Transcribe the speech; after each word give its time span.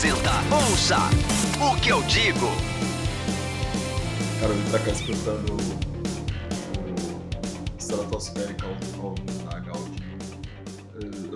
Apresenta 0.00 0.30
Ouça 0.54 0.96
o 1.60 1.78
que 1.78 1.90
eu 1.90 2.00
digo. 2.04 2.46
Cara, 4.40 4.54
ele 4.54 4.70
tá 4.70 4.78
cá 4.78 4.92
escutando 4.92 5.50
o, 5.50 5.56
o 7.74 7.76
Stratospheric 7.76 8.62
na 9.44 9.58
Gaudi. 9.60 10.02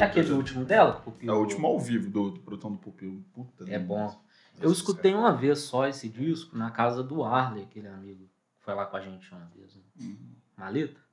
É 0.01 0.05
aquele 0.05 0.33
último 0.33 0.65
dela? 0.65 1.05
É 1.21 1.31
o 1.31 1.41
último 1.41 1.67
ao 1.67 1.79
vivo 1.79 2.09
do, 2.09 2.31
do 2.31 2.41
produção 2.41 2.73
do 2.73 2.79
Pupilo. 2.79 3.23
Puta. 3.35 3.71
É 3.71 3.79
bom. 3.79 4.19
Eu 4.59 4.73
escutei 4.73 5.13
uma 5.15 5.37
vez 5.37 5.59
só 5.59 5.87
esse 5.87 6.09
disco 6.09 6.57
na 6.57 6.71
casa 6.71 7.03
do 7.03 7.23
Arley, 7.23 7.65
aquele 7.65 7.89
amigo 7.89 8.25
que 8.59 8.65
foi 8.65 8.75
lá 8.75 8.87
com 8.87 8.97
a 8.97 9.01
gente 9.03 9.31
uma 9.31 9.45
vez. 9.55 9.77
Né? 9.77 9.83
Uhum. 10.01 10.17
Maleta? 10.57 11.05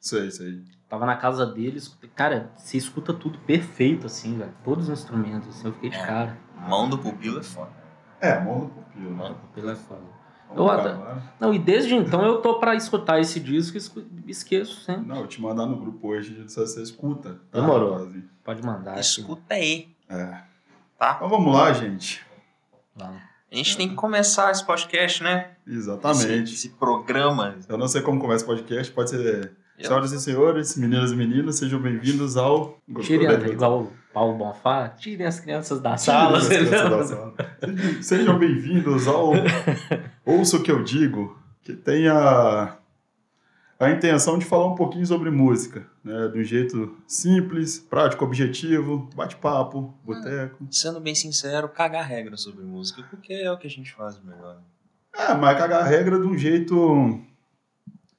Sei, 0.00 0.32
sei. 0.32 0.64
Tava 0.88 1.06
na 1.06 1.16
casa 1.16 1.46
dele, 1.46 1.78
escutei. 1.78 2.10
Cara, 2.10 2.50
você 2.56 2.76
escuta 2.76 3.14
tudo 3.14 3.38
perfeito, 3.38 4.06
assim, 4.06 4.36
velho. 4.36 4.52
Todos 4.64 4.88
os 4.88 4.98
instrumentos, 4.98 5.48
assim, 5.50 5.68
eu 5.68 5.74
fiquei 5.74 5.90
de 5.90 5.96
É. 5.96 6.04
cara. 6.04 6.47
Mão 6.66 6.88
do 6.88 6.98
pupilo 6.98 7.40
é 7.40 7.42
foda. 7.42 7.70
É, 8.20 8.38
mão 8.40 8.60
do 8.60 8.66
Pupilo. 8.68 9.10
Mão 9.10 9.28
Né? 9.28 9.34
do 9.34 9.40
pupilo 9.40 9.70
é 9.70 9.74
foda. 9.76 10.00
Eu 10.56 10.64
Não, 11.38 11.52
e 11.52 11.58
desde 11.58 11.94
então 11.94 12.24
eu 12.24 12.40
tô 12.40 12.58
pra 12.58 12.74
escutar 12.74 13.20
esse 13.20 13.38
disco 13.38 13.76
e 13.76 14.30
esqueço 14.30 14.80
sempre. 14.80 15.06
Não, 15.06 15.16
eu 15.16 15.26
te 15.26 15.40
mandar 15.42 15.66
no 15.66 15.76
grupo 15.76 16.08
hoje, 16.08 16.42
se 16.48 16.56
você 16.58 16.82
escuta. 16.82 17.38
tá, 17.50 17.60
Demorou. 17.60 18.08
Pode 18.42 18.64
mandar. 18.64 18.92
assim. 18.94 19.20
Escuta 19.20 19.54
aí, 19.54 19.94
É. 20.08 20.40
tá? 20.98 21.14
Então 21.16 21.28
vamos 21.28 21.54
lá, 21.54 21.70
gente. 21.74 22.24
Vamos. 22.96 23.20
A 23.52 23.54
gente 23.56 23.76
tem 23.76 23.88
que 23.90 23.94
começar 23.94 24.50
esse 24.50 24.64
podcast, 24.64 25.22
né? 25.22 25.50
Exatamente. 25.66 26.44
Esse, 26.54 26.54
esse 26.54 26.68
programa. 26.70 27.56
Eu 27.68 27.76
não 27.78 27.86
sei 27.88 28.00
como 28.02 28.18
começa 28.20 28.44
o 28.44 28.46
podcast, 28.46 28.90
pode 28.92 29.10
ser. 29.10 29.52
Eu- 29.78 29.84
Senhoras 29.86 30.12
e 30.12 30.20
senhores, 30.20 30.76
meninas 30.76 31.12
e 31.12 31.16
meninos, 31.16 31.56
sejam 31.56 31.80
bem-vindos 31.80 32.36
ao. 32.36 32.78
Tirem, 33.00 33.30
igual 33.52 33.82
o 33.84 33.92
Paulo 34.12 34.36
Bonfá, 34.36 34.88
tirem 34.88 35.24
as 35.26 35.38
crianças 35.38 35.80
da 35.80 35.90
Tirem 35.94 35.98
sala. 35.98 36.38
as 36.38 36.44
você 36.44 36.58
crianças 36.58 36.90
da 36.90 37.04
sala. 37.04 37.34
Sejam- 38.02 38.38
bem-vindos 38.38 39.06
ao 39.06 39.32
Ouça 40.26 40.56
o 40.56 40.62
que 40.62 40.72
eu 40.72 40.82
digo, 40.82 41.38
que 41.62 41.74
tem 41.74 42.08
a, 42.08 42.76
a 43.78 43.90
intenção 43.90 44.36
de 44.36 44.44
falar 44.44 44.66
um 44.66 44.74
pouquinho 44.74 45.06
sobre 45.06 45.30
música, 45.30 45.86
né? 46.02 46.26
De 46.28 46.40
um 46.40 46.44
jeito 46.44 46.96
simples, 47.06 47.78
prático, 47.78 48.24
objetivo, 48.24 49.08
bate-papo, 49.14 49.94
boteco. 50.04 50.66
Sendo 50.72 50.98
bem 51.00 51.14
sincero, 51.14 51.68
cagar 51.68 52.04
regra 52.04 52.36
sobre 52.36 52.64
música, 52.64 53.04
porque 53.08 53.32
é 53.32 53.52
o 53.52 53.56
que 53.56 53.68
a 53.68 53.70
gente 53.70 53.92
faz 53.94 54.20
melhor. 54.24 54.58
É, 55.16 55.34
mas 55.34 55.56
cagar 55.56 55.82
a 55.82 55.86
regra 55.86 56.18
de 56.18 56.26
um 56.26 56.36
jeito 56.36 57.20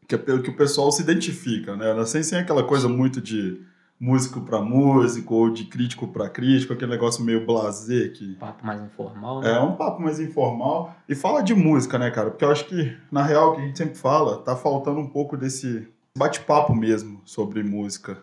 que, 0.09 0.15
é 0.15 0.17
pelo 0.17 0.41
que 0.41 0.49
o 0.49 0.55
pessoal 0.55 0.91
se 0.91 1.03
identifica, 1.03 1.77
né? 1.77 2.03
Sem, 2.03 2.23
sem 2.23 2.39
aquela 2.39 2.63
coisa 2.63 2.89
muito 2.89 3.21
de 3.21 3.61
músico 3.99 4.41
pra 4.41 4.59
músico 4.59 5.35
ou 5.35 5.51
de 5.51 5.65
crítico 5.65 6.07
pra 6.07 6.27
crítico, 6.27 6.73
aquele 6.73 6.89
negócio 6.89 7.23
meio 7.23 7.45
blasé 7.45 8.09
que 8.09 8.33
Papo 8.35 8.65
mais 8.65 8.81
informal. 8.81 9.41
né? 9.41 9.51
É 9.51 9.59
um 9.59 9.75
papo 9.75 10.01
mais 10.01 10.19
informal 10.19 10.95
e 11.07 11.13
fala 11.13 11.43
de 11.43 11.53
música, 11.53 11.99
né, 11.99 12.09
cara? 12.09 12.31
Porque 12.31 12.43
eu 12.43 12.51
acho 12.51 12.65
que, 12.65 12.97
na 13.11 13.21
real, 13.21 13.51
o 13.51 13.55
que 13.55 13.61
a 13.61 13.65
gente 13.65 13.77
sempre 13.77 13.95
fala, 13.95 14.37
tá 14.37 14.55
faltando 14.55 14.99
um 14.99 15.07
pouco 15.07 15.37
desse 15.37 15.87
bate-papo 16.17 16.73
mesmo 16.73 17.21
sobre 17.23 17.61
música. 17.61 18.17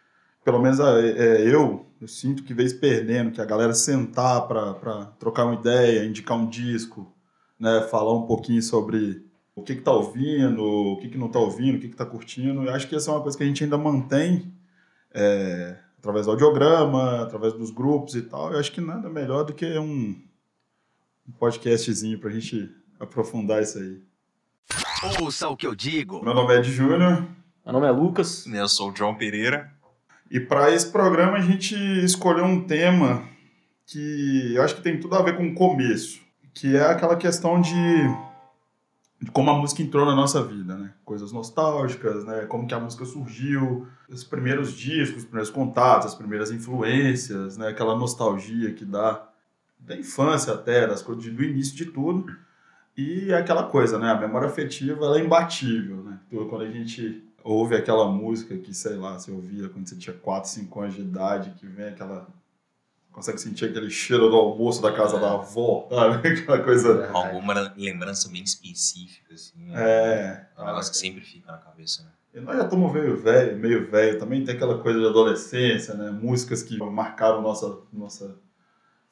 Pelo 0.44 0.60
menos 0.60 0.80
é, 0.80 1.08
é, 1.08 1.54
eu, 1.54 1.86
eu 2.00 2.08
sinto 2.08 2.42
que 2.42 2.54
vez 2.54 2.72
perdendo, 2.72 3.30
que 3.30 3.40
a 3.40 3.44
galera 3.44 3.74
sentar 3.74 4.48
pra 4.48 5.12
trocar 5.20 5.44
uma 5.44 5.54
ideia, 5.54 6.04
indicar 6.04 6.36
um 6.36 6.48
disco, 6.48 7.12
né, 7.60 7.86
falar 7.90 8.12
um 8.12 8.26
pouquinho 8.26 8.62
sobre 8.62 9.25
o 9.56 9.62
que 9.62 9.74
que 9.74 9.80
tá 9.80 9.90
ouvindo, 9.90 10.62
o 10.62 10.98
que 10.98 11.08
que 11.08 11.16
não 11.16 11.30
tá 11.30 11.38
ouvindo, 11.38 11.78
o 11.78 11.80
que 11.80 11.88
que 11.88 11.96
tá 11.96 12.04
curtindo. 12.04 12.62
Eu 12.62 12.74
acho 12.74 12.86
que 12.86 12.94
essa 12.94 13.10
é 13.10 13.14
uma 13.14 13.22
coisa 13.22 13.36
que 13.36 13.42
a 13.42 13.46
gente 13.46 13.64
ainda 13.64 13.78
mantém 13.78 14.52
é, 15.14 15.78
através 15.98 16.26
do 16.26 16.32
audiograma, 16.32 17.22
através 17.22 17.54
dos 17.54 17.70
grupos 17.70 18.14
e 18.14 18.22
tal. 18.22 18.52
Eu 18.52 18.60
acho 18.60 18.70
que 18.70 18.82
nada 18.82 19.08
melhor 19.08 19.44
do 19.44 19.54
que 19.54 19.66
um, 19.78 20.14
um 21.26 21.32
podcastzinho 21.38 22.18
pra 22.18 22.30
gente 22.30 22.70
aprofundar 23.00 23.62
isso 23.62 23.78
aí. 23.78 24.02
Ouça 25.22 25.48
o 25.48 25.56
que 25.56 25.66
eu 25.66 25.74
digo. 25.74 26.22
Meu 26.22 26.34
nome 26.34 26.54
é 26.54 26.58
Ed 26.58 26.70
Júnior 26.70 27.26
Meu 27.64 27.72
nome 27.72 27.86
é 27.86 27.90
Lucas. 27.90 28.46
Eu 28.46 28.68
sou 28.68 28.90
o 28.90 28.96
João 28.96 29.14
Pereira. 29.14 29.72
e 30.30 30.38
para 30.38 30.70
esse 30.70 30.90
programa 30.90 31.38
a 31.38 31.40
gente 31.40 31.74
escolheu 32.04 32.44
um 32.44 32.62
tema 32.64 33.26
que 33.86 34.54
eu 34.54 34.62
acho 34.62 34.76
que 34.76 34.82
tem 34.82 35.00
tudo 35.00 35.14
a 35.14 35.22
ver 35.22 35.36
com 35.36 35.46
o 35.48 35.54
começo, 35.54 36.20
que 36.52 36.76
é 36.76 36.82
aquela 36.82 37.16
questão 37.16 37.60
de 37.60 37.72
como 39.32 39.50
a 39.50 39.58
música 39.58 39.82
entrou 39.82 40.04
na 40.04 40.14
nossa 40.14 40.42
vida, 40.42 40.76
né? 40.76 40.92
Coisas 41.04 41.32
nostálgicas, 41.32 42.24
né? 42.24 42.46
Como 42.46 42.66
que 42.66 42.74
a 42.74 42.80
música 42.80 43.04
surgiu, 43.04 43.86
os 44.08 44.22
primeiros 44.24 44.72
discos, 44.72 45.18
os 45.18 45.24
primeiros 45.24 45.50
contatos, 45.50 46.08
as 46.08 46.14
primeiras 46.14 46.50
influências, 46.50 47.56
né? 47.56 47.68
Aquela 47.68 47.96
nostalgia 47.96 48.72
que 48.72 48.84
dá 48.84 49.26
da 49.78 49.96
infância 49.96 50.52
até, 50.52 50.86
das 50.86 51.02
coisas 51.02 51.24
do 51.24 51.42
início 51.42 51.76
de 51.76 51.86
tudo. 51.86 52.26
E 52.96 53.32
aquela 53.32 53.64
coisa, 53.64 53.98
né? 53.98 54.10
A 54.10 54.20
memória 54.20 54.48
afetiva 54.48 55.04
ela 55.04 55.18
é 55.18 55.24
imbatível, 55.24 56.02
né? 56.02 56.18
Quando 56.30 56.62
a 56.62 56.70
gente 56.70 57.22
ouve 57.42 57.76
aquela 57.76 58.10
música 58.10 58.56
que, 58.56 58.74
sei 58.74 58.96
lá, 58.96 59.18
você 59.18 59.30
ouvia 59.30 59.68
quando 59.68 59.88
você 59.88 59.96
tinha 59.96 60.14
4, 60.14 60.50
5 60.50 60.80
anos 60.80 60.94
de 60.94 61.02
idade, 61.02 61.54
que 61.58 61.66
vem 61.66 61.88
aquela. 61.88 62.26
Consegue 63.16 63.40
sentir 63.40 63.64
aquele 63.64 63.88
cheiro 63.88 64.28
do 64.28 64.36
almoço 64.36 64.82
da 64.82 64.92
casa 64.92 65.18
da 65.18 65.32
avó, 65.32 65.88
sabe? 65.88 66.28
Aquela 66.38 66.62
coisa. 66.62 67.10
Alguma 67.14 67.72
lembrança 67.74 68.28
bem 68.28 68.42
específica, 68.42 69.32
assim. 69.32 69.54
né? 69.56 69.72
É. 69.74 70.46
É 70.54 70.62
um 70.62 70.66
negócio 70.66 70.92
que 70.92 70.98
sempre 70.98 71.22
fica 71.22 71.50
na 71.50 71.56
cabeça, 71.56 72.02
né? 72.02 72.10
E 72.34 72.40
nós 72.40 72.58
já 72.58 72.64
estamos 72.64 72.92
meio 72.92 73.16
velho, 73.16 73.56
meio 73.56 73.90
velho. 73.90 74.18
Também 74.18 74.44
tem 74.44 74.54
aquela 74.54 74.82
coisa 74.82 75.00
de 75.00 75.06
adolescência, 75.06 75.94
né? 75.94 76.10
Músicas 76.10 76.62
que 76.62 76.76
marcaram 76.76 77.40
nossa, 77.40 77.78
nossa 77.90 78.36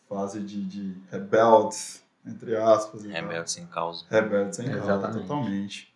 fase 0.06 0.40
de, 0.40 0.62
de 0.62 0.98
rebeldes, 1.10 2.04
entre 2.26 2.54
aspas. 2.58 3.06
e 3.06 3.08
tal. 3.08 3.22
Rebelde 3.22 3.50
sem 3.50 3.66
causa. 3.68 4.04
Rebelde 4.10 4.54
sem 4.54 4.66
causa, 4.66 4.82
Exatamente. 4.84 5.22
totalmente. 5.22 5.94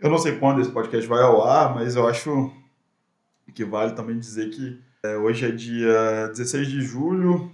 Eu 0.00 0.08
não 0.10 0.18
sei 0.18 0.38
quando 0.38 0.60
esse 0.60 0.70
podcast 0.70 1.08
vai 1.08 1.24
ao 1.24 1.44
ar, 1.44 1.74
mas 1.74 1.96
eu 1.96 2.06
acho 2.06 2.52
que 3.52 3.64
vale 3.64 3.94
também 3.94 4.16
dizer 4.16 4.48
que 4.50 4.80
é, 5.04 5.16
hoje 5.16 5.46
é 5.46 5.50
dia 5.50 6.28
16 6.28 6.68
de 6.68 6.80
julho 6.80 7.50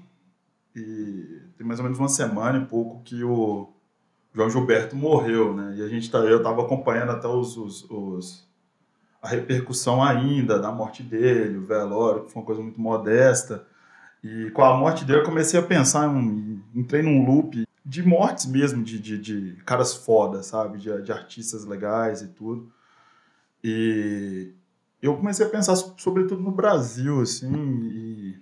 e 0.77 1.41
tem 1.59 1.67
mais 1.67 1.81
ou 1.81 1.85
menos 1.85 1.99
uma 1.99 2.09
semana 2.09 2.59
e 2.59 2.67
pouco 2.67 3.03
que 3.05 3.25
o 3.25 3.71
João 4.35 4.51
Gilberto 4.51 4.97
morreu, 4.97 5.55
né? 5.55 5.77
E 5.79 5.83
a 5.83 5.89
gente 5.89 6.11
tá, 6.11 6.19
eu 6.19 6.39
estava 6.39 6.63
acompanhando 6.63 7.13
até 7.13 7.29
os, 7.29 7.57
os, 7.57 7.91
os- 7.91 8.49
a 9.23 9.29
repercussão 9.29 10.03
ainda 10.03 10.59
da 10.59 10.73
morte 10.73 11.03
dele, 11.03 11.59
o 11.59 11.67
velório, 11.67 12.25
que 12.25 12.33
foi 12.33 12.43
uma 12.43 12.47
coisa 12.47 12.63
muito 12.63 12.81
modesta. 12.81 13.67
E 14.25 14.51
com 14.53 14.65
a 14.65 14.77
morte 14.77 15.05
dele 15.05 15.21
eu 15.21 15.25
comecei 15.25 15.61
a 15.61 15.63
pensar, 15.63 16.09
entrei 16.75 17.03
num 17.03 17.27
loop 17.27 17.67
de 17.85 18.03
mortes 18.03 18.47
mesmo, 18.47 18.85
de, 18.85 18.99
de, 18.99 19.19
de 19.19 19.57
caras 19.65 19.95
fodas, 19.95 20.47
sabe? 20.47 20.79
De, 20.79 21.03
de 21.03 21.13
artistas 21.13 21.65
legais 21.67 22.23
e 22.23 22.29
tudo. 22.29 22.73
E 23.63 24.53
eu 25.07 25.17
comecei 25.17 25.47
a 25.47 25.49
pensar, 25.51 25.77
so- 25.77 25.95
sobretudo 25.99 26.43
no 26.43 26.51
Brasil, 26.51 27.21
assim, 27.21 27.53
e 27.93 28.39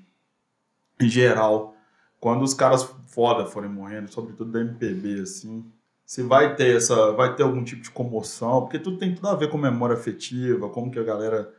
em 1.01 1.09
geral, 1.09 1.75
quando 2.21 2.43
os 2.43 2.55
caras 2.55 2.85
foda 3.09 3.47
forem 3.47 3.71
morrendo, 3.71 4.11
sobretudo 4.11 4.53
da 4.53 4.61
MPB, 4.61 5.21
assim, 5.23 5.65
se 6.05 6.23
vai 6.23 6.55
ter 6.55 6.77
essa, 6.77 7.13
vai 7.13 7.35
ter 7.35 7.43
algum 7.43 7.65
tipo 7.65 7.83
de 7.83 7.91
comoção, 7.91 8.61
porque 8.63 8.79
tudo 8.79 8.99
tem 8.99 9.15
tudo 9.15 9.29
a 9.29 9.35
ver 9.35 9.51
com 9.51 9.59
memória 9.59 9.95
afetiva, 9.97 10.69
como 10.69 10.91
que 10.91 10.99
a 10.99 11.05
galera 11.05 11.53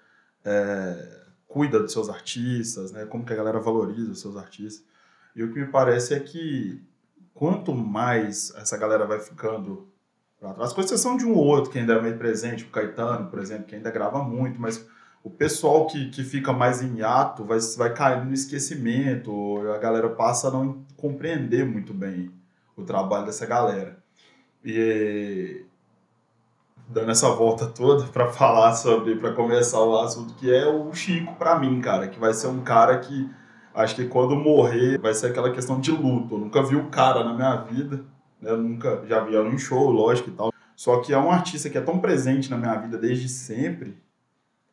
é, 0.46 1.22
cuida 1.48 1.80
dos 1.80 1.92
seus 1.92 2.10
artistas, 2.10 2.92
né? 2.92 3.06
Como 3.06 3.26
que 3.26 3.34
a 3.34 3.36
galera 3.36 3.60
valoriza 3.60 4.12
os 4.12 4.22
seus 4.22 4.38
artistas. 4.38 4.86
E 5.36 5.44
o 5.44 5.52
que 5.52 5.60
me 5.60 5.68
parece 5.68 6.14
é 6.14 6.20
que 6.20 6.82
quanto 7.34 7.74
mais 7.74 8.54
essa 8.56 8.78
galera 8.78 9.06
vai 9.06 9.20
ficando 9.20 9.88
para 10.40 10.54
trás, 10.54 10.74
com 10.74 10.82
exceção 10.82 11.18
de 11.18 11.26
um 11.26 11.34
ou 11.34 11.46
outro 11.46 11.72
que 11.72 11.80
ainda 11.80 11.94
é 11.94 12.02
meio 12.02 12.18
presente, 12.18 12.64
o 12.66 12.70
Caetano, 12.70 13.30
por 13.30 13.40
exemplo, 13.40 13.66
que 13.66 13.76
ainda 13.76 13.90
grava 13.90 14.22
muito, 14.22 14.60
mas 14.60 14.86
o 15.24 15.30
pessoal 15.30 15.88
que, 15.88 16.10
que 16.10 16.24
fica 16.24 16.52
mais 16.52 16.82
em 16.82 16.98
hiato 16.98 17.46
vai, 17.46 17.58
vai 17.78 17.94
caindo 17.94 18.26
no 18.26 18.34
esquecimento, 18.34 19.62
a 19.74 19.78
galera 19.78 20.10
passa 20.10 20.50
a 20.50 20.52
não 20.52 20.84
compreender 20.98 21.66
muito 21.66 21.94
bem 21.94 22.30
o 22.76 22.84
trabalho 22.84 23.26
dessa 23.26 23.46
galera. 23.46 23.98
E 24.66 25.66
dando 26.90 27.12
essa 27.12 27.30
volta 27.30 27.68
toda 27.68 28.06
para 28.08 28.28
falar 28.28 28.74
sobre, 28.74 29.16
para 29.16 29.32
começar 29.32 29.80
o 29.80 29.98
assunto 29.98 30.34
que 30.36 30.54
é 30.54 30.68
o 30.68 30.94
Chico 30.94 31.36
para 31.36 31.58
mim, 31.58 31.80
cara, 31.80 32.10
que 32.10 32.20
vai 32.20 32.34
ser 32.34 32.48
um 32.48 32.62
cara 32.62 33.00
que 33.00 33.30
acho 33.74 33.96
que 33.96 34.06
quando 34.06 34.36
morrer 34.36 35.00
vai 35.00 35.14
ser 35.14 35.28
aquela 35.28 35.52
questão 35.52 35.80
de 35.80 35.92
luto. 35.92 36.36
Eu 36.36 36.40
nunca 36.40 36.62
vi 36.62 36.76
o 36.76 36.90
cara 36.90 37.24
na 37.24 37.34
minha 37.34 37.56
vida, 37.56 38.04
né? 38.42 38.52
Eu 38.52 38.58
nunca 38.58 39.02
já 39.08 39.22
vi 39.22 39.36
ela 39.36 39.48
em 39.48 39.58
show, 39.58 39.90
lógico 39.90 40.30
e 40.30 40.34
tal. 40.34 40.54
Só 40.76 41.00
que 41.00 41.14
é 41.14 41.18
um 41.18 41.32
artista 41.32 41.70
que 41.70 41.78
é 41.78 41.82
tão 41.82 42.00
presente 42.00 42.52
na 42.52 42.58
minha 42.58 42.76
vida 42.76 42.98
desde 42.98 43.30
sempre 43.30 44.03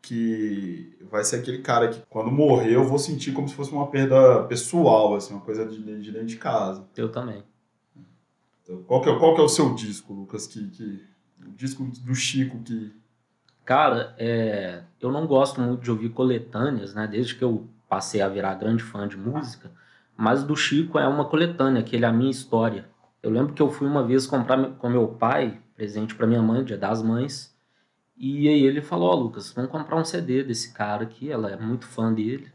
que 0.02 0.96
vai 1.10 1.22
ser 1.24 1.36
aquele 1.36 1.58
cara 1.58 1.88
que 1.88 2.02
quando 2.08 2.30
morrer 2.30 2.74
eu 2.74 2.84
vou 2.84 2.98
sentir 2.98 3.32
como 3.32 3.48
se 3.48 3.54
fosse 3.54 3.72
uma 3.72 3.86
perda 3.88 4.44
pessoal, 4.44 5.14
assim, 5.14 5.34
uma 5.34 5.42
coisa 5.42 5.66
de, 5.66 5.78
de 6.00 6.10
dentro 6.10 6.26
de 6.26 6.36
casa. 6.36 6.86
Eu 6.96 7.10
também. 7.10 7.42
Então, 8.62 8.82
qual, 8.84 9.02
que 9.02 9.10
é, 9.10 9.18
qual 9.18 9.34
que 9.34 9.40
é 9.40 9.44
o 9.44 9.48
seu 9.48 9.74
disco, 9.74 10.12
Lucas? 10.12 10.46
Que, 10.46 10.68
que, 10.68 11.04
o 11.46 11.50
disco 11.52 11.84
do 11.84 12.14
Chico 12.14 12.58
que. 12.62 12.92
Cara, 13.64 14.14
é, 14.18 14.82
eu 15.00 15.12
não 15.12 15.26
gosto 15.26 15.60
muito 15.60 15.82
de 15.82 15.90
ouvir 15.90 16.10
coletâneas, 16.10 16.94
né? 16.94 17.06
Desde 17.06 17.34
que 17.34 17.44
eu 17.44 17.68
passei 17.88 18.20
a 18.20 18.28
virar 18.28 18.54
grande 18.54 18.82
fã 18.82 19.06
de 19.06 19.16
música. 19.16 19.70
Mas 20.16 20.42
do 20.42 20.56
Chico 20.56 20.98
é 20.98 21.06
uma 21.06 21.24
coletânea, 21.24 21.82
que 21.82 21.96
ele 21.96 22.04
é 22.04 22.08
a 22.08 22.12
minha 22.12 22.30
história. 22.30 22.86
Eu 23.22 23.30
lembro 23.30 23.52
que 23.52 23.62
eu 23.62 23.70
fui 23.70 23.86
uma 23.86 24.04
vez 24.04 24.26
comprar 24.26 24.62
com 24.76 24.88
meu 24.88 25.08
pai, 25.08 25.60
presente 25.74 26.14
para 26.14 26.26
minha 26.26 26.42
mãe, 26.42 26.64
dia 26.64 26.76
das 26.78 27.02
mães. 27.02 27.49
E 28.22 28.46
aí 28.50 28.62
ele 28.64 28.82
falou, 28.82 29.08
ó 29.08 29.14
oh, 29.14 29.18
Lucas, 29.18 29.50
vamos 29.50 29.70
comprar 29.70 29.96
um 29.96 30.04
CD 30.04 30.44
desse 30.44 30.74
cara 30.74 31.04
aqui, 31.04 31.32
ela 31.32 31.50
é 31.50 31.56
muito 31.56 31.86
fã 31.86 32.12
dele. 32.12 32.52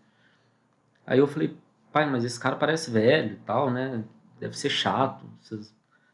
Aí 1.07 1.17
eu 1.17 1.25
falei, 1.25 1.57
pai, 1.91 2.07
mas 2.07 2.23
esse 2.23 2.39
cara 2.39 2.55
parece 2.55 2.91
velho 2.91 3.33
e 3.33 3.37
tal, 3.37 3.71
né? 3.71 4.03
Deve 4.39 4.55
ser 4.55 4.69
chato, 4.69 5.25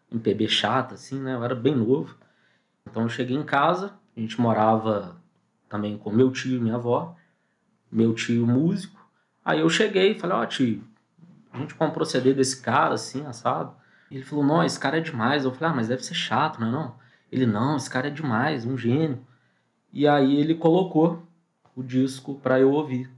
MPB 0.09 0.47
chato, 0.47 0.93
assim, 0.93 1.19
né? 1.19 1.35
Eu 1.35 1.43
era 1.43 1.53
bem 1.53 1.75
novo. 1.75 2.15
Então 2.89 3.03
eu 3.03 3.09
cheguei 3.09 3.35
em 3.35 3.43
casa, 3.43 3.93
a 4.15 4.19
gente 4.21 4.39
morava 4.39 5.17
também 5.67 5.97
com 5.97 6.09
meu 6.11 6.31
tio 6.31 6.55
e 6.55 6.59
minha 6.61 6.75
avó, 6.75 7.13
meu 7.91 8.15
tio 8.15 8.47
músico. 8.47 9.05
Aí 9.43 9.59
eu 9.59 9.69
cheguei 9.69 10.13
e 10.13 10.19
falei, 10.19 10.37
ó 10.37 10.43
oh, 10.43 10.45
tio, 10.45 10.81
a 11.51 11.57
gente 11.57 11.75
comprou 11.75 12.05
CD 12.05 12.33
desse 12.33 12.61
cara, 12.61 12.93
assim, 12.93 13.25
assado. 13.25 13.75
Ele 14.09 14.23
falou, 14.23 14.45
não, 14.45 14.63
esse 14.63 14.79
cara 14.79 14.99
é 14.99 15.01
demais. 15.01 15.43
Eu 15.43 15.51
falei, 15.51 15.73
ah, 15.73 15.75
mas 15.75 15.89
deve 15.89 16.05
ser 16.05 16.13
chato, 16.13 16.57
não 16.61 16.69
é 16.69 16.71
não? 16.71 16.95
Ele, 17.29 17.45
não, 17.45 17.75
esse 17.75 17.89
cara 17.89 18.07
é 18.07 18.11
demais, 18.11 18.65
um 18.65 18.77
gênio. 18.77 19.19
E 19.93 20.07
aí 20.07 20.39
ele 20.39 20.55
colocou 20.55 21.21
o 21.75 21.83
disco 21.83 22.35
para 22.35 22.59
eu 22.59 22.71
ouvir. 22.71 23.09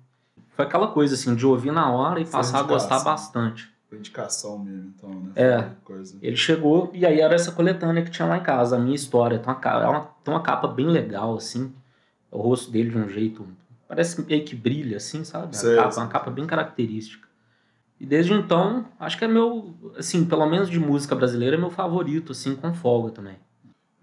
Foi 0.55 0.65
aquela 0.65 0.87
coisa 0.87 1.15
assim, 1.15 1.35
de 1.35 1.45
ouvir 1.45 1.71
na 1.71 1.91
hora 1.91 2.19
e 2.19 2.25
Foi 2.25 2.31
passar 2.31 2.59
a 2.59 2.63
gostar 2.63 2.99
bastante. 3.03 3.71
Foi 3.89 3.97
indicação 3.97 4.59
mesmo, 4.59 4.93
então, 4.95 5.09
né? 5.09 5.31
É. 5.35 5.69
Ele 6.21 6.35
chegou 6.35 6.89
e 6.93 7.05
aí 7.05 7.19
era 7.19 7.35
essa 7.35 7.51
coletânea 7.51 8.03
que 8.03 8.11
tinha 8.11 8.27
lá 8.27 8.37
em 8.37 8.43
casa, 8.43 8.75
a 8.75 8.79
minha 8.79 8.95
história. 8.95 9.39
Tem 9.39 9.53
uma, 9.53 9.59
é 9.63 9.87
uma, 9.87 10.01
tem 10.23 10.33
uma 10.33 10.41
capa 10.41 10.67
bem 10.67 10.87
legal, 10.87 11.35
assim. 11.35 11.71
O 12.31 12.39
rosto 12.39 12.71
dele 12.71 12.89
de 12.89 12.97
um 12.97 13.07
jeito. 13.07 13.47
Parece 13.87 14.19
meio 14.23 14.43
que 14.43 14.55
brilha, 14.55 14.97
assim, 14.97 15.23
sabe? 15.23 15.55
Sei, 15.55 15.75
capa, 15.75 15.95
uma 15.99 16.07
capa 16.07 16.31
bem 16.31 16.47
característica. 16.47 17.27
E 17.99 18.05
desde 18.05 18.33
então, 18.33 18.85
acho 18.99 19.17
que 19.17 19.25
é 19.25 19.27
meu, 19.27 19.73
assim, 19.97 20.25
pelo 20.25 20.45
menos 20.45 20.69
de 20.69 20.79
música 20.79 21.15
brasileira, 21.15 21.55
é 21.55 21.59
meu 21.59 21.69
favorito, 21.69 22.31
assim, 22.31 22.55
com 22.55 22.73
folga 22.73 23.11
também. 23.11 23.37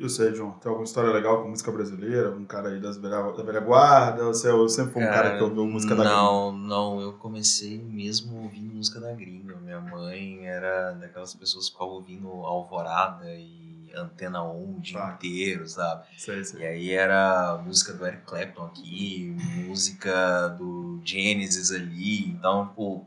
E 0.01 0.03
você, 0.03 0.33
John, 0.33 0.53
tem 0.53 0.71
alguma 0.71 0.85
história 0.87 1.11
legal 1.13 1.43
com 1.43 1.51
música 1.51 1.71
brasileira? 1.71 2.31
Um 2.31 2.47
cara 2.47 2.71
aí 2.71 2.81
das 2.81 2.97
velha, 2.97 3.21
da 3.21 3.43
velha 3.43 3.61
guarda? 3.61 4.25
Você 4.25 4.49
é 4.49 4.69
sempre 4.71 4.95
foi 4.95 5.03
um 5.03 5.07
cara, 5.07 5.23
cara 5.25 5.37
que 5.37 5.45
ouviu 5.45 5.67
música 5.67 5.95
da 5.95 6.03
Não, 6.05 6.53
gringa? 6.53 6.69
não. 6.69 7.01
Eu 7.03 7.13
comecei 7.13 7.79
mesmo 7.79 8.45
ouvindo 8.45 8.75
música 8.75 8.99
da 8.99 9.13
gringa. 9.13 9.57
Minha 9.57 9.79
mãe 9.79 10.47
era 10.47 10.93
daquelas 10.93 11.35
pessoas 11.35 11.67
que 11.67 11.73
ficavam 11.73 11.97
ouvindo 11.97 12.29
Alvorada 12.29 13.31
e 13.31 13.91
Antena 13.95 14.43
1 14.43 14.77
o 14.77 14.81
dia 14.81 14.99
tá. 14.99 15.13
inteiro, 15.13 15.69
sabe? 15.69 16.05
Sei, 16.17 16.43
sei. 16.45 16.63
E 16.63 16.67
aí 16.67 16.91
era 16.93 17.61
música 17.63 17.93
do 17.93 18.07
Eric 18.07 18.23
Clapton 18.25 18.65
aqui, 18.65 19.37
música 19.67 20.49
do 20.49 20.99
Genesis 21.05 21.73
ali. 21.73 22.31
Então, 22.31 22.73
pô, 22.75 23.05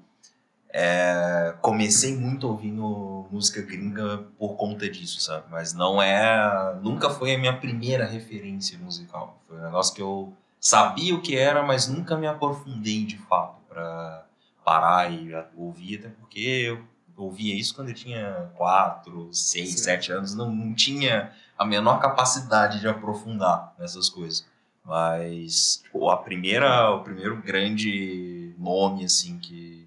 é, 0.75 1.53
comecei 1.61 2.17
muito 2.17 2.47
ouvindo 2.47 3.27
música 3.31 3.61
gringa 3.61 4.25
por 4.39 4.55
conta 4.55 4.89
disso, 4.89 5.21
sabe? 5.21 5.45
Mas 5.51 5.71
não 5.73 6.01
é. 6.01 6.75
Nunca 6.81 7.11
foi 7.11 7.35
a 7.35 7.37
minha 7.37 7.55
primeira 7.55 8.07
referência 8.07 8.79
musical. 8.79 9.39
Foi 9.47 9.57
um 9.57 9.63
negócio 9.63 9.93
que 9.93 10.01
eu 10.01 10.33
sabia 10.59 11.13
o 11.13 11.21
que 11.21 11.37
era, 11.37 11.61
mas 11.61 11.87
nunca 11.87 12.17
me 12.17 12.25
aprofundei 12.25 13.05
de 13.05 13.19
fato 13.19 13.61
para 13.69 14.25
parar 14.65 15.11
e 15.11 15.31
ouvir, 15.55 15.99
até 15.99 16.09
porque 16.09 16.39
eu 16.39 16.83
ouvia 17.15 17.53
isso 17.53 17.75
quando 17.75 17.89
eu 17.89 17.95
tinha 17.95 18.49
4, 18.55 19.29
6, 19.31 19.79
7 19.79 20.11
anos, 20.11 20.33
não, 20.33 20.49
não 20.49 20.73
tinha 20.73 21.31
a 21.57 21.65
menor 21.65 21.99
capacidade 21.99 22.79
de 22.79 22.87
aprofundar 22.87 23.75
nessas 23.77 24.09
coisas. 24.09 24.45
Mas 24.83 25.81
tipo, 25.83 26.09
a 26.09 26.17
primeira, 26.17 26.91
o 26.95 27.03
primeiro 27.03 27.41
grande 27.41 28.55
nome 28.57 29.05
assim 29.05 29.37
que 29.37 29.82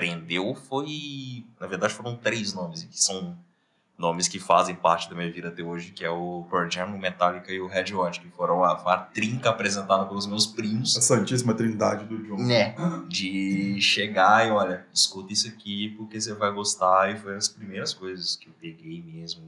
prendeu 0.00 0.54
foi. 0.54 1.44
Na 1.60 1.66
verdade, 1.66 1.92
foram 1.92 2.16
três 2.16 2.54
nomes, 2.54 2.84
que 2.84 2.98
são 2.98 3.36
nomes 3.98 4.26
que 4.28 4.40
fazem 4.40 4.74
parte 4.74 5.10
da 5.10 5.14
minha 5.14 5.30
vida 5.30 5.48
até 5.48 5.62
hoje, 5.62 5.92
que 5.92 6.02
é 6.02 6.08
o 6.08 6.46
Pearl 6.48 6.70
Jam, 6.70 6.86
o 6.86 6.98
Metallica 6.98 7.52
e 7.52 7.60
o 7.60 7.66
Red 7.66 7.92
Hot, 7.92 8.18
que 8.18 8.30
foram 8.30 8.64
a, 8.64 8.72
a 8.72 8.96
trinca 8.96 9.50
apresentada 9.50 10.06
pelos 10.06 10.26
meus 10.26 10.46
primos. 10.46 10.96
A 10.96 11.02
santíssima 11.02 11.52
trindade 11.52 12.06
do 12.06 12.16
John. 12.22 12.42
Né, 12.42 12.74
de 13.08 13.78
chegar 13.82 14.48
e, 14.48 14.50
olha, 14.50 14.86
escuta 14.90 15.34
isso 15.34 15.46
aqui 15.48 15.90
porque 15.98 16.18
você 16.18 16.32
vai 16.32 16.50
gostar, 16.50 17.14
e 17.14 17.18
foi 17.18 17.36
as 17.36 17.46
primeiras 17.46 17.92
coisas 17.92 18.36
que 18.36 18.48
eu 18.48 18.54
peguei 18.58 19.02
mesmo, 19.02 19.42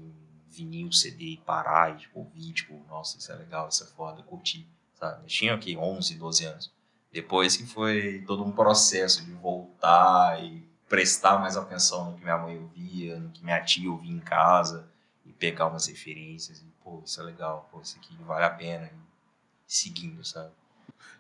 vinil, 0.51 0.93
CD, 0.93 1.25
e 1.25 1.37
parar 1.39 1.95
e, 1.95 1.97
tipo, 1.97 2.19
ouvir, 2.19 2.53
tipo, 2.53 2.79
nossa, 2.91 3.17
isso 3.17 3.33
é 3.33 3.37
legal, 3.37 3.69
isso 3.71 3.85
é 3.85 3.87
foda, 3.87 4.23
curti, 4.23 4.69
sabe? 5.01 5.23
Eu 5.23 5.29
tinha 5.29 5.55
aqui 5.55 5.79
11, 5.79 6.15
12 6.17 6.45
anos. 6.45 6.82
Depois 7.13 7.57
que 7.57 7.67
foi 7.67 8.25
todo 8.27 8.43
um 8.43 8.51
processo 8.51 9.25
de 9.25 9.33
voltar 9.33 10.43
e 10.43 10.63
prestar 10.89 11.39
mais 11.39 11.57
atenção 11.57 12.11
no 12.11 12.17
que 12.17 12.23
minha 12.23 12.39
mãe 12.39 12.59
ouvia, 12.59 13.19
no 13.19 13.31
que 13.31 13.45
minha 13.45 13.61
tia 13.61 13.91
ouvia 13.91 14.13
em 14.13 14.21
casa 14.21 14.89
e 15.27 15.33
pegar 15.33 15.67
umas 15.67 15.87
referências 15.87 16.61
e, 16.61 16.65
pô, 16.83 17.03
isso 17.05 17.21
é 17.21 17.25
legal, 17.25 17.69
pô, 17.71 17.81
isso 17.83 17.99
aqui 17.99 18.17
vale 18.27 18.45
a 18.45 18.51
pena 18.51 18.87
e 18.87 18.97
seguindo, 19.67 20.25
sabe? 20.25 20.51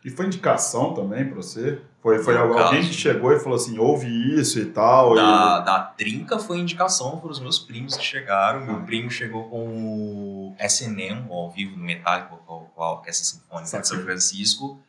E 0.05 0.11
foi 0.11 0.27
indicação 0.27 0.94
também 0.94 1.27
pra 1.27 1.37
você? 1.37 1.81
Foi, 2.00 2.19
foi 2.23 2.37
alguém 2.37 2.56
caso, 2.56 2.89
que 2.89 2.94
chegou 2.94 3.33
e 3.33 3.39
falou 3.39 3.55
assim, 3.55 3.79
ouve 3.79 4.09
isso 4.39 4.59
e 4.59 4.67
tal? 4.67 5.15
Da, 5.15 5.61
e... 5.62 5.65
da 5.65 5.81
Trinca 5.97 6.39
foi 6.39 6.59
indicação 6.59 7.21
para 7.21 7.31
os 7.31 7.39
meus 7.39 7.59
primos 7.59 7.97
que 7.97 8.03
chegaram. 8.03 8.67
Meu 8.67 8.83
primo 8.83 9.11
chegou 9.11 9.49
com 9.49 9.69
o 9.69 10.56
SNM, 10.59 11.27
ao 11.31 11.50
vivo 11.50 11.77
no 11.77 11.85
Metallica, 11.85 12.35
com 12.44 12.69
a 12.77 12.93
Orquestra 12.93 13.25
Sinfônica 13.25 13.81
de 13.81 13.89
São 13.89 14.03
Francisco 14.03 14.83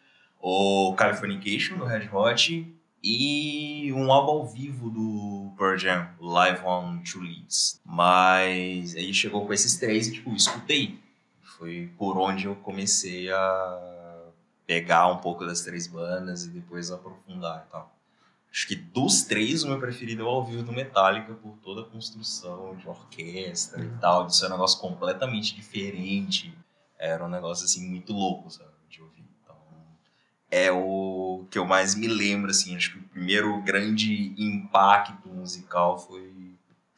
o 0.45 0.93
Californication 0.95 1.77
do 1.77 1.85
Red 1.85 2.09
Hot 2.11 2.75
e 3.01 3.93
um 3.93 4.11
álbum 4.11 4.31
ao 4.33 4.45
vivo 4.45 4.89
do 4.89 5.53
Pearl 5.57 5.77
Jam, 5.77 6.09
Live 6.19 6.65
on 6.65 6.97
Two 6.99 7.21
Leads. 7.21 7.79
Mas 7.85 8.93
aí 8.93 9.13
chegou 9.13 9.47
com 9.47 9.53
esses 9.53 9.77
três 9.77 10.09
e, 10.09 10.11
tipo, 10.11 10.35
escutei. 10.35 10.99
Foi 11.41 11.89
por 11.97 12.17
onde 12.17 12.45
eu 12.45 12.57
comecei 12.57 13.31
a 13.31 14.31
pegar 14.67 15.07
um 15.07 15.17
pouco 15.17 15.45
das 15.45 15.61
três 15.61 15.87
bandas 15.87 16.43
e 16.43 16.49
depois 16.49 16.91
aprofundar 16.91 17.65
e 17.65 17.71
tal. 17.71 17.95
Acho 18.51 18.67
que 18.67 18.75
dos 18.75 19.21
três, 19.23 19.63
o 19.63 19.69
meu 19.69 19.79
preferido 19.79 20.23
é 20.23 20.25
o 20.25 20.27
ao 20.27 20.45
vivo 20.45 20.61
do 20.61 20.73
Metallica, 20.73 21.33
por 21.35 21.57
toda 21.63 21.81
a 21.81 21.85
construção 21.85 22.75
de 22.75 22.87
orquestra 22.87 23.81
e 23.81 23.89
tal. 23.99 24.27
Isso 24.27 24.43
é 24.43 24.49
um 24.49 24.51
negócio 24.51 24.77
completamente 24.81 25.55
diferente. 25.55 26.53
Era 26.99 27.23
um 27.23 27.29
negócio, 27.29 27.63
assim, 27.63 27.89
muito 27.89 28.11
louco, 28.11 28.51
sabe? 28.51 28.72
É 30.53 30.71
o 30.71 31.45
que 31.49 31.57
eu 31.57 31.65
mais 31.65 31.95
me 31.95 32.07
lembro, 32.07 32.51
assim. 32.51 32.75
Acho 32.75 32.91
que 32.91 32.99
o 32.99 33.03
primeiro 33.09 33.59
grande 33.63 34.35
impacto 34.37 35.27
musical 35.27 35.97
foi, 35.97 36.31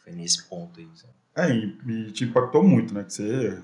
foi 0.04 0.12
nesse 0.12 0.44
ponto 0.50 0.78
aí. 0.78 0.90
Sabe? 0.94 1.14
É, 1.38 1.56
e, 1.56 1.78
e 1.88 2.12
te 2.12 2.26
impactou 2.26 2.62
muito, 2.62 2.94
né? 2.94 3.04
Que 3.06 3.14
você, 3.14 3.58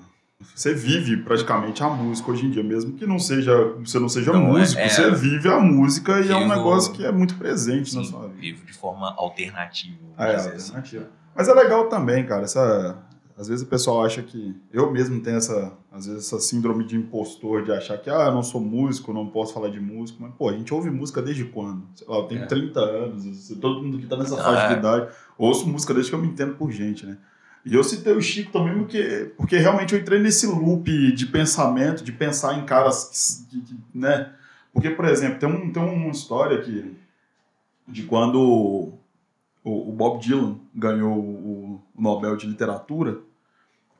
você 0.54 0.72
vive 0.72 1.18
praticamente 1.18 1.82
a 1.82 1.90
música 1.90 2.30
hoje 2.30 2.46
em 2.46 2.50
dia, 2.50 2.62
mesmo 2.62 2.94
que 2.94 3.06
não 3.06 3.18
seja, 3.18 3.54
você 3.84 3.98
não 3.98 4.08
seja 4.08 4.32
não, 4.32 4.40
músico, 4.40 4.80
é, 4.80 4.86
é, 4.86 4.88
você 4.88 5.10
vive 5.10 5.48
a 5.48 5.60
música 5.60 6.16
vivo, 6.16 6.28
e 6.28 6.32
é 6.32 6.36
um 6.36 6.48
negócio 6.48 6.92
que 6.94 7.04
é 7.04 7.12
muito 7.12 7.36
presente 7.36 7.90
sim, 7.90 7.98
na 7.98 8.04
sua 8.04 8.28
vida. 8.28 8.40
Vivo 8.40 8.64
de 8.64 8.72
forma 8.72 9.14
alternativa. 9.18 9.98
É, 10.16 10.34
assim. 10.34 10.48
alternativa. 10.50 11.02
Assim. 11.04 11.12
Mas 11.34 11.48
é 11.48 11.54
legal 11.54 11.88
também, 11.88 12.24
cara, 12.24 12.44
essa 12.44 12.96
às 13.42 13.48
vezes 13.48 13.64
o 13.64 13.68
pessoal 13.68 14.04
acha 14.04 14.22
que. 14.22 14.54
Eu 14.72 14.90
mesmo 14.90 15.20
tenho 15.20 15.36
essa, 15.36 15.72
às 15.90 16.06
vezes, 16.06 16.26
essa 16.26 16.40
síndrome 16.40 16.84
de 16.84 16.96
impostor 16.96 17.64
de 17.64 17.72
achar 17.72 17.98
que, 17.98 18.08
ah, 18.08 18.26
eu 18.26 18.32
não 18.32 18.42
sou 18.42 18.60
músico, 18.60 19.12
não 19.12 19.26
posso 19.26 19.52
falar 19.52 19.68
de 19.68 19.80
música. 19.80 20.18
Mas, 20.20 20.34
pô, 20.34 20.48
a 20.48 20.52
gente 20.52 20.72
ouve 20.72 20.90
música 20.90 21.20
desde 21.20 21.44
quando? 21.44 21.82
Sei 21.94 22.06
lá, 22.08 22.16
eu 22.16 22.24
tenho 22.24 22.42
é. 22.42 22.46
30 22.46 22.80
anos, 22.80 23.48
todo 23.60 23.82
mundo 23.82 23.98
que 23.98 24.06
tá 24.06 24.16
nessa 24.16 24.36
faixa 24.36 24.68
de 24.68 24.74
é. 24.74 24.78
idade 24.78 25.08
ouço 25.38 25.68
música 25.68 25.92
desde 25.92 26.10
que 26.10 26.14
eu 26.14 26.20
me 26.20 26.28
entendo 26.28 26.54
por 26.54 26.70
gente, 26.70 27.04
né? 27.04 27.18
E 27.64 27.74
eu 27.74 27.84
citei 27.84 28.12
o 28.12 28.20
Chico 28.20 28.52
também 28.52 28.76
porque, 28.78 29.32
porque 29.36 29.56
realmente 29.56 29.94
eu 29.94 30.00
entrei 30.00 30.20
nesse 30.20 30.46
loop 30.46 31.12
de 31.12 31.26
pensamento, 31.26 32.02
de 32.02 32.12
pensar 32.12 32.58
em 32.58 32.64
caras, 32.64 33.46
que, 33.48 33.60
que, 33.60 33.76
né? 33.94 34.32
Porque, 34.72 34.90
por 34.90 35.04
exemplo, 35.04 35.38
tem, 35.38 35.48
um, 35.48 35.72
tem 35.72 35.82
uma 35.82 36.10
história 36.10 36.58
aqui 36.58 36.96
de 37.86 38.02
quando 38.04 38.40
o, 38.40 39.90
o 39.90 39.92
Bob 39.92 40.20
Dylan 40.20 40.58
ganhou 40.74 41.16
o 41.16 41.82
Nobel 41.96 42.36
de 42.36 42.46
Literatura, 42.46 43.20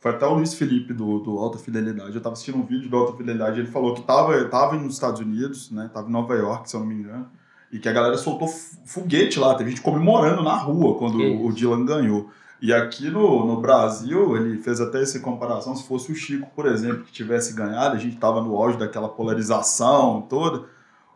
foi 0.03 0.11
até 0.11 0.27
o 0.27 0.35
Luiz 0.35 0.53
Felipe 0.55 0.93
do, 0.93 1.21
do 1.21 1.39
Alta 1.39 1.59
Fidelidade. 1.59 2.11
Eu 2.11 2.17
estava 2.17 2.33
assistindo 2.33 2.59
um 2.59 2.65
vídeo 2.65 2.91
do 2.91 2.97
Alta 2.97 3.17
Fidelidade. 3.17 3.61
Ele 3.61 3.69
falou 3.69 3.95
que 3.95 4.01
estava 4.01 4.45
tava 4.47 4.75
nos 4.75 4.95
Estados 4.95 5.21
Unidos, 5.21 5.71
né? 5.71 5.89
Tava 5.95 6.09
em 6.09 6.13
Nova 6.13 6.35
York, 6.35 6.69
se 6.69 6.75
eu 6.75 6.81
não 6.81 6.89
me 6.89 6.97
engano. 6.97 7.31
E 7.71 7.79
que 7.79 7.89
a 7.89 7.93
galera 7.93 8.19
soltou 8.19 8.49
foguete 8.49 9.39
lá. 9.39 9.55
Teve 9.55 9.71
gente 9.71 9.81
comemorando 9.81 10.43
na 10.43 10.57
rua 10.57 10.99
quando 10.99 11.19
o, 11.19 11.47
o 11.47 11.53
Dylan 11.53 11.85
ganhou. 11.85 12.29
E 12.61 12.73
aqui 12.73 13.11
no, 13.11 13.47
no 13.47 13.61
Brasil, 13.61 14.37
ele 14.37 14.59
fez 14.59 14.81
até 14.81 15.01
essa 15.01 15.21
comparação. 15.21 15.77
Se 15.77 15.87
fosse 15.87 16.11
o 16.11 16.17
Chico, 16.17 16.51
por 16.53 16.67
exemplo, 16.67 17.05
que 17.05 17.13
tivesse 17.13 17.55
ganhado, 17.55 17.95
a 17.95 17.99
gente 17.99 18.17
estava 18.17 18.43
no 18.43 18.57
auge 18.57 18.77
daquela 18.77 19.09
polarização 19.09 20.23
toda, 20.23 20.67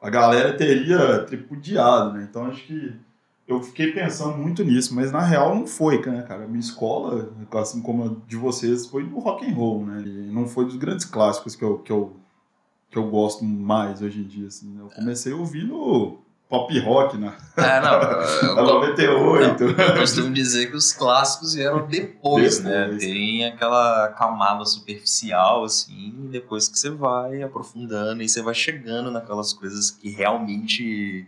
a 0.00 0.09
galera 0.09 0.57
teria 0.57 1.25
tripudiado, 1.25 2.12
né? 2.12 2.25
Então 2.31 2.47
acho 2.47 2.64
que 2.64 2.95
eu 3.47 3.62
fiquei 3.62 3.93
pensando 3.93 4.37
muito 4.37 4.65
nisso, 4.65 4.95
mas 4.95 5.12
na 5.12 5.21
real 5.21 5.55
não 5.55 5.67
foi, 5.67 6.05
né, 6.05 6.23
cara? 6.23 6.47
Minha 6.47 6.61
escola, 6.61 7.33
assim 7.55 7.81
como 7.81 8.05
a 8.05 8.29
de 8.29 8.37
vocês, 8.37 8.87
foi 8.87 9.05
do 9.05 9.19
rock 9.19 9.49
and 9.49 9.55
roll, 9.55 9.87
né? 9.87 10.03
E 10.05 10.31
não 10.33 10.49
foi 10.49 10.65
dos 10.65 10.76
grandes 10.76 11.05
clássicos 11.05 11.55
que 11.55 11.62
eu, 11.62 11.79
que 11.79 11.93
eu, 11.93 12.17
que 12.91 12.99
eu 12.99 13.09
gosto 13.09 13.45
mais 13.45 14.03
hoje 14.03 14.21
em 14.21 14.25
dia, 14.25 14.49
assim. 14.49 14.71
Né? 14.71 14.81
Eu 14.83 14.88
comecei 14.88 15.33
ouvindo 15.33 16.19
pop 16.49 16.79
rock 16.81 17.17
na, 17.19 17.37
É, 17.57 17.81
não. 17.81 18.00
na 18.55 18.61
Eu, 18.61 18.67
98. 18.67 19.65
eu 19.65 19.95
costumo 20.00 20.33
dizer 20.33 20.71
que 20.71 20.76
os 20.76 20.93
clássicos 20.93 21.55
vieram 21.55 21.87
depois, 21.87 22.61
né? 22.62 22.85
Depois. 22.85 23.03
Tem 23.03 23.45
aquela 23.47 24.09
camada 24.09 24.65
superficial, 24.65 25.65
assim, 25.65 26.15
e 26.25 26.29
depois 26.29 26.69
que 26.69 26.79
você 26.79 26.91
vai 26.91 27.43
aprofundando 27.43 28.23
e 28.23 28.29
você 28.29 28.43
vai 28.43 28.55
chegando 28.55 29.11
naquelas 29.11 29.53
coisas 29.53 29.91
que 29.91 30.09
realmente 30.11 31.26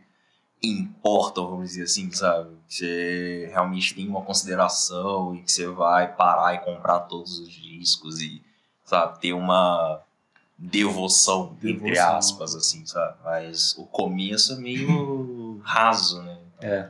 importam, 0.62 1.49
vamos 1.49 1.71
dizer 1.71 1.85
assim, 1.85 2.11
sabe? 2.11 2.50
Que 2.69 2.75
você 2.75 3.49
realmente 3.53 3.95
tem 3.95 4.09
uma 4.09 4.23
consideração 4.23 5.35
e 5.35 5.43
que 5.43 5.53
você 5.53 5.67
vai 5.67 6.12
parar 6.15 6.55
e 6.55 6.59
comprar 6.59 7.00
todos 7.00 7.38
os 7.38 7.50
discos 7.50 8.21
e, 8.21 8.43
sabe, 8.85 9.21
ter 9.21 9.33
uma 9.33 10.00
devoção, 10.59 11.57
entre 11.62 11.75
Devoção. 11.75 12.17
aspas, 12.17 12.55
assim, 12.57 12.85
sabe? 12.85 13.17
Mas 13.25 13.77
o 13.79 13.85
começo 13.87 14.55
é 14.55 14.57
meio 14.57 15.61
raso, 15.62 16.21
né? 16.23 16.38
É. 16.61 16.88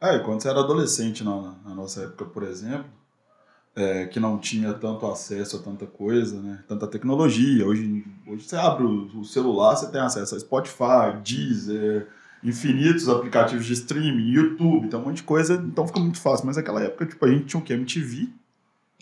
É, 0.00 0.18
quando 0.18 0.42
você 0.42 0.48
era 0.48 0.60
adolescente 0.60 1.22
na, 1.22 1.54
na 1.64 1.74
nossa 1.74 2.02
época, 2.02 2.24
por 2.24 2.42
exemplo, 2.42 2.86
é, 3.76 4.06
que 4.06 4.20
não 4.20 4.38
tinha 4.38 4.74
tanto 4.74 5.06
acesso 5.06 5.56
a 5.56 5.60
tanta 5.60 5.86
coisa, 5.86 6.40
né? 6.40 6.62
Tanta 6.68 6.86
tecnologia. 6.86 7.66
Hoje, 7.66 8.04
hoje 8.26 8.44
você 8.44 8.56
abre 8.56 8.84
o, 8.84 9.20
o 9.20 9.24
celular, 9.24 9.76
você 9.76 9.90
tem 9.90 10.00
acesso 10.00 10.34
a 10.34 10.40
Spotify, 10.40 11.16
Deezer, 11.22 12.08
infinitos 12.44 13.08
aplicativos 13.08 13.64
de 13.66 13.72
streaming, 13.72 14.28
YouTube, 14.30 14.88
tem 14.88 14.98
um 14.98 15.02
monte 15.04 15.16
de 15.16 15.22
coisa, 15.22 15.54
então 15.54 15.86
fica 15.86 15.98
muito 16.00 16.20
fácil. 16.20 16.46
Mas 16.46 16.56
naquela 16.56 16.82
época, 16.82 17.06
tipo, 17.06 17.24
a 17.24 17.28
gente 17.28 17.44
tinha 17.46 17.60
o 17.60 17.64
quê? 17.64 17.72
MTV, 17.74 18.28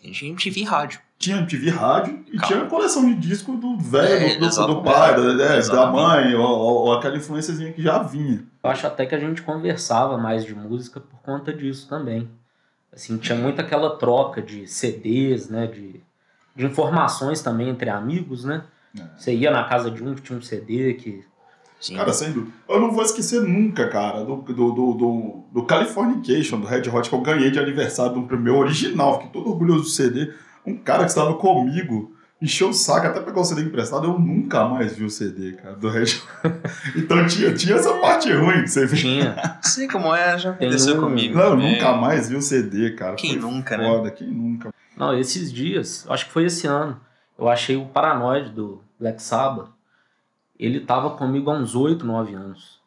A 0.02 0.06
gente 0.06 0.24
MTV 0.26 0.62
rádio. 0.64 1.00
tinha 1.18 1.36
MTV 1.38 1.70
rádio 1.70 2.24
e 2.28 2.36
Calma. 2.38 2.46
tinha 2.46 2.62
a 2.62 2.66
coleção 2.68 3.04
de 3.06 3.14
disco 3.14 3.56
do 3.56 3.76
velho, 3.78 4.06
É, 4.26 4.34
do, 4.34 4.40
do, 4.40 4.46
exatamente. 4.46 4.84
pai, 4.84 5.14
da, 5.16 5.32
da- 5.34 5.60
da 5.60 5.86
mãe, 5.92 6.34
ou, 6.34 6.46
ou- 6.46 6.92
aquela 6.94 7.16
influênciazinha 7.16 7.72
que 7.72 7.82
já 7.82 8.02
vinha. 8.02 8.44
Eu 8.64 8.70
acho 8.70 8.86
até 8.86 9.06
que 9.06 9.14
a 9.14 9.18
gente 9.18 9.42
conversava 9.42 10.16
mais 10.18 10.44
de 10.44 10.54
música 10.54 11.00
por 11.00 11.20
conta 11.20 11.52
disso 11.52 11.88
também. 11.88 12.28
Assim, 12.92 13.16
tinha 13.16 13.36
muito 13.38 13.60
aquela 13.60 13.96
troca 13.96 14.42
de 14.42 14.66
CDs, 14.68 15.48
né? 15.48 15.66
De, 15.66 16.00
de 16.54 16.66
informações 16.66 17.40
também 17.40 17.68
entre 17.70 17.88
amigos, 17.88 18.44
né? 18.44 18.64
É. 18.98 19.02
Você 19.16 19.34
ia 19.34 19.50
na 19.50 19.64
casa 19.64 19.90
de 19.90 20.04
um 20.04 20.14
que 20.14 20.20
tinha 20.20 20.38
um 20.38 20.42
CD 20.42 20.94
que. 20.94 21.24
Sim. 21.82 21.96
Cara, 21.96 22.12
sem 22.12 22.30
dúvida. 22.32 22.52
Eu 22.68 22.80
não 22.80 22.92
vou 22.92 23.02
esquecer 23.02 23.42
nunca, 23.42 23.88
cara, 23.88 24.24
do, 24.24 24.36
do, 24.36 24.52
do, 24.52 24.92
do, 24.94 25.44
do 25.52 25.62
Californication, 25.64 26.60
do 26.60 26.66
Red 26.66 26.88
Hot, 26.88 27.08
que 27.10 27.14
eu 27.14 27.20
ganhei 27.20 27.50
de 27.50 27.58
aniversário 27.58 28.12
do 28.22 28.38
meu 28.38 28.56
original. 28.56 29.14
Fiquei 29.14 29.30
todo 29.32 29.50
orgulhoso 29.50 29.82
do 29.82 29.88
CD. 29.88 30.32
Um 30.64 30.76
cara 30.76 31.00
que 31.02 31.10
estava 31.10 31.34
comigo 31.34 32.14
encheu 32.40 32.68
o 32.70 32.72
saco 32.72 33.06
até 33.08 33.20
pegar 33.20 33.40
o 33.40 33.44
CD 33.44 33.62
emprestado. 33.62 34.06
Eu 34.06 34.16
nunca 34.18 34.64
mais 34.68 34.96
vi 34.96 35.04
o 35.04 35.10
CD, 35.10 35.52
cara, 35.52 35.74
do 35.74 35.88
Red 35.90 36.02
Hot. 36.04 36.22
Então 36.96 37.26
tinha, 37.26 37.52
tinha 37.52 37.74
essa 37.74 37.94
parte 37.94 38.32
ruim 38.32 38.62
que 38.62 38.68
você 38.68 38.86
viu. 38.86 38.98
Tinha. 38.98 39.36
sei 39.62 39.88
como 39.88 40.14
é, 40.14 40.38
já 40.38 40.50
aconteceu 40.50 40.98
um- 40.98 41.00
comigo. 41.00 41.34
Não, 41.34 41.42
eu 41.44 41.50
também. 41.50 41.72
nunca 41.72 41.92
mais 41.94 42.28
vi 42.28 42.36
o 42.36 42.42
CD, 42.42 42.90
cara. 42.92 43.16
Quem 43.16 43.40
Foi 43.40 43.50
nunca, 43.50 43.76
né? 43.76 43.88
foda, 43.88 44.10
quem 44.12 44.28
nunca. 44.28 44.72
Não, 44.96 45.18
esses 45.18 45.52
dias, 45.52 46.06
acho 46.08 46.26
que 46.26 46.32
foi 46.32 46.44
esse 46.44 46.66
ano, 46.66 46.96
eu 47.36 47.48
achei 47.48 47.76
o 47.76 47.86
Paranoid 47.86 48.50
do 48.50 48.80
Black 49.00 49.20
Sabbath. 49.20 49.68
Ele 50.64 50.80
tava 50.80 51.10
comigo 51.10 51.50
há 51.50 51.54
uns 51.54 51.74
8, 51.74 52.04
9 52.06 52.34
anos. 52.34 52.80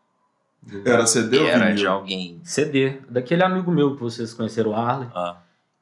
Era 0.83 1.05
CD 1.05 1.37
ou 1.39 1.45
Era 1.47 1.59
vinil? 1.65 1.75
de 1.75 1.87
alguém. 1.87 2.39
CD, 2.43 2.97
daquele 3.09 3.43
amigo 3.43 3.71
meu 3.71 3.95
que 3.95 4.01
vocês 4.01 4.33
conheceram, 4.33 4.71
o 4.71 4.75
Arley. 4.75 5.07
Ah, 5.13 5.37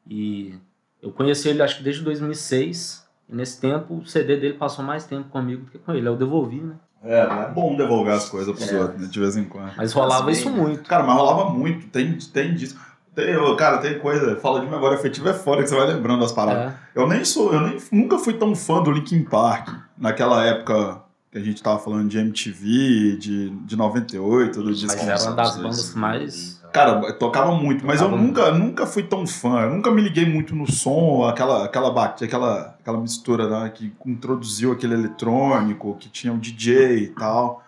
E 0.09 0.55
eu 1.01 1.11
conheci 1.11 1.47
ele 1.49 1.61
acho 1.61 1.77
que 1.77 1.83
desde 1.83 2.01
2006. 2.03 3.07
E 3.29 3.35
nesse 3.35 3.61
tempo 3.61 3.95
o 3.99 4.05
CD 4.05 4.35
dele 4.37 4.55
passou 4.55 4.83
mais 4.83 5.05
tempo 5.05 5.29
comigo 5.29 5.63
do 5.65 5.71
que 5.71 5.77
com 5.77 5.93
ele. 5.93 6.07
Eu 6.07 6.17
devolvi, 6.17 6.59
né? 6.61 6.75
É, 7.03 7.19
é 7.19 7.49
bom 7.53 7.75
devolver 7.75 8.13
as 8.13 8.29
coisas 8.29 8.53
pros 8.55 8.71
É. 8.71 8.79
outros, 8.81 9.01
né, 9.01 9.07
de 9.07 9.19
vez 9.19 9.35
em 9.37 9.43
quando. 9.45 9.71
Mas 9.77 9.91
rolava 9.93 10.23
Mas 10.25 10.37
isso 10.39 10.49
bem, 10.49 10.57
muito. 10.59 10.83
Cara, 10.89 11.03
mas 11.03 11.15
rolava 11.17 11.49
muito. 11.49 11.87
Tem, 11.87 12.17
tem 12.17 12.53
disso. 12.53 12.77
Tem, 13.15 13.35
cara, 13.55 13.77
tem 13.77 13.99
coisa. 13.99 14.35
Fala 14.37 14.59
de 14.61 14.67
memória 14.67 14.97
afetiva 14.97 15.29
é 15.29 15.33
foda 15.33 15.61
que 15.63 15.69
você 15.69 15.75
vai 15.75 15.87
lembrando 15.87 16.21
das 16.21 16.31
paradas. 16.31 16.73
É. 16.73 16.77
Eu 16.99 17.07
nem 17.07 17.23
sou, 17.23 17.53
eu 17.53 17.61
nem, 17.61 17.77
nunca 17.91 18.17
fui 18.17 18.33
tão 18.33 18.55
fã 18.55 18.81
do 18.81 18.91
Linkin 18.91 19.23
Park. 19.23 19.69
Naquela 19.97 20.43
época 20.45 21.01
que 21.33 21.39
a 21.39 21.41
gente 21.41 21.63
tava 21.63 21.79
falando 21.79 22.07
de 22.07 22.19
MTV, 22.19 23.17
de, 23.17 23.49
de 23.49 23.75
98, 23.75 24.61
do 24.61 24.71
disco. 24.71 24.95
Mas 24.95 25.07
era 25.07 25.23
uma 25.23 25.35
das 25.35 25.57
bandas 25.57 25.95
mais. 25.95 26.61
Cara, 26.71 27.11
tocava 27.13 27.55
muito, 27.55 27.83
mas 27.83 27.99
Tocava 27.99 28.15
eu 28.15 28.21
nunca, 28.21 28.51
nunca 28.51 28.85
fui 28.85 29.01
tão 29.01 29.25
fã. 29.25 29.61
Eu 29.61 29.71
nunca 29.71 29.89
me 29.89 29.99
liguei 29.99 30.27
muito 30.27 30.55
no 30.55 30.71
som, 30.71 31.23
aquela 31.23 31.65
aquela 31.65 31.89
bate, 31.89 32.23
aquela 32.23 32.77
aquela 32.79 32.99
mistura 32.99 33.49
né, 33.49 33.69
que 33.71 33.91
introduziu 34.05 34.71
aquele 34.71 34.93
eletrônico, 34.93 35.97
que 35.99 36.07
tinha 36.07 36.31
o 36.31 36.37
DJ 36.37 36.97
e 36.97 37.07
tal. 37.07 37.63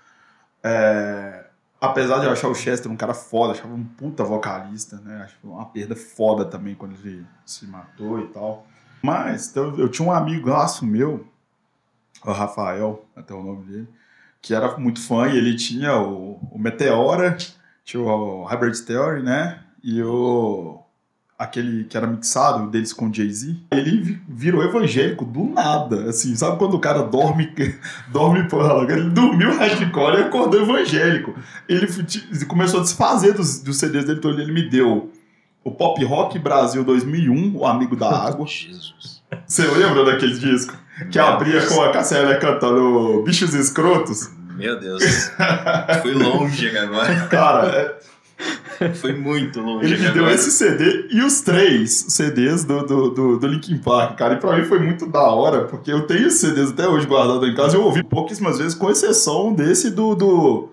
É, 0.63 1.45
apesar 1.81 2.19
de 2.19 2.25
eu 2.25 2.31
achar 2.31 2.49
o 2.49 2.53
Chester 2.53 2.91
um 2.91 2.95
cara 2.95 3.15
foda, 3.15 3.53
achava 3.53 3.73
um 3.73 3.83
puta 3.83 4.23
vocalista, 4.23 4.97
né? 5.03 5.23
Acho 5.23 5.35
uma 5.43 5.65
perda 5.65 5.95
foda 5.95 6.45
também 6.45 6.75
quando 6.75 6.93
ele 7.03 7.25
se 7.43 7.65
matou 7.65 8.19
e 8.19 8.27
tal. 8.27 8.67
Mas 9.01 9.49
então, 9.49 9.75
eu 9.79 9.89
tinha 9.89 10.07
um 10.07 10.11
amigo 10.11 10.49
laço 10.49 10.85
meu, 10.85 11.25
Rafael, 12.33 13.05
até 13.15 13.33
o 13.33 13.43
nome 13.43 13.65
dele, 13.65 13.87
que 14.41 14.53
era 14.53 14.77
muito 14.77 15.01
fã 15.01 15.27
e 15.27 15.37
ele 15.37 15.55
tinha 15.55 15.97
o, 15.97 16.39
o 16.51 16.57
Meteora, 16.59 17.37
tinha 17.83 18.01
o 18.01 18.43
Hybrid 18.45 18.75
Theory, 18.85 19.23
né? 19.23 19.59
E 19.83 20.01
o 20.01 20.79
aquele 21.37 21.83
que 21.83 21.97
era 21.97 22.07
mixado 22.07 22.69
deles 22.69 22.93
com 22.93 23.11
Jay-Z, 23.13 23.57
ele 23.69 24.01
vi- 24.01 24.21
virou 24.25 24.63
evangélico 24.63 25.25
do 25.25 25.43
nada, 25.43 26.09
assim, 26.09 26.33
sabe 26.33 26.57
quando 26.57 26.75
o 26.75 26.79
cara 26.79 27.01
dorme, 27.03 27.53
dorme, 28.07 28.47
porra, 28.47 28.81
ele 28.93 29.09
dormiu 29.09 29.53
hardcore 29.57 30.17
e 30.17 30.23
acordou 30.23 30.61
evangélico. 30.61 31.35
Ele 31.67 31.87
começou 32.47 32.79
a 32.79 32.83
desfazer 32.83 33.33
dos, 33.33 33.59
dos 33.59 33.77
CDs 33.77 34.05
dele, 34.05 34.19
então 34.19 34.31
ele 34.31 34.49
me 34.53 34.69
deu 34.69 35.11
o 35.61 35.71
Pop 35.71 36.01
Rock 36.05 36.39
Brasil 36.39 36.85
2001, 36.85 37.57
o 37.57 37.65
Amigo 37.65 37.97
da 37.97 38.07
Água. 38.27 38.47
Jesus. 38.47 39.21
Você 39.45 39.67
lembra 39.67 40.05
daquele 40.05 40.37
disco? 40.39 40.73
Que 41.11 41.17
Meu 41.17 41.27
abria 41.27 41.59
Deus. 41.59 41.73
com 41.73 41.81
a 41.81 41.91
Cassia 41.91 42.37
cantando 42.37 43.21
Bichos 43.23 43.53
Escrotos? 43.53 44.29
Meu 44.55 44.79
Deus. 44.79 45.03
Foi 46.01 46.13
longe 46.13 46.77
agora. 46.77 47.27
Cara, 47.27 47.67
é, 48.79 48.93
Foi 48.93 49.13
muito 49.13 49.61
longe 49.61 49.85
Ele 49.85 50.01
me 50.01 50.11
deu 50.11 50.29
esse 50.29 50.51
CD 50.51 51.07
e 51.11 51.21
os 51.21 51.41
três 51.41 51.91
CDs 52.09 52.63
do, 52.63 52.85
do, 52.85 53.09
do, 53.09 53.39
do 53.39 53.47
Linkin 53.47 53.77
Park, 53.77 54.17
cara. 54.17 54.35
E 54.35 54.37
pra 54.37 54.57
mim 54.57 54.63
foi 54.65 54.79
muito 54.79 55.05
da 55.05 55.21
hora, 55.21 55.65
porque 55.65 55.91
eu 55.91 56.05
tenho 56.05 56.27
esses 56.27 56.41
CDs 56.41 56.71
até 56.71 56.87
hoje 56.87 57.07
guardados 57.07 57.47
em 57.47 57.55
casa. 57.55 57.77
Eu 57.77 57.83
ouvi 57.83 58.03
pouquíssimas 58.03 58.57
vezes, 58.57 58.73
com 58.73 58.89
exceção 58.89 59.53
desse 59.53 59.91
do, 59.91 60.15
do, 60.15 60.69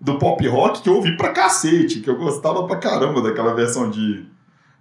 do 0.00 0.18
pop 0.18 0.46
rock, 0.48 0.82
que 0.82 0.88
eu 0.88 0.96
ouvi 0.96 1.16
pra 1.16 1.30
cacete, 1.30 2.00
que 2.00 2.08
eu 2.08 2.16
gostava 2.16 2.66
pra 2.66 2.76
caramba 2.76 3.20
daquela 3.20 3.54
versão 3.54 3.90
de, 3.90 4.26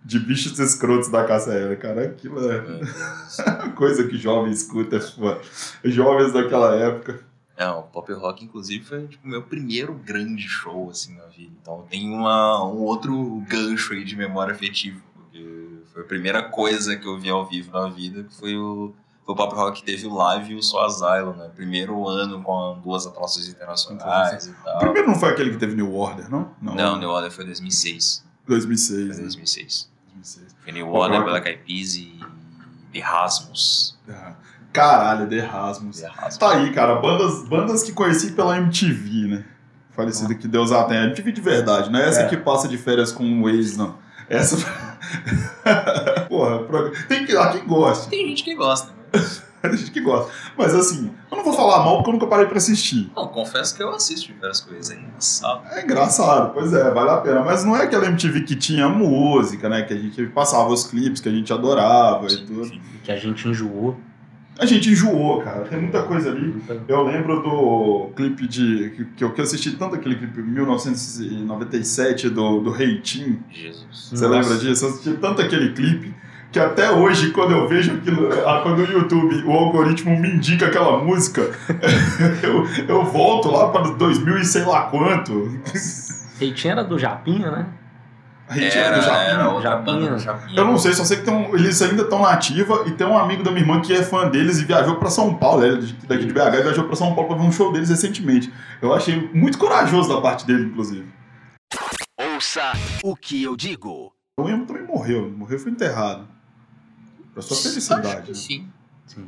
de 0.05 0.19
bichos 0.19 0.60
escrotos 0.60 1.10
da 1.10 1.24
Cassia 1.24 1.75
cara. 1.77 2.05
Aquilo 2.05 2.39
é 2.51 2.62
uma 3.48 3.69
coisa 3.72 4.07
que 4.07 4.17
jovem 4.17 4.51
escuta, 4.51 5.00
pô. 5.00 5.36
Jovens 5.83 6.33
daquela 6.33 6.75
época. 6.75 7.19
Não, 7.57 7.79
o 7.79 7.83
Pop 7.83 8.12
Rock, 8.13 8.43
inclusive, 8.43 8.83
foi 8.83 9.07
tipo, 9.07 9.25
o 9.25 9.29
meu 9.29 9.43
primeiro 9.43 9.93
grande 9.93 10.48
show, 10.48 10.89
assim, 10.89 11.15
na 11.15 11.25
vida. 11.25 11.53
Então 11.62 11.86
tem 11.89 12.10
uma, 12.10 12.65
um 12.65 12.79
outro 12.81 13.43
gancho 13.48 13.93
aí 13.93 14.03
de 14.03 14.15
memória 14.15 14.53
afetiva. 14.53 15.00
Porque 15.15 15.81
foi 15.93 16.01
a 16.01 16.05
primeira 16.05 16.43
coisa 16.50 16.95
que 16.95 17.07
eu 17.07 17.19
vi 17.19 17.29
ao 17.29 17.48
vivo 17.48 17.72
na 17.72 17.88
vida, 17.89 18.24
que 18.24 18.36
foi 18.36 18.57
o, 18.57 18.93
foi 19.24 19.33
o 19.33 19.38
Pop 19.38 19.53
Rock 19.55 19.81
que 19.81 19.86
teve 19.86 20.07
o 20.07 20.13
live 20.15 20.53
e 20.53 20.55
o 20.55 20.63
Soul 20.63 20.83
Asylum, 20.86 21.36
né? 21.36 21.50
Primeiro 21.55 22.07
ano 22.07 22.41
com 22.41 22.79
duas 22.83 23.05
atrações 23.05 23.48
internacionais 23.48 24.48
e 24.48 24.50
O 24.50 24.55
tal. 24.63 24.79
primeiro 24.79 25.07
não 25.07 25.15
foi 25.15 25.29
aquele 25.29 25.51
que 25.51 25.57
teve 25.57 25.75
New 25.75 25.93
Order, 25.93 26.29
não? 26.31 26.51
Não, 26.60 26.98
New 26.98 27.10
Order 27.10 27.31
foi 27.31 27.45
2006. 27.45 28.25
2006. 28.48 28.98
Foi 29.00 29.15
né? 29.15 29.22
2006. 29.22 29.92
2006. 30.13 30.55
Foi 30.63 30.72
New 30.74 30.86
Pop 30.88 30.98
Order, 30.98 31.20
Rock. 31.20 31.29
Black 31.32 31.48
Eyed 31.50 31.62
Peas 31.65 31.96
e 31.96 32.20
Erasmus. 32.93 33.98
Ah, 34.10 34.34
Caralho, 34.72 35.27
The 35.29 35.39
Rasmus. 35.39 36.01
Erasmus. 36.01 36.38
Tá 36.38 36.55
aí, 36.58 36.72
cara. 36.74 36.96
Bandas, 36.96 37.48
bandas 37.48 37.84
que 37.84 37.91
conheci 37.91 38.32
pela 38.32 38.58
MTV, 38.58 39.27
né? 39.27 39.46
Falecida 39.96 40.34
que 40.34 40.48
Deus 40.48 40.72
a 40.72 40.84
tenha. 40.86 41.03
MTV 41.03 41.32
de 41.32 41.41
verdade, 41.41 41.91
não 41.91 42.00
é 42.00 42.08
essa 42.10 42.22
É. 42.22 42.27
que 42.27 42.38
passa 42.38 42.67
de 42.67 42.77
férias 42.77 43.12
com 43.12 43.24
o 43.24 43.43
Waze, 43.43 43.77
não. 43.77 43.96
Essa. 44.27 44.58
Porra, 46.29 46.60
tem 47.08 47.25
que, 47.25 47.36
há 47.38 47.51
quem 47.51 47.65
goste. 47.67 48.10
Tem 48.10 48.27
gente 48.29 48.43
que 48.43 48.55
gosta, 48.55 48.88
né? 48.91 49.22
Tem 49.70 49.77
gente 49.77 49.91
que 49.91 50.01
gosta. 50.01 50.29
Mas 50.58 50.75
assim, 50.75 51.10
eu 51.32 51.38
não 51.38 51.43
vou 51.43 51.53
falar 51.53 51.79
mal 51.86 51.96
porque 51.98 52.10
eu 52.10 52.13
nunca 52.15 52.27
parei 52.27 52.46
pra 52.48 52.58
assistir. 52.58 53.10
Não, 53.15 53.27
confesso 53.29 53.74
que 53.75 53.82
eu 53.82 53.89
assisto 53.91 54.27
diversas 54.34 54.60
coisas, 54.65 54.91
é 54.91 55.00
engraçado. 55.00 55.62
É 55.72 55.84
engraçado, 55.84 56.53
pois 56.53 56.74
é, 56.74 56.91
vale 56.91 57.10
a 57.12 57.17
pena. 57.17 57.41
Mas 57.43 57.63
não 57.63 57.75
é 57.75 57.84
aquela 57.84 58.05
MTV 58.08 58.41
que 58.41 58.55
tinha 58.58 58.89
música, 58.89 59.70
né? 59.70 59.84
Que 59.84 59.93
a 59.93 59.98
gente 59.98 60.25
passava 60.27 60.67
os 60.70 60.86
clipes 60.86 61.22
que 61.22 61.29
a 61.29 61.32
gente 61.32 61.51
adorava 61.53 62.25
e 62.27 62.32
Sim, 62.32 62.46
tudo. 62.46 62.65
sim. 62.65 62.82
Que 63.03 63.12
a 63.12 63.15
gente 63.17 63.48
enjoou. 63.48 63.98
A 64.60 64.65
gente 64.67 64.88
enjoou, 64.89 65.41
cara. 65.41 65.62
Tem 65.62 65.82
muita 65.82 66.03
coisa 66.03 66.29
ali. 66.29 66.62
Eu 66.88 67.01
lembro 67.03 67.41
do 67.41 68.12
clipe 68.15 68.46
de. 68.48 68.91
que- 68.91 69.05
que 69.05 69.24
eu, 69.24 69.34
assisti 69.39 69.72
tanto 69.72 69.96
aquele 69.96 70.15
clipe 70.15 70.39
em 70.41 70.43
1997 70.43 72.29
do, 72.29 72.60
do 72.62 72.70
Reitinho. 72.70 73.43
Jesus. 73.50 74.10
Você 74.12 74.27
Nossa. 74.27 74.39
lembra 74.39 74.58
disso? 74.58 74.86
Eu 74.86 74.89
assisti 74.89 75.13
tanto 75.17 75.41
aquele 75.41 75.74
clipe 75.74 76.13
que 76.53 76.60
até 76.60 76.91
hoje, 76.91 77.31
quando 77.31 77.51
eu 77.51 77.67
vejo 77.67 77.93
aquilo, 77.95 78.29
ah, 78.48 78.62
quando 78.62 78.79
o 78.79 78.86
YouTube, 78.91 79.43
o 79.43 79.51
algoritmo 79.51 80.15
me 80.17 80.29
indica 80.29 80.67
aquela 80.67 81.03
música, 81.03 81.41
eu, 82.43 82.63
eu 82.88 83.03
volto 83.05 83.50
lá 83.51 83.69
para 83.69 83.89
2000 83.91 84.38
e 84.38 84.45
sei 84.45 84.63
lá 84.63 84.83
quanto. 84.83 85.60
Reitinho 86.39 86.72
era 86.74 86.83
do 86.83 86.98
Japinha, 87.00 87.50
né? 87.50 87.65
A 88.48 88.55
gente 88.55 88.77
era 88.77 88.98
do 88.98 89.01
Japinha. 89.01 89.19
era 89.31 89.50
outra 89.50 89.69
Japinha. 89.72 89.95
banda 90.00 90.12
do 90.12 90.19
Japinha. 90.19 90.60
Eu 90.60 90.65
não 90.65 90.77
sei, 90.77 90.93
só 90.93 91.03
sei 91.03 91.17
que 91.17 91.24
tem 91.24 91.33
um- 91.33 91.55
eles 91.55 91.81
ainda 91.81 92.03
estão 92.03 92.22
na 92.22 92.29
ativa 92.29 92.83
e 92.86 92.91
tem 92.91 93.07
um 93.07 93.17
amigo 93.17 93.41
da 93.41 93.50
minha 93.50 93.63
irmã 93.63 93.81
que 93.81 93.91
é 93.93 94.03
fã 94.03 94.29
deles 94.29 94.60
e 94.60 94.65
viajou 94.65 94.98
pra 94.98 95.10
São 95.10 95.33
Paulo, 95.33 95.65
ele 95.65 95.77
é 96.03 96.07
daqui 96.07 96.25
de 96.25 96.33
BH, 96.33 96.60
e 96.60 96.62
viajou 96.62 96.83
pra 96.83 96.95
São 96.95 97.15
Paulo 97.15 97.29
pra 97.29 97.38
ver 97.38 97.48
um 97.48 97.51
show 97.51 97.72
deles 97.74 97.89
recentemente. 97.89 98.53
Eu 98.79 98.93
achei 98.93 99.27
muito 99.33 99.57
corajoso 99.57 100.13
da 100.13 100.22
parte 100.22 100.45
dele, 100.45 100.65
inclusive. 100.65 101.05
Ouça 102.36 102.74
o 103.03 103.15
que 103.15 103.41
eu 103.41 103.55
digo. 103.55 104.13
O 104.39 104.48
Emo 104.50 104.65
também 104.67 104.83
morreu, 104.83 105.31
morreu 105.36 105.57
e 105.57 105.60
foi 105.62 105.72
enterrado. 105.72 106.27
Pra 107.33 107.41
sua 107.41 107.55
Acho 107.57 107.69
felicidade. 107.69 108.21
que 108.23 108.29
né? 108.29 108.33
sim. 108.35 108.67
Sim. 109.07 109.27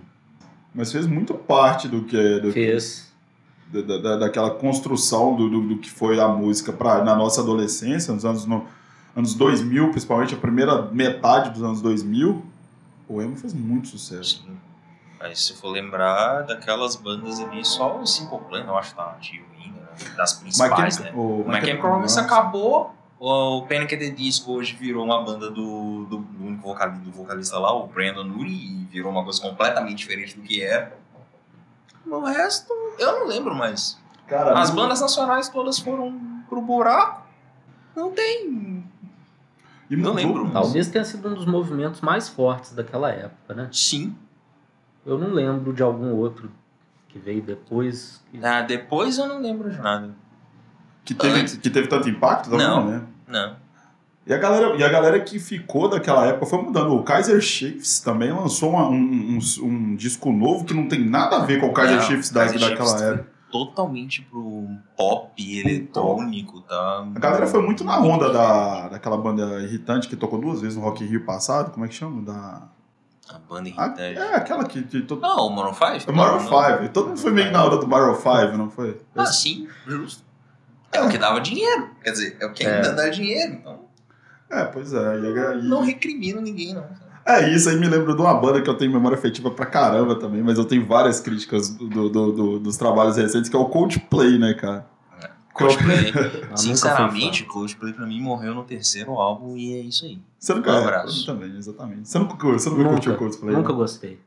Mas 0.74 0.92
fez 0.92 1.08
muito 1.08 1.34
parte 1.34 1.88
do 1.88 2.04
que 2.04 2.40
do, 2.40 2.52
Fez. 2.52 3.12
da, 3.72 3.82
da- 3.82 3.98
da- 3.98 4.18
daquela 4.18 4.52
construção 4.52 5.36
do, 5.36 5.50
do, 5.50 5.62
do 5.70 5.78
que 5.80 5.90
foi 5.90 6.20
a 6.20 6.28
música 6.28 6.72
pra, 6.74 7.04
na 7.04 7.16
nossa 7.16 7.42
adolescência, 7.42 8.14
nos 8.14 8.26
anos, 8.26 8.46
no, 8.46 8.66
anos 9.16 9.34
2000, 9.34 9.90
principalmente 9.92 10.34
a 10.34 10.38
primeira 10.38 10.82
metade 10.92 11.50
dos 11.52 11.64
anos 11.64 11.82
2000. 11.82 12.44
O 13.08 13.22
Emo 13.22 13.36
fez 13.36 13.54
muito 13.54 13.88
sucesso. 13.88 14.44
Sim. 14.46 14.58
Mas 15.20 15.44
se 15.46 15.54
for 15.54 15.70
lembrar 15.70 16.42
daquelas 16.44 16.96
bandas 16.96 17.40
ali, 17.40 17.64
só 17.66 18.00
o 18.00 18.06
Simple 18.06 18.40
Plan 18.50 18.66
eu 18.66 18.78
acho 18.78 18.90
que 18.92 18.96
tá 18.98 19.12
ativo 19.12 19.46
ainda, 19.60 19.80
né? 19.80 19.88
das 20.18 20.34
principais, 20.34 21.00
né? 21.00 21.12
o 21.16 21.42
O 21.42 21.48
My 21.48 21.62
Chemical 21.62 21.92
Romance 21.94 22.20
acabou, 22.20 22.94
o 23.28 23.62
Panic! 23.64 23.94
at 23.96 24.00
the 24.00 24.10
Disco 24.10 24.52
hoje 24.54 24.76
virou 24.76 25.04
uma 25.04 25.22
banda 25.24 25.50
do, 25.50 26.06
do, 26.06 26.18
do 26.20 26.46
único 26.46 26.62
vocalista, 26.68 27.04
do 27.06 27.12
vocalista 27.12 27.58
lá, 27.60 27.74
o 27.74 27.88
Brandon 27.88 28.30
Urie, 28.38 28.82
e 28.82 28.86
virou 28.86 29.12
uma 29.12 29.24
coisa 29.24 29.42
completamente 29.42 29.98
diferente 29.98 30.36
do 30.36 30.44
que 30.44 30.62
era. 30.62 30.96
O 32.06 32.20
resto, 32.20 32.72
eu 33.00 33.20
não 33.20 33.28
lembro 33.28 33.56
mais. 33.56 34.00
Cara, 34.28 34.60
As 34.60 34.70
bandas 34.70 35.02
nacionais 35.02 35.50
todas 35.50 35.80
foram 35.80 36.20
pro 36.48 36.62
buraco. 36.62 37.26
Não 37.96 38.12
tem. 38.12 38.84
E 39.90 39.96
Não 39.96 40.14
lembro. 40.14 40.50
Talvez 40.52 40.88
tenha 40.88 41.04
sido 41.06 41.30
um 41.30 41.34
dos 41.34 41.46
movimentos 41.46 42.02
mais 42.02 42.28
fortes 42.30 42.74
daquela 42.74 43.10
época, 43.12 43.54
né? 43.54 43.70
Sim. 43.72 44.16
Eu 45.06 45.18
não 45.18 45.30
lembro 45.30 45.74
de 45.74 45.82
algum 45.84 46.14
outro 46.16 46.52
que 47.08 47.18
veio 47.20 47.42
depois. 47.42 48.24
que- 48.32 48.44
Ah, 48.44 48.62
depois 48.62 49.18
eu 49.18 49.28
não 49.28 49.40
lembro 49.40 49.70
de 49.72 49.80
nada. 49.80 50.14
Que 51.04 51.14
teve, 51.14 51.58
que 51.60 51.70
teve 51.70 51.88
tanto 51.88 52.10
impacto 52.10 52.50
também, 52.50 52.68
Não. 52.68 52.86
né? 52.88 53.04
Não. 53.28 53.56
E 54.28 54.34
a, 54.34 54.38
galera, 54.40 54.76
e 54.76 54.84
a 54.84 54.90
galera 54.90 55.20
que 55.20 55.38
ficou 55.38 55.88
daquela 55.88 56.26
época 56.26 56.48
foi 56.48 56.60
mudando. 56.62 56.96
O 56.96 57.04
Kaiser 57.04 57.40
Chiefs 57.42 58.00
também 58.00 58.32
lançou 58.32 58.72
uma- 58.72 58.88
um, 58.90 59.38
um, 59.38 59.40
um 59.64 59.96
disco 59.96 60.32
novo 60.32 60.66
que 60.66 60.74
não 60.74 60.88
tem 60.88 61.00
nada 61.08 61.38
a 61.38 61.46
ver 61.46 61.60
com 61.60 61.68
o 61.68 61.74
Kaiser 61.74 61.98
Não, 61.98 62.04
Chiefs 62.04 62.32
da, 62.32 62.42
Kaiser 62.42 62.60
daquela 62.60 62.88
Chiefs 62.90 63.02
época. 63.04 63.36
Totalmente 63.52 64.24
pro 64.24 64.68
pop 64.98 65.60
eletrônico, 65.60 66.62
tá? 66.62 67.08
A 67.16 67.20
galera 67.20 67.46
foi 67.46 67.62
muito 67.62 67.84
na 67.84 68.00
onda 68.00 68.34
da, 68.34 68.90
daquela 68.90 69.16
banda 69.16 69.62
irritante 69.62 70.08
que 70.10 70.16
tocou 70.16 70.40
duas 70.42 70.60
vezes 70.60 70.76
no 70.76 70.84
Rock 70.84 71.04
in 71.04 71.08
Rio 71.08 71.24
passado. 71.24 71.72
Como 71.72 71.86
é 71.86 71.88
que 71.88 71.94
chama? 71.94 72.24
Da... 72.24 72.64
A 73.30 73.40
banda 73.40 73.70
irritante. 73.70 74.02
é, 74.02 74.36
aquela 74.36 74.64
que... 74.66 74.82
que 74.84 75.06
o 75.14 75.50
Maroon 75.50 75.74
5? 75.74 76.10
É 76.10 76.12
Maroon 76.12 76.44
Não, 76.44 76.80
5. 76.80 76.90
Todo 76.92 77.10
mundo 77.10 77.20
foi 77.20 77.32
meio 77.32 77.52
na 77.52 77.64
hora 77.64 77.78
do 77.78 77.88
Maroon 77.88 78.16
5, 78.16 78.58
não 78.58 78.72
foi? 78.72 79.00
Ah, 79.16 79.26
sim, 79.28 79.68
justo. 79.88 80.25
É 80.92 81.02
o 81.02 81.10
que 81.10 81.18
dava 81.18 81.40
dinheiro. 81.42 81.90
Quer 82.04 82.12
dizer, 82.12 82.38
é 82.40 82.46
o 82.46 82.54
que 82.54 82.64
É. 82.66 82.76
ainda 82.76 82.94
dá 82.94 83.10
dinheiro. 83.10 83.54
Então, 83.54 83.80
É, 84.50 84.64
pois 84.66 84.94
é. 84.94 85.20
E, 85.20 85.60
e- 85.60 85.64
não 85.64 85.82
recrimino 85.82 86.40
ninguém, 86.42 86.74
não. 86.74 86.86
É, 87.26 87.50
isso 87.50 87.68
aí 87.70 87.76
me 87.78 87.88
lembra 87.88 88.14
de 88.16 88.22
uma 88.22 88.34
banda 88.36 88.62
que 88.62 88.70
eu 88.70 88.78
tenho 88.78 88.92
memória 88.92 89.18
afetiva 89.18 89.50
pra 89.50 89.66
caramba 89.66 90.16
também, 90.20 90.44
mas 90.44 90.60
eu 90.60 90.66
tenho 90.66 90.86
várias 90.86 91.20
críticas 91.20 91.70
do, 91.70 92.08
do- 92.10 92.32
do- 92.32 92.60
dos 92.60 92.78
trabalhos 92.78 93.18
recentes, 93.18 93.50
que 93.50 93.56
é 93.56 93.60
o 93.60 93.66
Coldplay, 93.66 94.38
né, 94.38 94.54
cara? 94.54 94.86
Coldplay. 95.52 96.12
Nunca 96.14 96.30
fui 96.30 96.58
Sinceramente, 96.58 97.44
Coldplay 97.46 97.94
pra 97.94 98.06
mim 98.06 98.22
morreu 98.22 98.54
no 98.54 98.64
terceiro 98.64 99.14
álbum 99.14 99.58
e 99.58 99.74
é 99.74 99.80
isso 99.80 100.06
aí. 100.06 100.20
Você 100.38 100.54
nunca 100.54 100.72
Um 100.72 100.76
é, 100.76 100.82
abraço. 100.84 101.18
mim 101.20 101.26
também, 101.26 101.58
exatamente. 101.58 102.08
Você 102.08 102.20
nunca, 102.20 102.36
você 102.48 102.70
nunca, 102.70 102.82
Nunca, 102.84 102.94
curtiu 102.94 103.14
o 103.14 103.18
Coldplay? 103.18 103.56
Nunca 103.56 103.70
né? 103.70 103.76
gostei. 103.76 104.20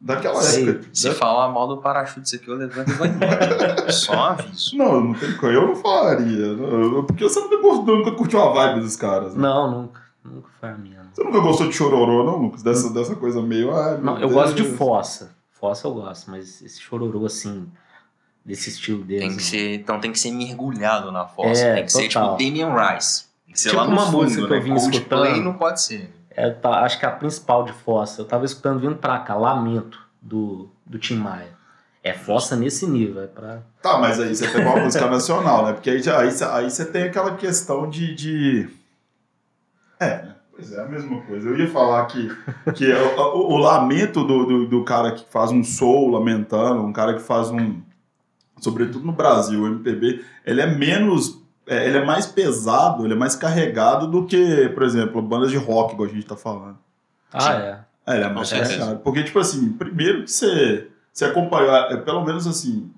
Daquela 0.00 0.40
Sei. 0.40 0.68
época. 0.70 0.88
Se 0.92 1.08
da- 1.08 1.14
falar 1.14 1.48
mal 1.48 1.66
do 1.66 1.78
parachute 1.78 2.36
aqui, 2.36 2.48
eu 2.48 2.54
levanto 2.54 2.88
e 2.88 2.94
vou 2.94 3.06
embora. 3.06 3.90
Só 3.92 4.12
aviso. 4.30 4.76
Não, 4.76 5.00
não 5.00 5.14
tem. 5.14 5.28
Eu 5.52 5.66
não 5.66 5.74
falaria. 5.76 6.46
Eu- 6.46 7.02
Porque 7.04 7.24
você 7.24 7.40
nunca, 7.40 7.60
gostou, 7.60 7.96
nunca 7.98 8.12
curtiu 8.12 8.40
a 8.40 8.52
vibe 8.52 8.80
dos 8.80 8.94
caras. 8.96 9.34
né? 9.34 9.42
Não, 9.42 9.70
nunca. 9.70 10.00
Nunca 10.24 10.48
foi 10.60 10.68
a 10.68 10.74
minha. 10.76 11.02
não. 11.02 11.10
Você 11.12 11.24
nunca 11.24 11.40
gostou 11.40 11.66
de 11.68 11.72
chororô, 11.74 12.22
não, 12.24 12.36
Lucas? 12.36 12.62
Dessa, 12.62 12.90
dessa 12.92 13.16
coisa 13.16 13.42
meio. 13.42 13.74
ai, 13.74 13.94
meu 13.96 14.04
Não, 14.04 14.12
eu 14.14 14.28
Deus. 14.28 14.32
gosto 14.32 14.54
de 14.54 14.64
fossa. 14.64 15.36
Fossa 15.50 15.88
eu 15.88 15.94
gosto, 15.94 16.30
mas 16.30 16.62
esse 16.62 16.80
chororô 16.80 17.26
assim, 17.26 17.66
desse 18.44 18.68
estilo 18.70 19.02
deles. 19.02 19.26
Tem 19.26 19.36
que 19.36 19.42
ser, 19.42 19.74
então 19.74 19.98
tem 19.98 20.12
que 20.12 20.18
ser 20.20 20.30
mergulhado 20.30 21.10
na 21.10 21.26
fossa. 21.26 21.60
É, 21.60 21.74
tem 21.74 21.84
que 21.86 21.92
ser 21.92 22.02
tipo 22.08 22.14
total. 22.24 22.36
Damian 22.36 22.72
Rice. 22.72 23.24
Tem 23.44 23.52
que 23.54 23.60
ser 23.60 23.70
Tipo 23.70 23.80
lá 23.80 23.88
no 23.88 23.92
uma 23.94 24.06
fundo, 24.06 24.16
música 24.22 24.42
que 24.44 24.50
né? 24.50 24.56
eu 24.58 24.62
vim 24.62 24.70
Coldplay 24.74 24.92
escutando. 25.00 25.42
não 25.44 25.54
pode 25.54 25.82
ser. 25.82 26.14
É, 26.38 26.50
tá, 26.50 26.82
acho 26.84 26.98
que 26.98 27.06
a 27.06 27.10
principal 27.10 27.64
de 27.64 27.72
fossa. 27.72 28.20
Eu 28.22 28.24
tava 28.26 28.44
escutando 28.44 28.78
vindo 28.80 28.96
pra 28.96 29.18
cá, 29.18 29.34
Lamento, 29.34 29.98
do, 30.22 30.68
do 30.86 30.98
Tim 30.98 31.16
Maia. 31.16 31.56
É 32.02 32.12
fossa 32.12 32.54
nesse 32.54 32.86
nível, 32.86 33.22
é 33.22 33.26
pra. 33.26 33.58
Tá, 33.82 33.98
mas 33.98 34.20
aí 34.20 34.34
você 34.34 34.46
pegou 34.48 34.72
uma 34.72 34.84
música 34.84 35.06
nacional, 35.10 35.66
né? 35.66 35.72
Porque 35.72 35.90
aí, 35.90 36.00
aí, 36.08 36.28
aí 36.52 36.70
você 36.70 36.84
tem 36.84 37.02
aquela 37.04 37.34
questão 37.36 37.90
de. 37.90 38.14
de... 38.14 38.68
É, 39.98 40.22
né? 40.22 40.34
Pois 40.54 40.72
é, 40.72 40.80
a 40.80 40.86
mesma 40.86 41.20
coisa. 41.22 41.48
Eu 41.48 41.58
ia 41.58 41.68
falar 41.70 42.06
que, 42.06 42.28
que 42.74 42.90
é 42.90 43.00
o, 43.02 43.18
o- 43.20 43.52
o 43.54 43.56
lamento 43.58 44.24
do, 44.24 44.46
do, 44.46 44.66
do 44.68 44.84
cara 44.84 45.12
que 45.12 45.24
faz 45.30 45.50
um 45.50 45.62
soul 45.64 46.10
lamentando, 46.10 46.82
um 46.82 46.92
cara 46.92 47.14
que 47.14 47.20
faz 47.20 47.50
um. 47.50 47.80
Sobretudo 48.60 49.04
no 49.04 49.12
Brasil, 49.12 49.60
o 49.62 49.66
MPB, 49.66 50.24
ele 50.46 50.60
é 50.60 50.66
menos. 50.66 51.40
É, 51.68 51.86
ele 51.86 51.98
é 51.98 52.04
mais 52.04 52.26
pesado, 52.26 53.04
ele 53.04 53.12
é 53.12 53.16
mais 53.16 53.36
carregado 53.36 54.06
do 54.06 54.24
que, 54.24 54.68
por 54.70 54.82
exemplo, 54.82 55.20
bandas 55.20 55.50
de 55.50 55.58
rock, 55.58 55.92
igual 55.92 56.08
a 56.08 56.12
gente 56.12 56.26
tá 56.26 56.36
falando. 56.36 56.78
Ah, 57.32 57.40
Sim. 57.40 57.50
é. 57.50 57.80
É, 58.06 58.14
ele 58.16 58.24
é 58.24 58.32
mais 58.32 58.48
certeza. 58.48 58.70
carregado. 58.72 59.00
Porque, 59.00 59.22
tipo 59.22 59.38
assim, 59.38 59.72
primeiro 59.72 60.24
que 60.24 60.30
você, 60.30 60.88
você 61.12 61.26
acompanhou, 61.26 61.74
é, 61.74 61.96
pelo 61.98 62.24
menos 62.24 62.46
assim, 62.46 62.90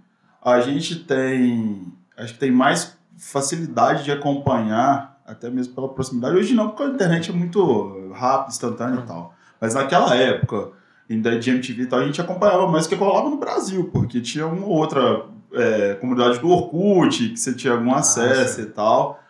a 0.42 0.60
gente 0.60 1.00
tem. 1.00 1.92
Acho 2.16 2.34
que 2.34 2.38
tem 2.38 2.52
mais 2.52 2.96
facilidade 3.18 4.04
de 4.04 4.12
acompanhar, 4.12 5.20
até 5.26 5.50
mesmo 5.50 5.74
pela 5.74 5.88
proximidade. 5.88 6.36
Hoje 6.36 6.54
não, 6.54 6.68
porque 6.68 6.84
a 6.84 6.86
internet 6.86 7.30
é 7.30 7.34
muito 7.34 8.12
rápida, 8.12 8.50
instantânea 8.50 9.00
e 9.00 9.06
tal. 9.06 9.34
Mas 9.60 9.74
naquela 9.74 10.14
época, 10.14 10.70
ainda 11.08 11.38
de 11.38 11.50
MTV 11.50 11.82
e 11.82 11.86
tal, 11.86 11.98
a 11.98 12.04
gente 12.04 12.20
acompanhava 12.20 12.68
mais 12.68 12.86
o 12.86 12.88
que 12.88 12.94
rolava 12.94 13.28
no 13.28 13.36
Brasil, 13.36 13.90
porque 13.92 14.20
tinha 14.20 14.46
uma 14.46 14.64
ou 14.64 14.72
outra 14.76 15.24
é, 15.54 15.94
comunidade 15.94 16.38
do 16.38 16.48
Orkut, 16.48 17.30
que 17.30 17.36
você 17.38 17.52
tinha 17.54 17.72
algum 17.72 17.94
acesso 17.94 18.60
e 18.60 18.66
tal. 18.66 19.20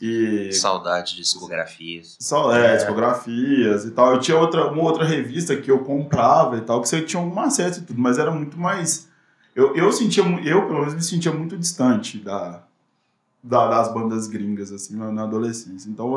E 0.00 0.52
Saudade 0.52 1.10
de 1.16 1.22
discografias. 1.22 2.16
só, 2.20 2.54
é, 2.54 2.74
É. 2.74 2.76
discografias 2.76 3.84
e 3.84 3.90
tal. 3.90 4.12
Eu 4.14 4.20
tinha 4.20 4.38
outra, 4.38 4.70
uma 4.70 4.82
outra 4.82 5.04
revista 5.04 5.56
que 5.56 5.70
eu 5.70 5.80
comprava 5.80 6.56
e 6.56 6.60
tal, 6.60 6.80
que 6.80 6.88
você 6.88 7.02
tinha 7.02 7.20
algum 7.22 7.40
acesso 7.40 7.80
e 7.80 7.82
tudo, 7.82 8.00
mas 8.00 8.16
era 8.18 8.30
muito 8.30 8.56
mais. 8.58 9.08
Eu, 9.56 9.74
eu 9.74 9.90
sentia, 9.90 10.22
eu 10.44 10.66
pelo 10.66 10.78
menos 10.80 10.94
me 10.94 11.02
sentia 11.02 11.32
muito 11.32 11.56
distante 11.58 12.16
da, 12.18 12.62
da- 13.42 13.66
das 13.68 13.92
bandas 13.92 14.28
gringas, 14.28 14.70
assim, 14.70 14.94
na, 14.96 15.10
na 15.10 15.24
adolescência. 15.24 15.90
Então 15.90 16.14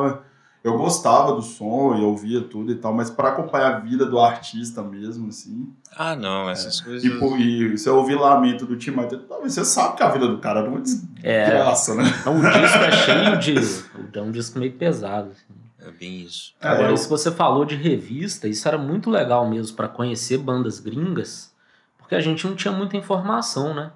eu, 0.63 0.78
gostava 0.78 1.34
do 1.34 1.41
som, 1.41 1.95
eu 1.97 2.08
ouvia 2.10 2.41
tudo 2.41 2.71
e 2.71 2.76
tal, 2.76 2.93
mas 2.93 3.10
para 3.10 3.30
acompanhar 3.30 3.76
a 3.76 3.80
vida 3.80 4.06
do 4.06 4.19
artista 4.19 4.82
mesmo, 4.84 5.30
assim. 5.30 5.74
Ah, 5.95 6.15
não, 6.15 6.50
essas 6.50 6.80
coisas. 6.82 7.04
E, 7.04 7.10
pô, 7.19 7.36
e 7.38 7.76
você 7.78 7.89
ouvir 7.89 8.15
lamento 8.15 8.65
do 8.65 8.76
Tim 8.78 8.91
Maia, 8.91 9.10
talvez 9.28 9.54
você 9.54 9.65
sabe 9.65 9.97
que 9.97 10.04
a 10.04 10.10
vida 10.10 10.28
do 10.28 10.38
cara 10.39 10.60
era 10.62 10.69
uma 10.69 10.80
É. 11.24 11.45
desgraça, 11.45 11.95
né? 11.95 12.04
Não, 12.26 12.38
o 12.38 12.41
disco 12.41 12.78
é 12.78 12.91
cheio 12.91 13.39
de. 13.39 14.17
É 14.17 14.21
um 14.21 14.32
disco 14.32 14.60
meio 14.60 14.74
pesado. 14.74 15.32
assim. 15.32 15.88
É 15.88 15.91
bem 15.91 16.21
isso. 16.21 16.54
Agora, 16.62 16.89
É, 16.89 16.91
eu- 16.91 16.97
se 16.97 17.10
você 17.10 17.32
falou 17.32 17.65
de 17.65 17.76
revista, 17.76 18.47
isso 18.47 18.67
era 18.67 18.78
muito 18.78 19.10
legal 19.10 19.50
mesmo 19.50 19.76
pra 19.76 19.88
conhecer 19.88 20.38
bandas 20.38 20.80
gringas, 20.80 21.52
porque 21.97 22.13
a 22.13 22.19
gente 22.21 22.45
não 22.45 22.56
tinha 22.56 22.71
muita 22.71 22.95
informação, 22.97 23.74
né? 23.74 23.91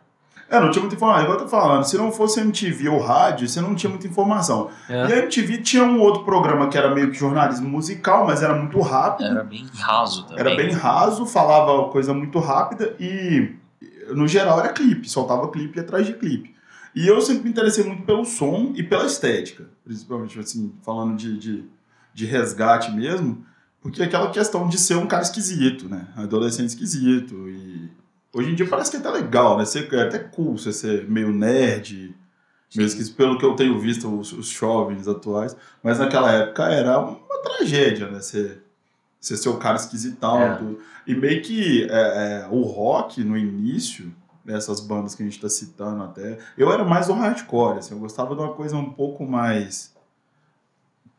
É, 0.49 0.59
não 0.59 0.69
tinha 0.69 0.81
muita 0.81 0.95
informação. 0.95 1.23
Igual 1.23 1.39
eu 1.39 1.43
tô 1.43 1.49
falando, 1.49 1.83
se 1.83 1.97
não 1.97 2.11
fosse 2.11 2.39
MTV 2.39 2.89
ou 2.89 2.99
rádio, 2.99 3.47
você 3.47 3.59
não 3.59 3.73
tinha 3.73 3.89
muita 3.89 4.07
informação. 4.07 4.69
É. 4.87 5.07
E 5.07 5.13
a 5.13 5.17
MTV 5.17 5.57
tinha 5.59 5.83
um 5.83 5.99
outro 5.99 6.23
programa 6.23 6.69
que 6.69 6.77
era 6.77 6.93
meio 6.93 7.09
que 7.11 7.17
jornalismo 7.17 7.67
musical, 7.67 8.25
mas 8.25 8.43
era 8.43 8.53
muito 8.53 8.79
rápido. 8.79 9.27
Era 9.27 9.43
bem 9.43 9.65
raso 9.73 10.23
também. 10.23 10.39
Era 10.39 10.55
bem 10.55 10.71
raso, 10.71 11.25
falava 11.25 11.89
coisa 11.89 12.13
muito 12.13 12.37
rápida 12.39 12.95
e, 12.99 13.55
no 14.09 14.27
geral, 14.27 14.59
era 14.59 14.69
clipe. 14.69 15.09
Soltava 15.09 15.49
clipe 15.49 15.79
atrás 15.79 16.05
de 16.05 16.13
clipe. 16.13 16.53
E 16.95 17.07
eu 17.07 17.19
sempre 17.21 17.43
me 17.43 17.49
interessei 17.49 17.83
muito 17.83 18.03
pelo 18.03 18.23
som 18.23 18.71
e 18.75 18.83
pela 18.83 19.05
estética. 19.05 19.65
Principalmente, 19.83 20.39
assim, 20.39 20.73
falando 20.83 21.17
de, 21.17 21.37
de, 21.37 21.65
de 22.13 22.25
resgate 22.25 22.91
mesmo. 22.91 23.43
Porque 23.81 24.01
aquela 24.01 24.31
questão 24.31 24.67
de 24.67 24.77
ser 24.77 24.95
um 24.95 25.05
cara 25.05 25.23
esquisito, 25.23 25.89
né? 25.89 26.07
Adolescente 26.15 26.69
esquisito. 26.69 27.35
E 27.49 27.91
hoje 28.35 28.51
em 28.51 28.55
dia 28.55 28.67
parece 28.67 28.91
que 28.91 28.97
é 28.97 28.99
até 28.99 29.09
legal, 29.09 29.57
né? 29.57 29.65
Ser, 29.65 29.91
é 29.93 30.03
até 30.03 30.19
cool 30.19 30.57
você 30.57 30.71
ser 30.73 31.09
meio 31.09 31.31
nerd, 31.31 32.15
meio 32.75 32.85
esquisito, 32.85 33.15
pelo 33.15 33.37
que 33.37 33.45
eu 33.45 33.55
tenho 33.55 33.79
visto 33.79 34.07
os, 34.07 34.33
os 34.33 34.47
jovens 34.47 35.07
atuais. 35.07 35.55
Mas 35.81 35.97
naquela 35.97 36.31
época 36.31 36.63
era 36.65 36.99
uma 36.99 37.41
tragédia, 37.43 38.09
né? 38.11 38.19
Ser, 38.19 38.61
Você 39.19 39.37
ser 39.37 39.49
o 39.49 39.57
cara 39.57 39.77
esquisitão 39.77 40.41
É. 40.41 40.55
tudo. 40.57 40.79
E 41.07 41.15
meio 41.15 41.41
que 41.41 41.87
é, 41.89 42.43
é, 42.43 42.47
o 42.51 42.61
rock, 42.63 43.23
no 43.23 43.37
início, 43.37 44.13
dessas 44.43 44.79
bandas 44.79 45.15
que 45.15 45.23
a 45.23 45.25
gente 45.25 45.39
tá 45.39 45.49
citando 45.49 46.03
até, 46.03 46.37
eu 46.57 46.71
era 46.71 46.83
mais 46.83 47.07
do 47.07 47.13
hardcore, 47.13 47.79
assim, 47.79 47.95
eu 47.95 47.99
gostava 47.99 48.35
de 48.35 48.41
uma 48.41 48.53
coisa 48.53 48.75
um 48.75 48.91
pouco 48.91 49.25
mais 49.25 49.95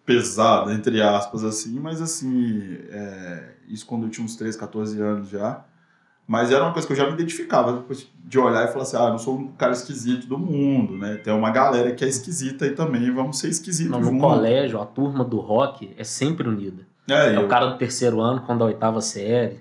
pesada, 0.04 0.72
entre 0.72 1.02
aspas, 1.02 1.42
assim, 1.42 1.80
mas 1.80 2.00
assim, 2.00 2.78
é, 2.90 3.54
isso 3.68 3.84
quando 3.84 4.04
eu 4.06 4.10
tinha 4.10 4.24
uns 4.24 4.36
13, 4.36 4.56
14 4.56 5.00
anos 5.00 5.28
já. 5.28 5.64
Mas 6.26 6.50
era 6.50 6.64
uma 6.64 6.72
coisa 6.72 6.86
que 6.86 6.92
eu 6.92 6.96
já 6.96 7.06
me 7.06 7.12
identificava, 7.12 7.72
depois 7.74 8.08
de 8.24 8.38
olhar 8.38 8.64
e 8.64 8.68
falar 8.72 8.82
assim, 8.82 8.96
ah, 8.96 9.04
eu 9.04 9.10
não 9.10 9.18
sou 9.18 9.36
o 9.38 9.48
cara 9.52 9.72
esquisito 9.72 10.26
do 10.26 10.36
mundo, 10.36 10.98
né? 10.98 11.14
Tem 11.16 11.32
uma 11.32 11.50
galera 11.50 11.92
que 11.92 12.04
é 12.04 12.08
esquisita 12.08 12.64
aí 12.64 12.72
também, 12.72 13.12
vamos 13.12 13.38
ser 13.38 13.48
esquisitos 13.48 13.92
Não, 13.92 14.00
no 14.12 14.20
colégio, 14.20 14.80
a 14.80 14.84
turma 14.86 15.24
do 15.24 15.38
rock 15.38 15.94
é 15.96 16.02
sempre 16.02 16.48
unida. 16.48 16.82
É, 17.08 17.32
É 17.32 17.36
eu- 17.36 17.44
o 17.44 17.48
cara 17.48 17.66
do 17.66 17.78
terceiro 17.78 18.20
ano, 18.20 18.42
quando 18.44 18.58
da 18.60 18.64
oitava 18.64 19.00
série. 19.00 19.60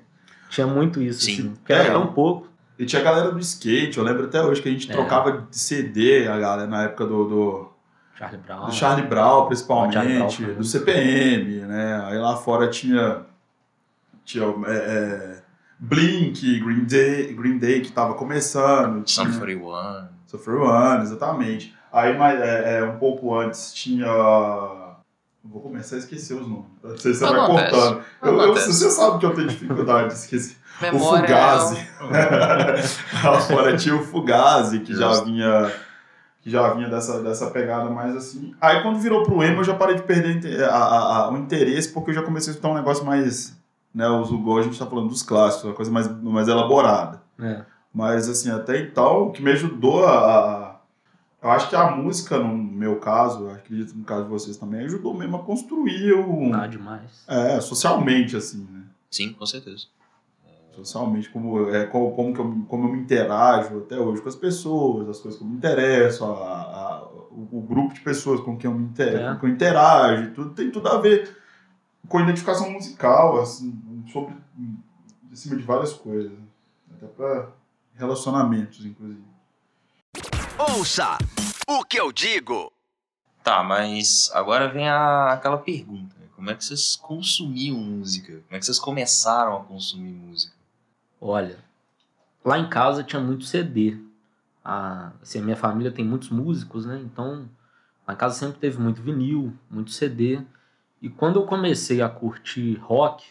Tinha 0.50 0.66
muito 0.66 1.00
isso, 1.02 1.22
Sim. 1.22 1.34
assim. 1.34 1.50
Porque 1.52 1.74
era 1.74 1.84
É. 1.90 1.92
tão 1.92 2.08
pouco. 2.08 2.48
E 2.80 2.86
tinha 2.86 3.02
a 3.02 3.06
galera 3.06 3.32
do 3.32 3.40
skate, 3.40 3.98
eu 4.00 4.04
lembro 4.04 4.26
até 4.26 4.42
hoje 4.42 4.62
que 4.62 4.68
a 4.68 4.72
gente 4.72 4.90
É. 4.90 4.94
trocava 4.94 5.32
de 5.50 5.58
CD, 5.58 6.28
a 6.28 6.38
galera, 6.40 6.68
na 6.68 6.84
época 6.86 7.06
do, 7.06 7.26
do, 7.30 7.70
Charlie 8.18 8.40
Brown. 8.42 8.66
do 8.66 8.72
Charlie 8.74 9.08
Brown, 9.08 9.46
principalmente, 9.46 9.94
Charlie 9.94 10.18
Brown 10.18 10.56
do 10.58 10.64
CPM, 10.64 11.60
né? 11.62 12.02
Aí 12.06 12.18
lá 12.18 12.36
fora 12.36 12.68
tinha, 12.68 13.22
tinha 14.24 14.46
é, 14.68 14.72
é, 14.72 15.44
Blink, 15.80 16.60
Green 16.60 16.86
Day, 16.86 17.34
Green 17.34 17.58
Day 17.58 17.82
que 17.82 17.92
tava 17.92 18.14
começando, 18.14 19.04
tinha 19.04 19.26
Sum 19.32 19.40
41. 19.40 20.08
Sofreu 20.28 20.62
One, 20.64 21.04
exatamente. 21.04 21.76
Aí 21.92 22.18
mais, 22.18 22.40
é, 22.40 22.80
é, 22.80 22.84
um 22.84 22.98
pouco 22.98 23.34
antes 23.38 23.74
tinha. 23.74 24.08
Vou 25.44 25.62
começar 25.62 25.96
a 25.98 26.00
esquecer 26.00 26.34
os 26.34 26.48
nomes. 26.48 26.66
Não 26.84 26.98
sei 26.98 27.14
se 27.14 27.20
você 27.20 27.26
vai 27.32 27.40
Acontece. 27.40 27.72
cortando. 27.72 28.02
Eu, 28.24 28.34
eu- 28.34 28.42
Acontece. 28.42 28.74
você 28.74 28.90
sabe 28.90 29.20
que 29.20 29.26
eu 29.28 29.36
tenho 29.36 29.48
dificuldade 29.48 30.08
de 30.10 30.14
esquecer. 30.16 30.58
Memória 30.82 31.24
o 31.24 31.28
Fugazi. 31.28 31.88
é 32.12 33.24
Lá 33.30 33.40
fora 33.42 33.78
tinha 33.78 33.96
o 33.96 34.04
Fugazi, 34.04 34.80
que 34.80 34.94
já 34.96 35.22
vinha. 35.24 35.72
Que 36.42 36.50
já 36.50 36.74
vinha 36.74 36.90
dessa, 36.90 37.22
dessa 37.24 37.50
pegada 37.52 37.90
mais 37.90 38.16
assim. 38.16 38.54
Aí 38.60 38.82
quando 38.82 39.00
virou 39.00 39.24
pro 39.24 39.42
emo, 39.44 39.62
eu 39.62 39.64
já 39.64 39.74
parei 39.76 39.96
de 39.96 40.04
perder 40.04 40.64
a- 40.64 40.76
a- 40.76 41.18
a- 41.26 41.32
o 41.32 41.38
interesse, 41.38 41.90
porque 41.94 42.10
eu 42.12 42.16
já 42.16 42.22
comecei 42.24 42.52
a 42.52 42.54
escutar 42.56 42.70
um 42.70 42.76
negócio 42.76 43.06
mais. 43.06 43.56
Né, 43.96 44.06
os 44.10 44.30
igual 44.30 44.58
a 44.58 44.62
gente 44.62 44.78
tá 44.78 44.86
falando 44.86 45.08
dos 45.08 45.24
clássicos, 45.24 45.64
uma 45.64 45.74
coisa 45.74 45.90
mais, 45.90 46.08
mais 46.22 46.50
elaborada. 46.50 47.22
É. 47.40 47.64
Mas, 47.94 48.28
assim, 48.28 48.52
até 48.52 48.78
então, 48.82 49.28
o 49.28 49.32
que 49.32 49.42
me 49.42 49.52
ajudou 49.52 50.06
a. 50.06 50.12
a- 50.12 50.76
eu 51.42 51.50
acho 51.52 51.70
que 51.70 51.76
a 51.78 51.92
música, 51.92 52.38
no 52.38 52.58
meu 52.58 52.98
caso, 53.00 53.48
acredito 53.50 53.96
no 53.96 54.04
caso 54.04 54.24
de 54.24 54.30
vocês 54.30 54.58
também, 54.58 54.84
ajudou 54.86 55.14
mesmo 55.14 55.38
a 55.38 55.44
construir 55.44 56.12
o. 56.14 56.50
Nada 56.50 56.68
demais. 56.68 57.24
É, 57.26 57.62
socialmente, 57.62 58.36
assim, 58.36 58.68
né? 58.70 58.82
Sim, 59.10 59.32
com 59.32 59.46
certeza. 59.46 59.86
Socialmente, 60.76 61.30
como, 61.30 61.70
é, 61.70 61.86
como, 61.86 62.12
como, 62.14 62.34
que 62.34 62.40
eu, 62.42 62.66
como 62.68 62.88
eu 62.90 62.92
me 62.92 63.00
interajo 63.00 63.78
até 63.78 63.98
hoje 63.98 64.22
com 64.22 64.28
as 64.28 64.36
pessoas, 64.36 65.08
as 65.08 65.20
coisas 65.22 65.40
que 65.40 65.46
eu 65.46 65.50
me 65.50 65.56
interesso, 65.56 66.26
a, 66.26 66.28
a- 66.30 67.08
o, 67.32 67.48
o 67.60 67.62
grupo 67.62 67.94
de 67.94 68.02
pessoas 68.02 68.42
com 68.42 68.58
quem 68.58 68.70
eu 68.70 68.76
me 68.78 68.84
inter, 68.84 69.16
É. 69.22 69.34
com 69.36 69.40
quem 69.40 69.50
eu 69.50 69.56
interajo, 69.56 70.32
tudo 70.32 70.50
tem 70.50 70.70
tudo 70.70 70.90
a 70.90 70.98
ver 70.98 71.34
com 72.10 72.20
identificação 72.20 72.70
musical, 72.72 73.40
assim, 73.42 73.74
sobre, 74.12 74.36
em 74.58 75.36
cima 75.36 75.56
de 75.56 75.64
várias 75.64 75.94
coisas. 75.94 76.32
Até 76.96 77.08
para 77.08 77.50
relacionamentos, 77.96 78.86
inclusive. 78.86 79.24
Ouça 80.58 81.18
o 81.68 81.84
que 81.84 82.00
eu 82.00 82.12
digo. 82.12 82.72
Tá, 83.44 83.62
mas 83.64 84.32
agora 84.34 84.68
vem 84.68 84.88
a, 84.88 85.34
aquela 85.34 85.58
pergunta. 85.58 86.16
né? 86.20 86.28
Como 86.36 86.50
é 86.50 86.56
que 86.56 86.64
vocês 86.66 86.96
consumiam 86.96 87.78
música? 87.78 88.34
Como 88.34 88.56
é 88.56 88.60
que 88.60 88.66
vocês 88.66 88.80
começaram 88.80 89.58
a 89.58 89.64
consumir 89.64 90.12
música? 90.12 90.56
Olha, 91.22 91.58
lá 92.44 92.58
em 92.58 92.70
casa 92.70 93.04
tinha 93.04 93.22
muito 93.22 93.44
CD. 93.46 93.98
A, 94.64 95.12
assim, 95.22 95.40
a 95.40 95.44
minha 95.44 95.56
família 95.56 95.92
tem 95.92 96.04
muitos 96.04 96.30
músicos, 96.30 96.86
né? 96.86 97.00
Então, 97.06 97.48
lá 98.08 98.14
em 98.14 98.18
casa 98.18 98.36
sempre 98.36 98.60
teve 98.60 98.80
muito 98.80 99.02
vinil, 99.02 99.54
muito 99.70 99.92
CD. 99.92 100.42
E 101.02 101.10
quando 101.10 101.40
eu 101.40 101.46
comecei 101.46 102.02
a 102.02 102.10
curtir 102.10 102.76
rock, 102.78 103.26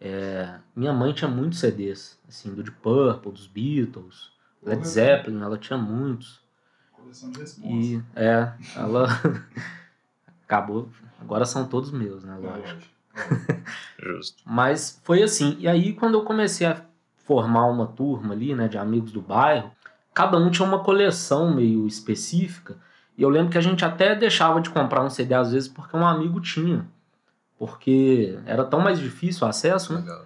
é, 0.00 0.58
minha 0.74 0.92
mãe 0.92 1.12
tinha 1.12 1.28
muitos 1.30 1.58
CDs, 1.60 2.18
assim, 2.28 2.54
do 2.54 2.62
Deep 2.62 2.78
Purple, 2.82 3.32
dos 3.32 3.46
Beatles, 3.46 4.30
Led 4.62 4.78
Porra. 4.78 4.90
Zeppelin, 4.90 5.42
ela 5.42 5.58
tinha 5.58 5.78
muitos. 5.78 6.40
Coleção 6.92 7.30
de 7.30 7.40
respostas. 7.40 7.70
E, 7.72 8.02
é, 8.14 8.52
ela 8.76 9.06
acabou, 10.44 10.88
agora 11.20 11.44
são 11.44 11.66
todos 11.66 11.90
meus, 11.90 12.24
né? 12.24 12.34
É, 12.34 12.46
Lógico. 12.46 12.68
lógico. 12.68 12.96
Justo. 13.98 14.42
Mas 14.44 15.00
foi 15.02 15.22
assim. 15.22 15.56
E 15.58 15.66
aí, 15.66 15.92
quando 15.94 16.14
eu 16.14 16.24
comecei 16.24 16.66
a 16.66 16.82
formar 17.16 17.66
uma 17.66 17.86
turma 17.86 18.34
ali, 18.34 18.54
né, 18.54 18.68
de 18.68 18.78
amigos 18.78 19.10
do 19.10 19.20
bairro, 19.22 19.70
cada 20.12 20.36
um 20.38 20.50
tinha 20.50 20.66
uma 20.66 20.80
coleção 20.84 21.54
meio 21.54 21.86
específica. 21.86 22.76
E 23.16 23.22
eu 23.22 23.28
lembro 23.30 23.50
que 23.50 23.58
a 23.58 23.62
gente 23.62 23.84
até 23.84 24.14
deixava 24.14 24.60
de 24.60 24.68
comprar 24.70 25.02
um 25.02 25.08
CD 25.08 25.34
às 25.34 25.52
vezes 25.52 25.68
porque 25.68 25.96
um 25.96 26.06
amigo 26.06 26.40
tinha. 26.40 26.86
Porque 27.58 28.38
era 28.46 28.64
tão 28.64 28.80
mais 28.80 28.98
difícil 28.98 29.46
o 29.46 29.50
acesso, 29.50 29.94
né? 29.94 30.00
Legal. 30.00 30.24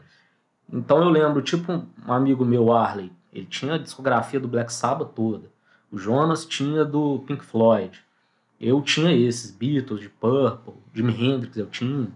Então 0.72 0.98
eu 1.02 1.08
lembro, 1.08 1.42
tipo, 1.42 1.72
um 2.06 2.12
amigo 2.12 2.44
meu, 2.44 2.72
Arley, 2.72 3.12
ele 3.32 3.46
tinha 3.46 3.74
a 3.74 3.78
discografia 3.78 4.40
do 4.40 4.48
Black 4.48 4.72
Sabbath 4.72 5.12
toda. 5.14 5.48
O 5.90 5.98
Jonas 5.98 6.44
tinha 6.44 6.84
do 6.84 7.22
Pink 7.26 7.44
Floyd. 7.44 7.98
Eu 8.60 8.80
tinha 8.82 9.12
esses, 9.12 9.50
Beatles, 9.50 10.00
de 10.00 10.08
Purple, 10.08 10.74
Jimi 10.94 11.12
Hendrix 11.12 11.56
eu 11.56 11.66
tinha. 11.66 12.08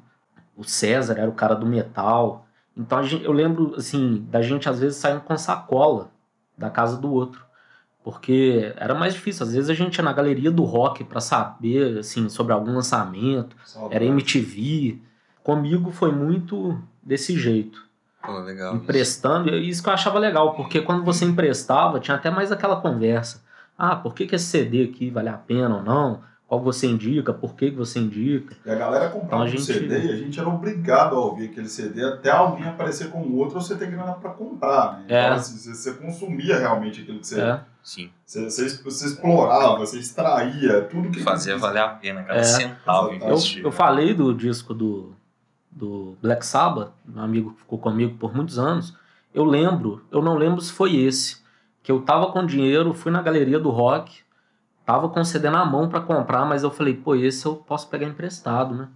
O 0.56 0.62
César 0.62 1.18
era 1.18 1.28
o 1.28 1.34
cara 1.34 1.54
do 1.54 1.66
metal. 1.66 2.46
Então 2.76 3.02
gente- 3.02 3.24
eu 3.24 3.32
lembro, 3.32 3.74
assim, 3.76 4.26
da 4.30 4.42
gente 4.42 4.68
às 4.68 4.78
vezes 4.78 4.98
saindo 4.98 5.20
com 5.22 5.36
sacola 5.36 6.10
da 6.56 6.70
casa 6.70 6.96
do 6.96 7.12
outro. 7.12 7.43
Porque 8.04 8.74
era 8.76 8.94
mais 8.94 9.14
difícil. 9.14 9.46
Às 9.46 9.54
vezes 9.54 9.70
a 9.70 9.74
gente 9.74 9.96
ia 9.96 10.04
na 10.04 10.12
galeria 10.12 10.50
do 10.50 10.62
rock 10.62 11.02
para 11.02 11.20
saber, 11.20 11.98
assim, 11.98 12.28
sobre 12.28 12.52
algum 12.52 12.74
lançamento. 12.74 13.56
Era 13.90 14.04
MTV. 14.04 14.98
Comigo 15.42 15.90
foi 15.90 16.12
muito 16.12 16.78
desse 17.02 17.36
jeito 17.38 17.82
Pô, 18.22 18.38
legal. 18.40 18.76
emprestando, 18.76 19.50
e 19.50 19.68
isso 19.68 19.82
que 19.82 19.88
eu 19.88 19.92
achava 19.92 20.18
legal, 20.18 20.54
porque 20.54 20.80
quando 20.80 21.04
você 21.04 21.24
emprestava, 21.24 22.00
tinha 22.00 22.16
até 22.16 22.30
mais 22.30 22.52
aquela 22.52 22.76
conversa. 22.76 23.42
Ah, 23.76 23.96
por 23.96 24.14
que, 24.14 24.26
que 24.26 24.34
esse 24.34 24.46
CD 24.46 24.84
aqui 24.84 25.10
vale 25.10 25.28
a 25.28 25.36
pena 25.36 25.76
ou 25.76 25.82
não? 25.82 26.22
Qual 26.54 26.62
você 26.62 26.86
indica? 26.86 27.32
Por 27.34 27.56
que, 27.56 27.68
você 27.68 27.98
indica? 27.98 28.56
E 28.64 28.70
a 28.70 28.76
galera 28.76 29.08
comprava 29.08 29.26
Então 29.26 29.40
a 29.40 29.44
um 29.44 29.48
gente- 29.48 29.64
CD 29.64 30.06
e 30.06 30.12
a 30.12 30.16
gente 30.16 30.38
era 30.38 30.48
obrigado 30.48 31.16
a 31.16 31.18
ouvir 31.18 31.46
aquele 31.50 31.68
CD 31.68 32.04
até 32.04 32.30
alguém 32.30 32.64
aparecer 32.68 33.10
com 33.10 33.18
outro 33.32 33.56
ou 33.56 33.60
você 33.60 33.74
ter 33.74 33.90
grana 33.90 34.12
pra 34.12 34.30
comprar, 34.30 34.98
né? 35.00 35.04
É. 35.08 35.24
Então, 35.24 35.34
assim, 35.34 35.56
você, 35.56 35.74
você 35.74 35.94
consumia 35.94 36.56
realmente 36.60 37.00
aquilo 37.00 37.18
que 37.18 37.26
você, 37.26 37.40
É, 37.40 37.60
Sim. 37.82 38.08
você, 38.24 38.44
você, 38.48 38.82
você 38.84 39.06
explorava, 39.06 39.78
você 39.78 39.98
extraía 39.98 40.82
tudo 40.82 41.10
que 41.10 41.24
Fazia 41.24 41.58
valer 41.58 41.82
a 41.82 41.88
pena 41.88 42.22
cada 42.22 42.38
É. 42.38 42.44
centavo 42.44 43.10
Exatamente. 43.14 43.58
eu, 43.58 43.64
eu 43.64 43.72
falei 43.72 44.14
do 44.14 44.32
disco 44.32 44.72
do, 44.72 45.12
do 45.72 46.16
Black 46.22 46.46
Sabbath, 46.46 46.92
um 47.12 47.20
amigo 47.20 47.50
que 47.54 47.58
ficou 47.62 47.80
comigo 47.80 48.16
por 48.16 48.32
muitos 48.32 48.60
anos. 48.60 48.94
Eu 49.34 49.42
lembro, 49.44 50.04
eu 50.12 50.22
não 50.22 50.36
lembro 50.36 50.60
se 50.60 50.72
foi 50.72 50.94
esse, 50.94 51.38
que 51.82 51.90
eu 51.90 52.00
tava 52.02 52.30
com 52.30 52.46
dinheiro, 52.46 52.94
fui 52.94 53.10
na 53.10 53.20
galeria 53.20 53.58
do 53.58 53.70
rock, 53.70 54.22
tava 54.84 55.08
com 55.08 55.20
o 55.20 55.24
CD 55.24 55.50
na 55.50 55.64
mão 55.64 55.88
pra 55.88 56.00
comprar, 56.00 56.44
mas 56.44 56.62
eu 56.62 56.70
falei, 56.70 56.94
pô, 56.94 57.14
esse 57.14 57.46
eu 57.46 57.56
posso 57.56 57.88
pegar 57.88 58.06
emprestado, 58.06 58.74
né? 58.74 58.88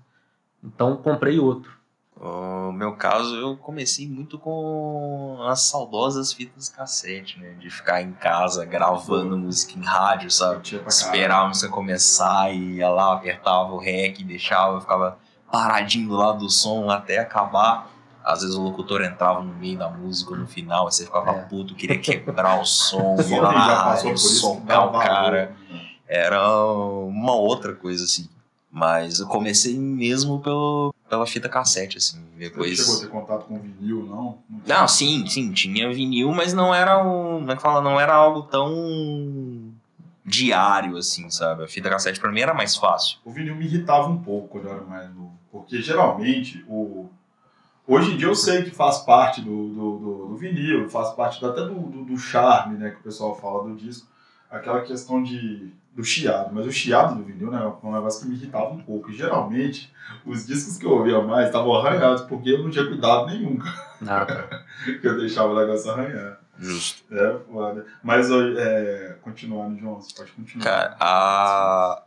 Então 0.63 0.97
comprei 0.97 1.39
outro. 1.39 1.79
No 2.21 2.73
meu 2.73 2.97
caso, 2.97 3.37
eu 3.37 3.57
comecei 3.57 4.09
muito 4.09 4.39
com 4.41 5.39
as 5.49 5.63
saudosas 5.63 6.33
fitas 6.33 6.69
cassete, 6.69 7.39
né? 7.39 7.51
De 7.61 7.71
ficar 7.71 8.03
em 8.03 8.13
casa 8.13 8.65
gravando 8.65 9.39
música 9.39 9.79
em 9.79 9.85
rádio, 9.85 10.29
sabe? 10.31 10.63
Esperar 10.87 11.45
a 11.45 11.49
música 11.49 11.73
começar 11.73 12.53
e 12.53 12.79
ia 12.79 12.89
lá, 12.89 13.15
apertava 13.15 13.73
o 13.73 13.79
rec, 13.79 14.19
deixava, 14.25 14.77
eu 14.77 14.81
ficava 14.81 15.17
paradinho 15.51 16.09
do 16.09 16.17
lado 16.17 16.41
do 16.41 16.51
som 16.51 16.91
até 16.91 17.19
acabar. 17.19 17.89
Às 18.29 18.43
vezes 18.43 18.55
o 18.57 18.61
locutor 18.63 19.01
entrava 19.01 19.43
no 19.43 19.55
meio 19.55 19.79
da 19.79 19.89
música, 19.89 20.37
no 20.37 20.47
final, 20.47 20.85
aí 20.85 20.93
você 20.93 21.07
ficava 21.07 21.31
É. 21.31 21.43
puto, 21.45 21.75
queria 21.75 21.99
quebrar 21.99 22.61
o 22.61 22.65
som, 22.67 23.17
já 23.27 23.41
lá, 23.41 23.97
socar 23.97 24.87
o 24.87 24.93
cara. 24.93 25.57
Era 26.07 26.47
uma 26.53 27.33
outra 27.33 27.75
coisa, 27.75 28.05
assim. 28.05 28.29
Mas 28.71 29.21
eu 29.21 29.27
comecei 29.29 29.79
mesmo 29.79 30.41
pelo, 30.41 30.95
pela 31.09 31.27
fita 31.27 31.49
cassete, 31.49 31.97
assim. 31.97 32.23
Você 32.35 32.51
Depois. 32.51 32.79
não 32.79 32.85
chegou 32.85 32.97
a 32.97 33.01
ter 33.01 33.09
contato 33.09 33.47
com 33.47 33.59
vinil, 33.59 34.05
não? 34.05 34.39
tinha? 34.63 34.79
Não, 34.79 34.87
sim, 34.87 35.27
sim, 35.27 35.51
tinha 35.53 35.91
vinil, 35.91 36.31
mas 36.31 36.53
não 36.53 36.75
era 36.75 37.03
um. 37.03 37.39
Como 37.39 37.51
é 37.51 37.57
que 37.57 37.63
fala? 37.63 37.81
Não 37.81 37.99
era 37.99 38.15
algo 38.15 38.43
tão 38.43 39.73
diário, 40.23 40.99
assim, 40.99 41.31
sabe? 41.31 41.65
A 41.65 41.67
fita 41.67 41.89
cassete 41.89 42.21
pra 42.21 42.31
mim 42.31 42.41
era 42.41 42.53
mais 42.53 42.77
fácil. 42.77 43.17
O 43.25 43.31
vinil 43.31 43.57
me 43.57 43.65
irritava 43.65 44.07
um 44.07 44.19
pouco 44.19 44.49
quando 44.49 44.67
eu 44.67 44.75
era 44.75 44.85
mais 44.85 45.09
novo. 45.15 45.33
Porque 45.51 45.81
geralmente 45.81 46.63
o. 46.69 47.09
Hoje 47.89 48.13
em 48.13 48.17
dia 48.19 48.27
eu 48.27 48.35
sei 48.35 48.65
que 48.65 48.71
faz 48.71 48.99
parte 48.99 49.41
do, 49.41 49.69
do, 49.69 49.99
do, 49.99 50.27
do 50.29 50.37
vinil, 50.37 50.91
faz 50.91 51.09
parte 51.15 51.43
até 51.43 51.63
do, 51.63 51.75
do, 51.75 52.05
do 52.05 52.19
charme, 52.19 52.77
né, 52.77 52.91
que 52.91 53.01
o 53.01 53.03
pessoal 53.03 53.35
fala 53.35 53.65
do 53.65 53.75
disco. 53.75 54.07
aquela 54.51 54.83
questão 54.83 55.23
de, 55.23 55.73
do 55.97 56.05
chiado, 56.05 56.55
mas 56.55 56.67
o 56.67 56.71
chiado 56.71 57.15
do 57.15 57.25
vinil 57.25 57.51
né, 57.51 57.63
é 57.63 57.87
um 57.87 57.93
negócio 57.95 58.21
que 58.21 58.29
me 58.29 58.37
irritava 58.37 58.75
um 58.75 58.83
pouco. 58.83 59.11
E, 59.11 59.17
geralmente, 59.17 59.91
os 60.27 60.47
discos 60.47 60.77
que 60.77 60.85
eu 60.85 60.91
ouvia 60.91 61.23
mais 61.23 61.47
estavam 61.47 61.75
arranhados, 61.75 62.21
porque 62.23 62.51
eu 62.51 62.63
não 62.63 62.71
tinha 62.71 62.87
cuidado 62.87 63.27
nenhum, 63.27 63.59
Nada. 64.03 64.67
que 65.01 65.07
eu 65.07 65.19
deixava 65.19 65.55
o 65.55 65.59
negócio 65.59 65.91
arranhar. 65.91 66.39
Justo. 66.59 67.03
É, 67.11 67.39
foda. 67.51 67.87
Mas, 68.03 68.31
é, 68.31 69.17
continuando, 69.23 69.79
João, 69.79 69.95
você 69.95 70.15
pode 70.15 70.33
continuar. 70.33 70.65
Cara, 70.65 70.97
a, 71.01 72.03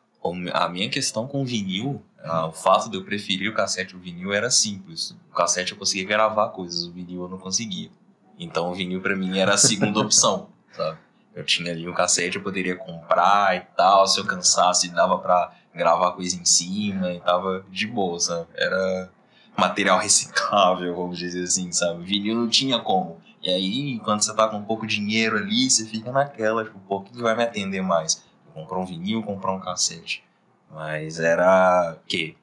a 0.54 0.70
minha 0.70 0.90
questão 0.90 1.28
com 1.28 1.42
o 1.42 1.46
vinil, 1.46 2.04
ah, 2.24 2.48
o 2.48 2.52
fato 2.52 2.90
de 2.90 2.98
eu 2.98 3.04
preferir 3.04 3.50
o 3.50 3.54
cassete 3.54 3.96
ao 3.96 4.00
vinil 4.00 4.34
era 4.34 4.50
simples. 4.50 5.16
O 5.32 5.36
cassete 5.36 5.72
eu 5.72 5.78
conseguia 5.78 6.06
gravar 6.06 6.50
coisas, 6.50 6.84
o 6.84 6.92
vinil 6.92 7.24
eu 7.24 7.30
não 7.30 7.38
conseguia. 7.38 7.90
Então 8.38 8.72
o 8.72 8.74
vinil 8.74 9.02
pra 9.02 9.16
mim 9.16 9.38
era 9.40 9.54
a 9.54 9.58
segunda 9.58 10.00
opção, 10.02 10.50
sabe? 10.72 10.98
Eu 11.34 11.46
tinha 11.46 11.72
ali 11.72 11.88
um 11.88 11.94
cassete, 11.94 12.36
eu 12.36 12.44
poderia 12.44 12.76
comprar 12.76 13.56
e 13.56 13.62
tal, 13.76 14.06
se 14.06 14.20
eu 14.20 14.26
cansasse 14.26 14.90
dava 14.90 15.18
pra 15.18 15.54
gravar 15.74 16.12
coisa 16.12 16.36
em 16.36 16.44
cima 16.44 17.14
e 17.14 17.22
tava 17.22 17.66
de 17.70 17.88
boa, 17.88 18.20
sabe? 18.20 18.48
Era 18.56 19.10
material 19.58 19.98
reciclável, 20.02 20.96
vamos 20.96 21.18
dizer 21.18 21.44
assim, 21.44 21.72
sabe? 21.72 22.04
Vinil 22.04 22.36
não 22.36 22.50
tinha 22.50 22.80
como. 22.80 23.22
E 23.42 23.50
aí, 23.50 24.00
quando 24.04 24.22
você 24.22 24.36
tá 24.36 24.48
com 24.48 24.62
pouco 24.62 24.86
dinheiro 24.86 25.38
ali, 25.38 25.70
você 25.70 25.86
fica 25.86 26.12
naquela, 26.12 26.64
tipo, 26.64 26.78
pô, 26.80 26.98
o 26.98 27.02
que 27.02 27.20
vai 27.22 27.36
me 27.36 27.44
atender 27.44 27.82
mais? 27.82 28.24
Comprar 28.54 28.78
um 28.78 28.86
vinil, 28.86 29.24
comprar 29.24 29.54
um 29.54 29.60
cassete. 29.60 30.24
Mas 30.74 31.20
era, 31.20 31.98
o 31.98 32.00
quê? 32.08 32.36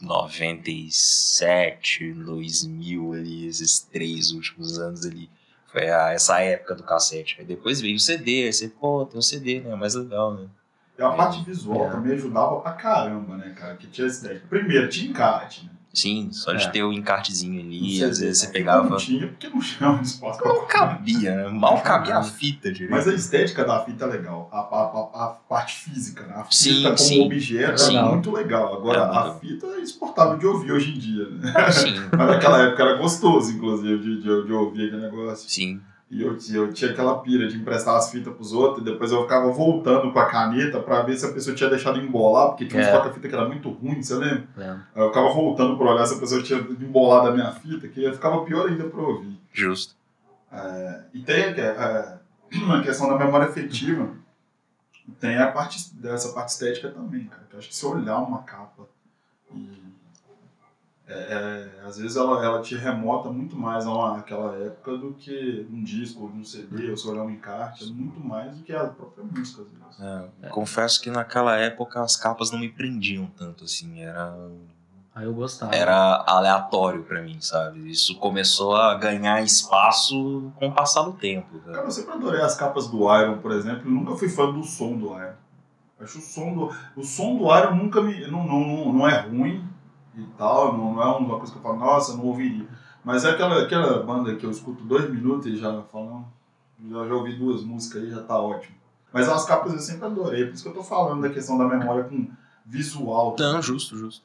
97, 0.00 2.12
2000 2.12 3.12
ali, 3.14 3.46
esses 3.46 3.80
três 3.80 4.32
últimos 4.32 4.78
anos 4.78 5.06
ali. 5.06 5.30
Foi 5.66 5.90
a, 5.90 6.12
essa 6.12 6.40
época 6.40 6.74
do 6.74 6.82
cassete. 6.82 7.36
Aí 7.38 7.44
depois 7.44 7.80
veio 7.80 7.96
o 7.96 8.00
CD, 8.00 8.44
aí 8.44 8.52
você, 8.52 8.68
pô, 8.68 9.04
tem 9.06 9.18
um 9.18 9.22
CD, 9.22 9.60
né? 9.60 9.74
Mais 9.74 9.94
legal, 9.94 10.34
né? 10.34 10.46
E 10.98 11.02
a 11.02 11.10
parte 11.10 11.42
visual 11.44 11.88
É. 11.88 11.90
também 11.90 12.12
ajudava 12.14 12.60
pra 12.60 12.72
caramba, 12.72 13.36
né, 13.36 13.54
cara? 13.58 13.76
Que 13.76 13.86
tinha 13.86 14.06
estética. 14.06 14.46
Primeiro, 14.48 14.88
tinha 14.88 15.10
encarte, 15.10 15.64
né? 15.66 15.70
Sim, 15.96 16.28
só 16.30 16.52
de 16.52 16.64
É. 16.64 16.68
ter 16.68 16.82
o 16.82 16.92
encartezinho 16.92 17.58
ali, 17.58 17.98
Não 18.00 18.08
às 18.10 18.18
vezes 18.18 18.38
você 18.38 18.46
Não 18.46 18.52
pegava. 18.52 18.96
tinha, 18.98 19.26
porque 19.28 19.48
não 19.48 19.60
tinha 19.60 19.90
um 19.90 20.02
espaço 20.02 20.38
pra 20.38 20.52
Não 20.52 20.66
cabia, 20.66 21.34
né? 21.34 21.48
Mal 21.48 21.80
cabia 21.80 22.18
a 22.18 22.22
fita 22.22 22.70
direito. 22.70 22.90
Mas 22.90 23.08
a 23.08 23.14
estética 23.14 23.64
da 23.64 23.82
fita 23.82 24.04
é 24.04 24.08
legal. 24.08 24.46
A, 24.52 24.58
a- 24.58 24.60
a- 24.60 25.24
a 25.24 25.28
parte 25.48 25.74
física, 25.74 26.26
né? 26.26 26.34
A 26.36 26.44
fita 26.44 26.52
Sim, 26.54 26.82
como 26.82 26.98
sim. 26.98 27.22
objeto 27.24 27.80
Sim. 27.80 27.96
é 27.96 28.02
muito 28.02 28.30
legal. 28.30 28.74
Agora, 28.74 28.98
É 28.98 29.02
a 29.30 29.34
fita 29.40 29.66
é 29.68 29.80
exportável 29.80 30.36
de 30.36 30.46
ouvir 30.46 30.72
hoje 30.72 30.90
em 30.94 30.98
dia, 30.98 31.28
né? 31.30 31.70
Sim, 31.72 31.94
Mas 32.14 32.28
naquela 32.28 32.62
época 32.62 32.82
era 32.82 32.98
gostoso, 32.98 33.50
inclusive, 33.52 33.98
de, 33.98 34.16
de, 34.20 34.44
de 34.46 34.52
ouvir 34.52 34.88
aquele 34.88 35.00
negócio. 35.00 35.48
sim. 35.48 35.80
E 36.08 36.22
eu, 36.22 36.36
tinha- 36.38 36.58
eu 36.58 36.72
tinha 36.72 36.92
aquela 36.92 37.18
pira 37.18 37.48
de 37.48 37.56
emprestar 37.56 37.96
as 37.96 38.12
fitas 38.12 38.32
pros 38.32 38.52
outros, 38.52 38.80
e 38.86 38.90
depois 38.90 39.10
eu 39.10 39.22
ficava 39.22 39.50
voltando 39.50 40.12
com 40.12 40.18
a 40.20 40.26
caneta 40.26 40.80
pra 40.80 41.02
ver 41.02 41.16
se 41.16 41.26
a 41.26 41.32
pessoa 41.32 41.56
tinha 41.56 41.68
deixado 41.68 41.98
embolar, 41.98 42.50
porque 42.50 42.64
tinha 42.66 42.80
uns 42.80 42.86
É. 42.86 42.92
toca-fita 42.92 43.28
que 43.28 43.34
era 43.34 43.48
muito 43.48 43.68
ruim, 43.70 44.00
você 44.00 44.14
lembra? 44.14 44.46
Lembro. 44.56 44.82
Eu 44.94 45.08
ficava 45.08 45.28
voltando 45.30 45.76
pra 45.76 45.90
olhar 45.92 46.06
se 46.06 46.14
a 46.14 46.18
pessoa 46.18 46.40
tinha 46.42 46.60
embolado 46.60 47.28
a 47.28 47.32
minha 47.32 47.50
fita, 47.50 47.88
que 47.88 48.12
ficava 48.12 48.44
pior 48.44 48.68
ainda 48.68 48.84
pra 48.84 49.00
ouvir. 49.02 49.36
Justo. 49.52 49.96
E 51.12 51.18
tem 51.22 51.42
é, 51.44 52.18
a 52.70 52.80
questão 52.82 53.08
da 53.08 53.18
memória 53.18 53.46
afetiva, 53.48 54.08
tem 55.18 55.36
a 55.38 55.50
parte 55.50 55.92
dessa 55.94 56.32
parte 56.32 56.50
estética 56.50 56.88
também, 56.88 57.24
cara. 57.24 57.42
Que 57.50 57.56
eu 57.56 57.58
acho 57.58 57.68
que 57.68 57.74
se 57.74 57.84
olhar 57.84 58.18
uma 58.18 58.42
capa 58.42 58.84
e 59.52 59.68
é, 61.08 61.12
é, 61.12 61.86
às 61.86 61.98
vezes 61.98 62.16
ela, 62.16 62.44
ela 62.44 62.60
te 62.60 62.74
remota 62.74 63.30
muito 63.30 63.56
mais 63.56 63.86
a 63.86 63.92
uma, 63.92 64.18
aquela 64.18 64.56
época 64.56 64.98
do 64.98 65.12
que 65.12 65.64
um 65.70 65.82
disco 65.84 66.24
ou 66.24 66.30
um 66.30 66.42
CD, 66.42 66.90
ou 66.90 66.96
se 66.96 67.06
olhar 67.08 67.22
um 67.22 67.30
encarte, 67.30 67.84
é 67.84 67.86
muito 67.86 68.18
mais 68.18 68.56
do 68.56 68.64
que 68.64 68.72
a 68.72 68.86
própria 68.86 69.24
música, 69.24 69.62
às 69.62 69.68
vezes. 69.68 70.32
É, 70.42 70.48
confesso 70.48 71.00
que 71.00 71.08
naquela 71.08 71.56
época 71.56 72.02
as 72.02 72.16
capas 72.16 72.50
não 72.50 72.58
me 72.58 72.68
prendiam 72.68 73.26
tanto, 73.38 73.64
assim. 73.64 74.00
Era, 74.00 74.36
Aí 75.14 75.26
eu 75.26 75.32
gostava. 75.32 75.72
era 75.72 76.24
aleatório 76.26 77.04
pra 77.04 77.22
mim, 77.22 77.40
sabe? 77.40 77.88
Isso 77.88 78.18
começou 78.18 78.74
a 78.74 78.96
ganhar 78.96 79.40
espaço 79.44 80.52
com 80.56 80.66
o 80.66 80.72
passar 80.74 81.02
do 81.02 81.12
tempo. 81.12 81.60
Cara, 81.60 81.76
sabe? 81.76 81.86
eu 81.86 81.90
sempre 81.92 82.12
adorei 82.14 82.40
as 82.40 82.56
capas 82.56 82.88
do 82.88 82.98
Iron, 83.16 83.38
por 83.38 83.52
exemplo, 83.52 83.88
e 83.88 83.94
nunca 83.94 84.16
fui 84.16 84.28
fã 84.28 84.52
do 84.52 84.64
som 84.64 84.98
do 84.98 85.14
Iron. 85.14 85.34
Acho 86.00 86.18
o 86.18 86.20
som 86.20 86.52
do. 86.52 86.76
O 86.96 87.04
som 87.04 87.36
do 87.36 87.44
Iron 87.56 87.76
nunca 87.76 88.02
me. 88.02 88.28
Não, 88.28 88.44
não, 88.44 88.92
não 88.92 89.08
é 89.08 89.20
ruim 89.20 89.75
e 90.16 90.24
tal, 90.38 90.76
não, 90.76 91.00
é 91.00 91.06
uma 91.16 91.36
coisa 91.36 91.52
que 91.52 91.58
eu 91.58 91.62
falo, 91.62 91.78
nossa, 91.78 92.16
não 92.16 92.24
ouviria. 92.24 92.66
Mas 93.04 93.24
é 93.24 93.30
aquela, 93.30 93.62
aquela 93.62 94.02
banda 94.02 94.34
que 94.34 94.44
eu 94.44 94.50
escuto 94.50 94.82
dois 94.82 95.08
minutos 95.10 95.46
e 95.46 95.56
já 95.56 95.82
falo, 95.92 96.24
já, 96.88 97.06
já 97.06 97.14
ouvi 97.14 97.36
duas 97.36 97.62
músicas 97.62 98.02
aí, 98.02 98.10
já 98.10 98.22
tá 98.22 98.40
ótimo. 98.40 98.76
Mas 99.12 99.28
as 99.28 99.44
capas 99.46 99.72
eu 99.72 99.78
sempre 99.78 100.06
adorei, 100.06 100.46
por 100.46 100.54
isso 100.54 100.62
que 100.62 100.68
eu 100.68 100.74
tô 100.74 100.82
falando 100.82 101.22
da 101.22 101.30
questão 101.30 101.56
da 101.56 101.66
memória 101.66 102.04
com 102.04 102.28
visual. 102.64 103.36
Não, 103.38 103.62
justo, 103.62 103.96
justo. 103.96 104.24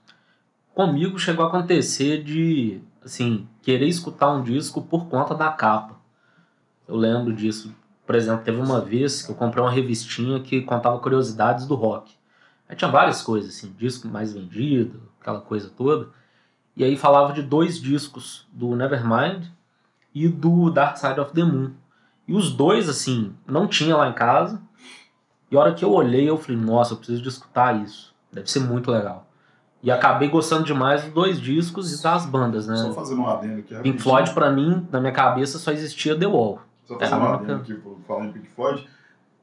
Comigo 0.73 1.19
chegou 1.19 1.45
a 1.45 1.47
acontecer 1.49 2.23
de, 2.23 2.81
assim, 3.03 3.47
querer 3.61 3.87
escutar 3.87 4.31
um 4.31 4.41
disco 4.41 4.81
por 4.81 5.07
conta 5.07 5.35
da 5.35 5.51
capa. 5.51 5.99
Eu 6.87 6.95
lembro 6.95 7.33
disso. 7.33 7.73
Por 8.05 8.15
exemplo, 8.15 8.43
teve 8.43 8.59
uma 8.59 8.81
vez 8.81 9.21
que 9.21 9.31
eu 9.31 9.35
comprei 9.35 9.63
uma 9.63 9.71
revistinha 9.71 10.39
que 10.39 10.61
contava 10.61 10.99
curiosidades 10.99 11.65
do 11.65 11.75
rock. 11.75 12.13
Aí 12.67 12.75
tinha 12.75 12.89
várias 12.89 13.21
coisas, 13.21 13.55
assim, 13.55 13.73
disco 13.77 14.07
mais 14.07 14.33
vendido, 14.33 15.10
aquela 15.21 15.39
coisa 15.39 15.69
toda. 15.69 16.09
E 16.75 16.83
aí 16.83 16.97
falava 16.97 17.31
de 17.33 17.41
dois 17.43 17.79
discos, 17.79 18.47
do 18.51 18.75
Nevermind 18.75 19.45
e 20.13 20.27
do 20.27 20.69
Dark 20.69 20.97
Side 20.97 21.19
of 21.19 21.31
the 21.33 21.43
Moon. 21.43 21.71
E 22.27 22.33
os 22.33 22.51
dois, 22.51 22.89
assim, 22.89 23.33
não 23.47 23.67
tinha 23.67 23.95
lá 23.95 24.07
em 24.09 24.13
casa. 24.13 24.61
E 25.49 25.55
a 25.55 25.59
hora 25.59 25.73
que 25.73 25.83
eu 25.83 25.91
olhei, 25.91 26.29
eu 26.29 26.37
falei, 26.37 26.59
nossa, 26.59 26.93
eu 26.93 26.97
preciso 26.97 27.21
de 27.21 27.27
escutar 27.29 27.81
isso. 27.83 28.15
Deve 28.31 28.49
ser 28.49 28.61
muito 28.61 28.89
legal. 28.89 29.27
E 29.83 29.91
acabei 29.91 30.29
gostando 30.29 30.63
demais 30.63 31.03
dos 31.03 31.11
dois 31.13 31.41
discos 31.41 31.91
e 31.99 32.01
das 32.03 32.25
bandas, 32.25 32.67
né? 32.67 32.75
Só 32.77 32.93
fazendo 32.93 33.21
um 33.21 33.27
adendo 33.27 33.59
aqui. 33.59 33.75
Pink. 33.81 34.01
Floyd, 34.01 34.31
pra 34.33 34.51
mim, 34.51 34.87
na 34.91 34.99
minha 35.01 35.11
cabeça, 35.11 35.57
só 35.59 35.71
existia 35.71 36.17
The 36.17 36.27
Wall. 36.27 36.61
Só 36.85 36.97
fazer 36.97 37.13
É, 37.13 37.17
um 37.17 37.23
adendo 37.25 37.53
única- 37.53 37.55
aqui 37.55 37.73
por 37.73 37.97
falar 38.07 38.25
em 38.27 38.31
Pink 38.31 38.47
Floyd. 38.49 38.87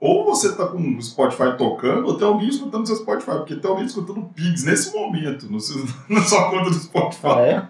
Ou 0.01 0.25
você 0.25 0.53
tá 0.53 0.65
com 0.67 0.79
o 0.97 1.03
Spotify 1.03 1.57
tocando, 1.59 2.07
ou 2.07 2.15
tem 2.17 2.27
alguém 2.27 2.49
escutando 2.49 2.87
seu 2.87 2.95
Spotify, 2.97 3.33
porque 3.33 3.57
tem 3.57 3.69
alguém 3.69 3.85
escutando 3.85 4.23
Pigs 4.35 4.65
nesse 4.65 4.95
momento, 4.95 5.51
no 5.51 5.59
seu, 5.61 5.85
na 6.09 6.23
sua 6.23 6.49
conta 6.51 6.71
do 6.71 6.77
Spotify. 6.77 7.27
É? 7.41 7.63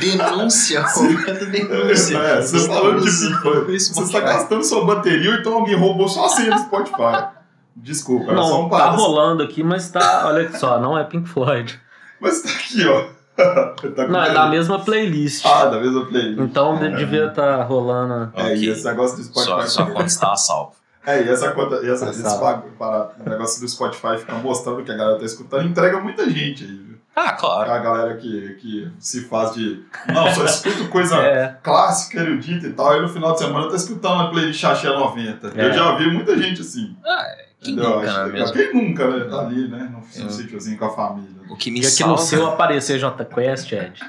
Denúncia, 0.00 0.84
momento 0.96 1.46
denúncia. 1.46 2.18
É, 2.18 2.42
você 2.42 2.66
falando 2.66 3.00
de 3.00 3.10
Você 3.10 3.76
está 3.76 3.94
Spotify. 3.94 4.20
gastando 4.20 4.64
sua 4.64 4.84
bateria, 4.84 5.30
ou 5.30 5.36
então 5.36 5.54
alguém 5.54 5.76
roubou 5.76 6.08
sua 6.08 6.28
senha 6.30 6.50
do 6.50 6.60
Spotify. 6.62 7.28
Desculpa, 7.76 8.32
era 8.32 8.42
só 8.42 8.48
Não, 8.50 8.66
um 8.66 8.68
tá 8.68 8.76
parênteses. 8.78 9.06
rolando 9.06 9.42
aqui, 9.42 9.62
mas 9.62 9.90
tá. 9.90 10.24
Olha 10.26 10.52
só, 10.58 10.80
não 10.80 10.98
é 10.98 11.04
Pink 11.04 11.28
Floyd. 11.28 11.80
Mas 12.20 12.42
tá 12.42 12.50
aqui, 12.50 12.84
ó. 12.86 13.04
tá 13.94 14.08
Não, 14.08 14.22
é 14.22 14.34
da 14.34 14.46
mesma 14.48 14.78
playlist. 14.80 15.46
Ah, 15.46 15.66
da 15.66 15.80
mesma 15.80 16.04
playlist. 16.06 16.38
Então 16.40 16.76
de- 16.76 16.96
devia 16.96 17.26
estar 17.28 17.62
rolando. 17.62 18.30
É, 18.36 18.48
e 18.54 18.58
Ok. 18.58 18.68
esse 18.72 18.84
negócio 18.84 19.16
do 19.16 19.22
Spotify. 19.24 19.50
Só, 19.50 19.66
só 19.66 19.86
quando 19.86 20.06
está 20.08 20.32
a 20.32 20.36
salvo. 20.36 20.72
É, 21.04 21.22
e 21.22 21.28
essa 21.28 21.50
conta, 21.52 21.76
e 21.84 21.90
essa, 21.90 22.08
esse 22.10 22.22
bagulho, 22.22 22.72
para- 22.78 23.10
o 23.24 23.28
negócio 23.28 23.60
do 23.60 23.68
Spotify 23.68 24.18
fica 24.18 24.34
mostrando 24.34 24.84
que 24.84 24.90
a 24.92 24.96
galera 24.96 25.18
tá 25.18 25.24
escutando, 25.24 25.66
entrega 25.68 26.00
muita 26.00 26.28
gente 26.30 26.64
aí, 26.64 26.70
viu? 26.70 26.92
Ah, 27.14 27.32
claro. 27.32 27.70
A 27.70 27.78
galera 27.78 28.16
que, 28.16 28.54
que 28.60 28.90
se 28.98 29.24
faz 29.28 29.52
de. 29.52 29.84
Não, 30.12 30.32
só 30.32 30.44
escuto 30.46 30.88
coisa 30.88 31.16
É, 31.20 31.56
clássica, 31.62 32.20
erudita 32.20 32.66
e 32.66 32.72
tal, 32.72 32.96
e 32.96 33.02
no 33.02 33.08
final 33.08 33.32
de 33.32 33.40
semana 33.40 33.68
tá 33.68 33.76
escutando 33.76 34.22
a 34.22 34.30
playlist 34.30 34.64
Axé 34.64 34.88
90. 34.88 35.48
Eu 35.48 35.68
É. 35.68 35.72
já 35.74 35.94
vi 35.96 36.10
muita 36.10 36.36
gente 36.40 36.62
assim. 36.62 36.96
Ah, 37.04 37.22
é, 37.26 37.46
quem 37.60 37.74
entendeu? 37.74 37.96
nunca, 37.96 38.08
Acho 38.10 38.20
é 38.20 38.24
que- 38.24 38.32
mesmo? 38.32 38.52
Quem 38.54 38.74
nunca, 38.88 39.08
né? 39.10 39.24
Tá 39.28 39.40
ali, 39.40 39.68
né? 39.68 39.78
No, 39.92 40.22
no 40.22 40.26
É. 40.28 40.32
sítiozinho 40.32 40.78
com 40.78 40.84
a 40.86 40.90
família. 40.90 41.42
O 41.50 41.56
que 41.56 41.70
me 41.70 41.80
e 41.80 41.86
aqui 41.86 41.90
salva... 41.96 42.12
no 42.14 42.18
seu 42.18 42.46
aparecer 42.46 42.98
J 42.98 43.24
Quest, 43.26 43.70
Ed. 43.72 44.00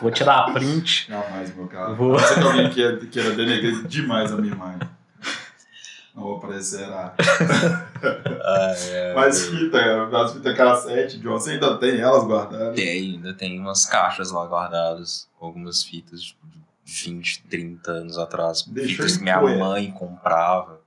Vou 0.00 0.10
tirar 0.10 0.38
a 0.38 0.50
print. 0.52 1.10
Não 1.10 1.22
mais, 1.30 1.54
meu 1.54 1.66
cara. 1.66 1.92
Vou. 1.92 2.18
Ser 2.18 2.34
que 2.36 2.40
alguém 2.40 2.70
queira, 2.70 2.96
queira 3.04 3.30
denegrir 3.32 3.86
demais 3.86 4.32
a 4.32 4.36
minha 4.36 4.54
imagem. 4.54 4.80
Não 6.16 6.22
vou 6.22 6.36
aparecer 6.38 6.84
a. 6.84 7.14
Ah, 8.48 8.74
é, 8.90 9.14
Mas 9.16 9.46
fita, 9.48 9.78
as 10.16 10.32
fitas 10.32 10.56
cassete, 10.56 11.18
John, 11.18 11.32
você 11.32 11.52
ainda 11.52 11.76
tem 11.78 11.98
elas 12.00 12.24
guardadas? 12.24 12.74
Tem, 12.76 13.14
ainda 13.14 13.34
tem 13.34 13.58
umas 13.58 13.84
caixas 13.86 14.30
lá 14.30 14.46
guardadas, 14.46 15.28
algumas 15.40 15.82
fitas 15.82 16.22
tipo, 16.22 16.46
de 16.46 16.60
20, 17.10 17.42
30 17.44 17.90
anos 17.90 18.18
atrás. 18.18 18.62
Deixa 18.62 18.96
fitas 18.96 19.16
que 19.16 19.22
minha 19.24 19.40
mãe 19.40 19.90
comprava. 19.90 20.80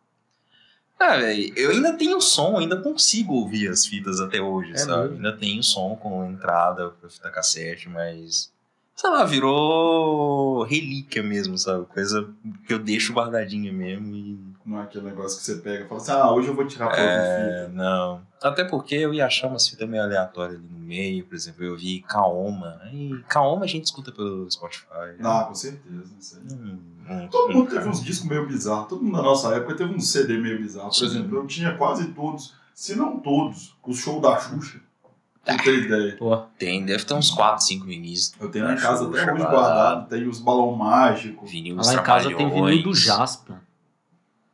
Ah, 1.00 1.18
velho, 1.18 1.54
eu 1.58 1.72
ainda 1.72 1.94
tenho 1.94 2.20
som, 2.22 2.58
ainda 2.58 2.78
consigo 2.82 3.34
ouvir 3.34 3.70
as 3.70 3.86
fitas 3.86 4.20
até 4.20 4.42
hoje, 4.42 4.74
É 4.74 4.78
sabe? 4.78 5.10
mesmo? 5.10 5.16
Ainda 5.16 5.38
tenho 5.38 5.64
som 5.64 5.96
com 5.96 6.26
entrada 6.26 6.90
pra 6.92 7.10
fita 7.10 7.30
cassete, 7.30 7.88
mas 7.90 8.52
sei 8.96 9.10
lá, 9.10 9.24
virou 9.26 10.64
relíquia 10.64 11.24
mesmo, 11.24 11.58
sabe? 11.58 11.86
Coisa 11.86 12.28
que 12.68 12.74
eu 12.74 12.80
deixo 12.80 13.14
guardadinha 13.14 13.72
mesmo 13.72 14.16
e. 14.16 14.49
Não 14.70 14.80
é 14.80 14.84
aquele 14.84 15.06
negócio 15.06 15.40
que 15.40 15.44
você 15.46 15.56
pega 15.56 15.86
e 15.86 15.88
fala 15.88 16.00
assim, 16.00 16.12
ah, 16.12 16.32
hoje 16.32 16.48
eu 16.48 16.56
vou 16.56 16.64
tirar 16.68 16.92
foto 16.92 17.00
É, 17.00 17.66
de 17.66 17.74
não. 17.74 18.22
Até 18.40 18.64
porque 18.64 18.94
eu 18.94 19.12
ia 19.12 19.26
achar 19.26 19.48
umas 19.48 19.68
fitas 19.68 19.90
meio 19.90 20.04
aleatórias 20.04 20.60
ali 20.60 20.68
no 20.70 20.80
meio, 20.80 21.26
por 21.26 21.34
exemplo, 21.34 21.64
eu 21.64 21.76
vi 21.76 22.02
Kaoma. 22.08 22.80
E 22.94 23.16
Kaoma 23.28 23.64
a 23.66 23.68
gente 23.68 23.86
escuta 23.86 24.12
pelo 24.12 24.50
Spotify. 24.52 25.18
Ah, 25.24 25.46
com 25.48 25.56
certeza. 25.56 26.40
Hum, 26.52 26.78
hum, 27.10 27.28
Todo 27.32 27.52
mundo 27.52 27.66
hum, 27.66 27.76
teve 27.76 27.90
uns 27.90 28.04
discos 28.04 28.30
meio 28.30 28.48
bizarros. 28.48 28.88
Todo 28.88 29.02
mundo 29.04 29.18
na 29.18 29.24
nossa 29.24 29.56
época 29.56 29.76
teve 29.76 29.92
um 29.92 30.00
CD 30.00 30.38
meio 30.38 30.60
bizarro. 30.60 30.90
Por 30.90 30.94
Sim. 30.94 31.06
exemplo, 31.06 31.40
eu 31.40 31.48
tinha 31.48 31.76
quase 31.76 32.10
todos, 32.10 32.54
se 32.72 32.96
não 32.96 33.20
todos, 33.20 33.76
o 33.84 33.94
show 33.96 34.22
da 34.22 34.38
Xuxa. 34.40 34.80
Você 35.44 35.58
ter 35.64 35.80
ideia. 35.80 36.16
Pô, 36.18 36.38
Tem, 36.60 36.86
deve 36.86 37.04
ter 37.04 37.14
uns 37.16 37.32
4, 37.32 37.66
5 37.66 37.86
vinis. 37.88 38.34
Eu 38.40 38.52
tenho 38.52 38.66
na 38.66 38.76
casa 38.76 39.08
até 39.08 39.34
hoje 39.34 39.42
guardado. 39.42 40.08
Tem 40.08 40.28
os 40.28 40.40
balão 40.40 40.74
mágicos. 40.74 41.50
Vinil 41.50 41.78
lá 41.78 41.92
em 41.92 42.04
casa 42.04 42.30
tem 42.36 42.48
vinil 42.48 42.84
do 42.84 42.94
Jaspion. 42.94 43.56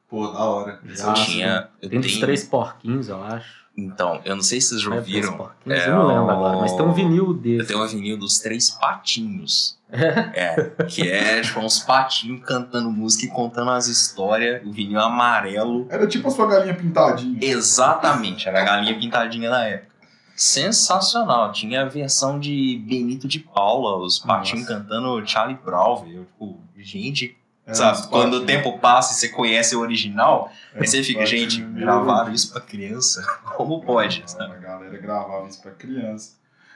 Pô, 0.09 0.27
da 0.27 0.39
hora. 0.39 0.79
Eu 0.87 0.95
Já, 0.95 1.13
tinha. 1.13 1.69
Eu 1.81 1.89
Tem 1.89 1.99
dos 1.99 2.11
tenho, 2.11 2.21
três 2.25 2.43
porquinhos, 2.43 3.09
eu 3.09 3.21
acho. 3.23 3.65
Então, 3.77 4.21
eu 4.23 4.35
não 4.37 4.43
sei 4.43 4.61
se 4.61 4.69
vocês 4.69 4.81
já 4.81 4.95
É, 4.95 5.01
três 5.01 5.15
ouviram. 5.25 5.37
porquinhos? 5.37 5.79
É 5.79 5.89
eu 5.89 5.95
não 5.95 6.07
lembro 6.07 6.25
o- 6.25 6.29
agora, 6.31 6.57
mas 6.59 6.71
tem 6.73 6.85
um 6.85 6.93
vinil 6.93 7.25
Eu 7.27 7.33
desse. 7.33 7.67
tenho 7.67 7.79
uma 7.79 7.87
vinil 7.87 8.17
dos 8.17 8.39
três 8.39 8.69
patinhos. 8.69 9.77
É, 9.91 10.71
que 10.87 11.09
é 11.09 11.41
tipo 11.41 11.59
uns 11.59 11.79
patinhos 11.79 12.41
cantando 12.45 12.89
música 12.89 13.25
e 13.25 13.29
contando 13.29 13.71
as 13.71 13.87
histórias. 13.87 14.65
O 14.65 14.71
vinil 14.71 14.99
amarelo. 14.99 15.87
Era 15.89 16.07
tipo 16.07 16.27
a 16.27 16.31
sua 16.31 16.47
galinha 16.47 16.73
pintadinha. 16.73 17.37
Exatamente, 17.41 18.47
era 18.47 18.61
a 18.61 18.65
galinha 18.65 18.97
pintadinha 18.97 19.49
na 19.49 19.65
época. 19.65 19.93
Sensacional. 20.37 21.51
Tinha 21.51 21.81
a 21.81 21.85
versão 21.85 22.39
de 22.39 22.81
Benito 22.87 23.27
de 23.27 23.39
Paula, 23.39 23.97
os 23.97 24.19
patinhos 24.19 24.67
Nossa. 24.67 24.81
cantando 24.81 25.25
Charlie 25.27 25.57
Brown. 25.63 25.97
velho. 26.03 26.17
Eu, 26.19 26.25
tipo, 26.25 26.59
gente, 26.77 27.37
Era 27.65 27.75
sabe? 27.75 28.07
Quando 28.09 28.35
o 28.35 28.41
patinhos. 28.41 28.63
tempo 28.63 28.79
passa 28.79 29.13
e 29.13 29.15
você 29.15 29.29
conhece 29.29 29.75
o 29.75 29.79
original, 29.79 30.51
Era 30.73 30.81
aí 30.83 30.87
você 30.87 31.01
fica, 31.03 31.25
gente, 31.25 31.61
meio- 31.61 31.85
gravaram 31.85 32.31
isso 32.31 32.51
pra 32.51 32.61
criança? 32.61 33.23
Como 33.57 33.81
pode? 33.81 34.21
Ah, 34.23 34.27
sabe? 34.27 34.53
A 34.53 34.57
galera 34.57 34.97
gravava 34.97 35.47
isso 35.47 35.61
pra 35.61 35.71
criança. 35.71 36.33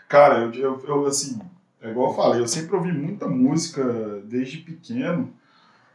Cara, 0.07 0.39
eu, 0.39 0.51
eu, 0.53 0.83
eu, 0.87 1.05
assim, 1.05 1.39
é 1.81 1.91
igual 1.91 2.09
eu 2.09 2.15
falei, 2.15 2.41
eu 2.41 2.47
sempre 2.47 2.75
ouvi 2.75 2.91
muita 2.91 3.27
música 3.27 3.83
desde 4.23 4.57
pequeno, 4.57 5.31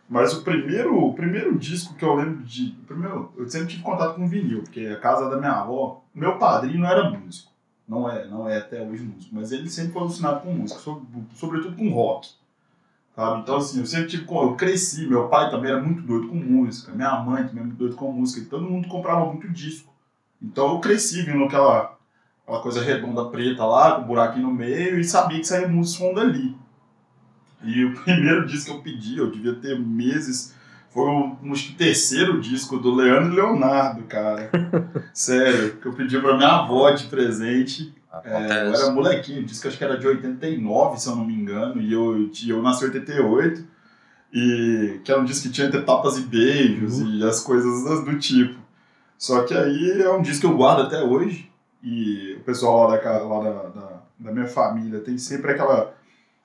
mas 0.08 0.32
o 0.32 0.42
primeiro, 0.42 0.96
o 1.02 1.12
primeiro 1.14 1.58
disco 1.58 1.94
que 1.94 2.04
eu 2.04 2.14
lembro 2.14 2.44
de. 2.44 2.76
Primeiro, 2.86 3.32
eu 3.36 3.48
sempre 3.48 3.68
tive 3.68 3.82
contato 3.82 4.14
com 4.14 4.28
vinil, 4.28 4.62
porque 4.62 4.86
a 4.86 5.00
casa 5.00 5.28
da 5.28 5.36
minha 5.38 5.52
avó, 5.52 6.04
meu 6.14 6.38
padrinho 6.38 6.80
não 6.80 6.88
era 6.88 7.10
músico. 7.10 7.50
Não 7.88 8.08
é, 8.08 8.26
não 8.28 8.48
é 8.48 8.58
até 8.58 8.80
hoje 8.80 9.02
músico, 9.02 9.34
mas 9.34 9.50
ele 9.50 9.68
sempre 9.68 9.92
foi 9.92 10.02
alucinado 10.02 10.40
com 10.40 10.52
música, 10.54 10.78
sobre- 10.80 11.04
sobretudo 11.34 11.76
com 11.76 11.90
rock. 11.90 12.30
Sabe? 13.14 13.40
Então, 13.42 13.56
assim, 13.56 13.80
eu 13.80 13.86
sempre 13.86 14.08
tive. 14.08 14.26
Eu 14.28 14.54
cresci, 14.54 15.06
meu 15.06 15.28
pai 15.28 15.50
também 15.50 15.70
era 15.70 15.80
muito 15.80 16.02
doido 16.02 16.28
com 16.28 16.34
música, 16.34 16.92
minha 16.92 17.16
mãe 17.20 17.44
também 17.44 17.58
era 17.58 17.66
muito 17.66 17.78
doido 17.78 17.94
com 17.94 18.12
música, 18.12 18.40
e 18.40 18.46
todo 18.46 18.68
mundo 18.68 18.88
comprava 18.88 19.26
muito 19.26 19.48
disco. 19.48 19.92
Então 20.42 20.74
eu 20.74 20.80
cresci 20.80 21.22
vendo 21.22 21.44
aquela, 21.44 21.96
aquela 22.42 22.60
coisa 22.60 22.82
redonda 22.82 23.26
preta 23.26 23.64
lá, 23.64 23.96
com 23.96 24.02
um 24.02 24.06
buraquinho 24.06 24.48
no 24.48 24.54
meio, 24.54 24.98
e 24.98 25.04
sabia 25.04 25.38
que 25.38 25.46
saía 25.46 25.68
música 25.68 26.04
som 26.04 26.14
dali. 26.14 26.56
E 27.62 27.84
o 27.84 27.94
primeiro 28.02 28.46
disco 28.46 28.72
que 28.72 28.76
eu 28.76 28.82
pedi, 28.82 29.16
eu 29.16 29.30
devia 29.30 29.54
ter 29.54 29.78
meses, 29.78 30.54
foi 30.90 31.08
o 31.08 31.34
o 31.44 31.76
terceiro 31.78 32.40
disco 32.40 32.78
do 32.78 32.92
Leandro 32.92 33.32
e 33.32 33.36
Leonardo, 33.36 34.02
cara. 34.04 34.50
Sério, 35.14 35.76
que 35.76 35.86
eu 35.86 35.92
pedi 35.92 36.18
pra 36.18 36.36
minha 36.36 36.50
avó 36.50 36.90
de 36.90 37.06
presente. 37.06 37.94
É, 38.24 38.30
eu 38.30 38.36
Acontece. 38.36 38.82
era 38.82 38.92
molequinho, 38.92 39.40
o 39.40 39.44
disco 39.44 39.68
acho 39.68 39.78
que 39.78 39.84
era 39.84 39.98
de 39.98 40.06
89, 40.06 41.00
se 41.00 41.08
eu 41.08 41.16
não 41.16 41.24
me 41.24 41.34
engano, 41.34 41.80
e 41.80 41.92
eu, 41.92 42.30
eu 42.46 42.62
nasci 42.62 42.84
em 42.84 42.88
88, 42.88 43.64
e 44.32 45.00
que 45.04 45.10
era 45.10 45.20
um 45.20 45.24
disco 45.24 45.44
que 45.44 45.54
tinha 45.54 45.66
entre 45.66 45.82
tapas 45.82 46.18
e 46.18 46.22
beijos 46.22 47.00
e 47.00 47.24
as 47.24 47.40
coisas 47.40 48.04
do 48.04 48.18
tipo. 48.18 48.60
Só 49.16 49.42
que 49.44 49.54
aí 49.54 50.02
é 50.02 50.10
um 50.10 50.22
disco 50.22 50.42
que 50.42 50.52
eu 50.52 50.56
guardo 50.56 50.82
até 50.82 51.02
hoje, 51.02 51.50
e 51.82 52.36
o 52.40 52.44
pessoal 52.44 52.88
lá 52.88 52.96
da, 52.96 53.18
lá 53.18 53.42
da, 53.42 53.62
da, 53.68 54.02
da 54.18 54.32
minha 54.32 54.46
família 54.46 55.00
tem 55.00 55.18
sempre 55.18 55.52
aquela. 55.52 55.94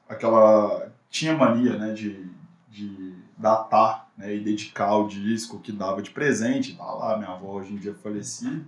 aquela 0.08 0.90
tinha 1.10 1.34
mania 1.36 1.76
né, 1.76 1.92
de, 1.92 2.30
de 2.70 3.16
datar 3.36 4.10
né, 4.16 4.36
e 4.36 4.40
dedicar 4.40 4.96
o 4.96 5.08
disco 5.08 5.60
que 5.60 5.72
dava 5.72 6.02
de 6.02 6.12
presente. 6.12 6.76
Tá 6.76 6.84
lá, 6.84 7.18
minha 7.18 7.32
avó 7.32 7.54
hoje 7.54 7.74
em 7.74 7.78
dia 7.78 7.96
falecida. 7.96 8.64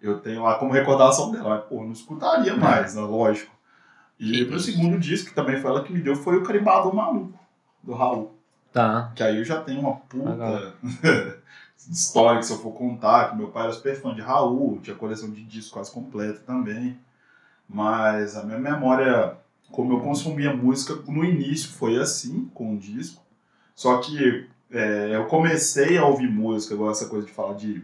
Eu 0.00 0.20
tenho 0.20 0.42
lá 0.42 0.54
como 0.54 0.72
recordação 0.72 1.30
dela. 1.30 1.48
Mas, 1.48 1.64
pô, 1.64 1.82
não 1.82 1.92
escutaria 1.92 2.56
mais, 2.56 2.94
né, 2.94 3.02
lógico. 3.02 3.52
E 4.18 4.44
meu 4.44 4.56
isso. 4.56 4.70
segundo 4.70 4.98
disco, 4.98 5.28
que 5.28 5.34
também 5.34 5.60
foi 5.60 5.70
ela 5.70 5.84
que 5.84 5.92
me 5.92 6.00
deu, 6.00 6.16
foi 6.16 6.36
o 6.36 6.42
Carimbado 6.42 6.92
Maluco, 6.92 7.38
do 7.82 7.94
Raul. 7.94 8.34
Tá. 8.72 9.12
Que 9.14 9.22
aí 9.22 9.38
eu 9.38 9.44
já 9.44 9.60
tenho 9.60 9.80
uma 9.80 9.96
puta 9.96 10.74
história 11.90 12.40
que 12.40 12.46
se 12.46 12.52
eu 12.52 12.58
for 12.58 12.72
contar, 12.72 13.30
que 13.30 13.36
meu 13.36 13.48
pai 13.48 13.64
era 13.64 13.72
super 13.72 14.00
fã 14.00 14.14
de 14.14 14.20
Raul, 14.20 14.80
tinha 14.82 14.96
coleção 14.96 15.30
de 15.30 15.44
discos 15.44 15.72
quase 15.72 15.92
completa 15.92 16.40
também. 16.40 16.98
Mas 17.68 18.36
a 18.36 18.42
minha 18.42 18.58
memória, 18.58 19.36
como 19.70 19.94
eu 19.94 20.00
consumia 20.00 20.54
música 20.54 20.94
no 21.06 21.24
início, 21.24 21.70
foi 21.70 21.96
assim, 21.96 22.50
com 22.54 22.74
o 22.74 22.78
disco. 22.78 23.22
Só 23.74 23.98
que 23.98 24.48
é, 24.70 25.14
eu 25.14 25.26
comecei 25.26 25.96
a 25.96 26.04
ouvir 26.04 26.30
música, 26.30 26.74
igual 26.74 26.90
essa 26.90 27.08
coisa 27.08 27.26
de 27.26 27.32
falar 27.32 27.54
de 27.54 27.82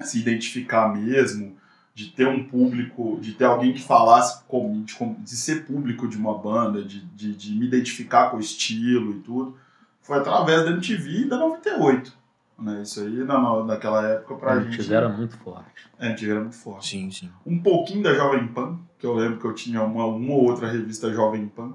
se 0.00 0.18
identificar 0.20 0.88
mesmo, 0.94 1.56
de 1.94 2.06
ter 2.10 2.28
um 2.28 2.44
público, 2.44 3.18
de 3.20 3.32
ter 3.32 3.44
alguém 3.44 3.72
que 3.72 3.82
falasse 3.82 4.42
comigo, 4.44 4.84
de, 4.84 4.94
com- 4.94 5.14
de 5.14 5.30
ser 5.36 5.64
público 5.66 6.06
de 6.06 6.16
uma 6.16 6.36
banda, 6.38 6.82
de, 6.82 7.00
de, 7.06 7.34
de 7.34 7.52
me 7.54 7.66
identificar 7.66 8.30
com 8.30 8.36
o 8.36 8.40
estilo 8.40 9.12
e 9.16 9.20
tudo, 9.20 9.56
foi 10.00 10.18
através 10.18 10.64
da 10.64 10.70
MTV 10.70 11.10
e 11.22 11.24
da 11.28 11.36
98. 11.36 12.16
Né? 12.60 12.82
Isso 12.82 13.00
aí, 13.00 13.18
na, 13.24 13.40
na- 13.40 13.64
naquela 13.64 14.06
época, 14.06 14.34
pra 14.36 14.52
A 14.54 14.60
gente. 14.60 14.76
gente 14.82 14.94
era 14.94 15.08
muito 15.08 15.36
forte. 15.38 15.88
É, 15.98 16.06
a 16.06 16.10
MTV 16.10 16.30
era 16.30 16.40
muito 16.40 16.56
forte. 16.56 16.88
Sim, 16.88 17.10
sim. 17.10 17.30
Um 17.44 17.58
pouquinho 17.60 18.02
da 18.02 18.14
Jovem 18.14 18.46
Pan, 18.48 18.78
que 18.98 19.04
eu 19.06 19.14
lembro 19.14 19.38
que 19.38 19.44
eu 19.46 19.54
tinha 19.54 19.82
uma, 19.82 20.06
uma 20.06 20.32
ou 20.34 20.44
outra 20.50 20.68
revista 20.70 21.12
Jovem 21.12 21.46
Pan. 21.48 21.72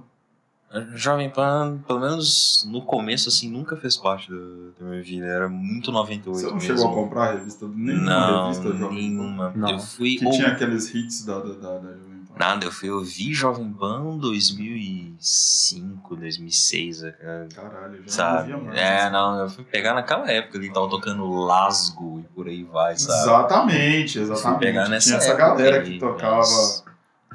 Jovem 0.95 1.29
Pan, 1.29 1.77
pelo 1.87 1.99
menos 1.99 2.67
no 2.69 2.81
começo, 2.81 3.29
assim, 3.29 3.49
nunca 3.49 3.75
fez 3.77 3.95
parte 3.95 4.29
do- 4.29 4.71
da 4.79 4.85
minha 4.85 5.01
vida. 5.03 5.25
Era 5.25 5.47
muito 5.47 5.91
98 5.91 6.39
Você 6.39 6.45
não 6.47 6.53
mesmo. 6.55 6.67
chegou 6.77 6.91
a 6.91 6.93
comprar 6.95 7.23
a 7.29 7.31
revista, 7.33 7.67
nenhuma 7.67 8.03
Não, 8.09 8.41
revista 8.47 8.63
Jovem 8.69 8.79
Pan. 8.87 8.93
nenhuma. 8.95 9.53
Não. 9.55 9.69
Eu 9.69 9.79
fui 9.79 10.15
Que 10.15 10.25
ou- 10.25 10.31
tinha 10.31 10.47
aqueles 10.47 10.93
hits 10.93 11.25
da, 11.25 11.39
da, 11.39 11.53
da, 11.53 11.77
da 11.77 11.89
Jovem 11.91 11.99
Pan. 12.27 12.33
Nada, 12.39 12.65
eu 12.65 12.71
fui 12.71 12.89
ouvir 12.89 13.31
Jovem 13.33 13.71
Pan 13.73 14.17
2005, 14.17 16.15
2006, 16.15 17.01
cara. 17.01 17.47
Caralho, 17.53 17.95
eu 17.97 18.03
já 18.03 18.09
Sabe? 18.09 18.51
não 18.51 18.59
via 18.59 18.67
mais. 18.69 18.79
É, 18.79 19.09
não, 19.09 19.39
eu 19.39 19.49
fui 19.49 19.63
pegar 19.63 19.93
naquela 19.93 20.29
época 20.31 20.57
ali, 20.57 20.71
tava 20.71 20.89
tocando 20.89 21.29
Lasgo 21.31 22.19
e 22.19 22.23
por 22.33 22.47
aí 22.47 22.63
vai, 22.63 22.97
sabe? 22.97 23.19
Exatamente, 23.21 24.13
Fui 24.13 24.21
exatamente. 24.23 24.59
pegar 24.59 24.89
nessa 24.89 25.05
Tinha 25.07 25.17
essa 25.17 25.33
galera 25.35 25.81
aí, 25.81 25.93
que 25.93 25.99
tocava. 25.99 26.37
mas 26.37 26.82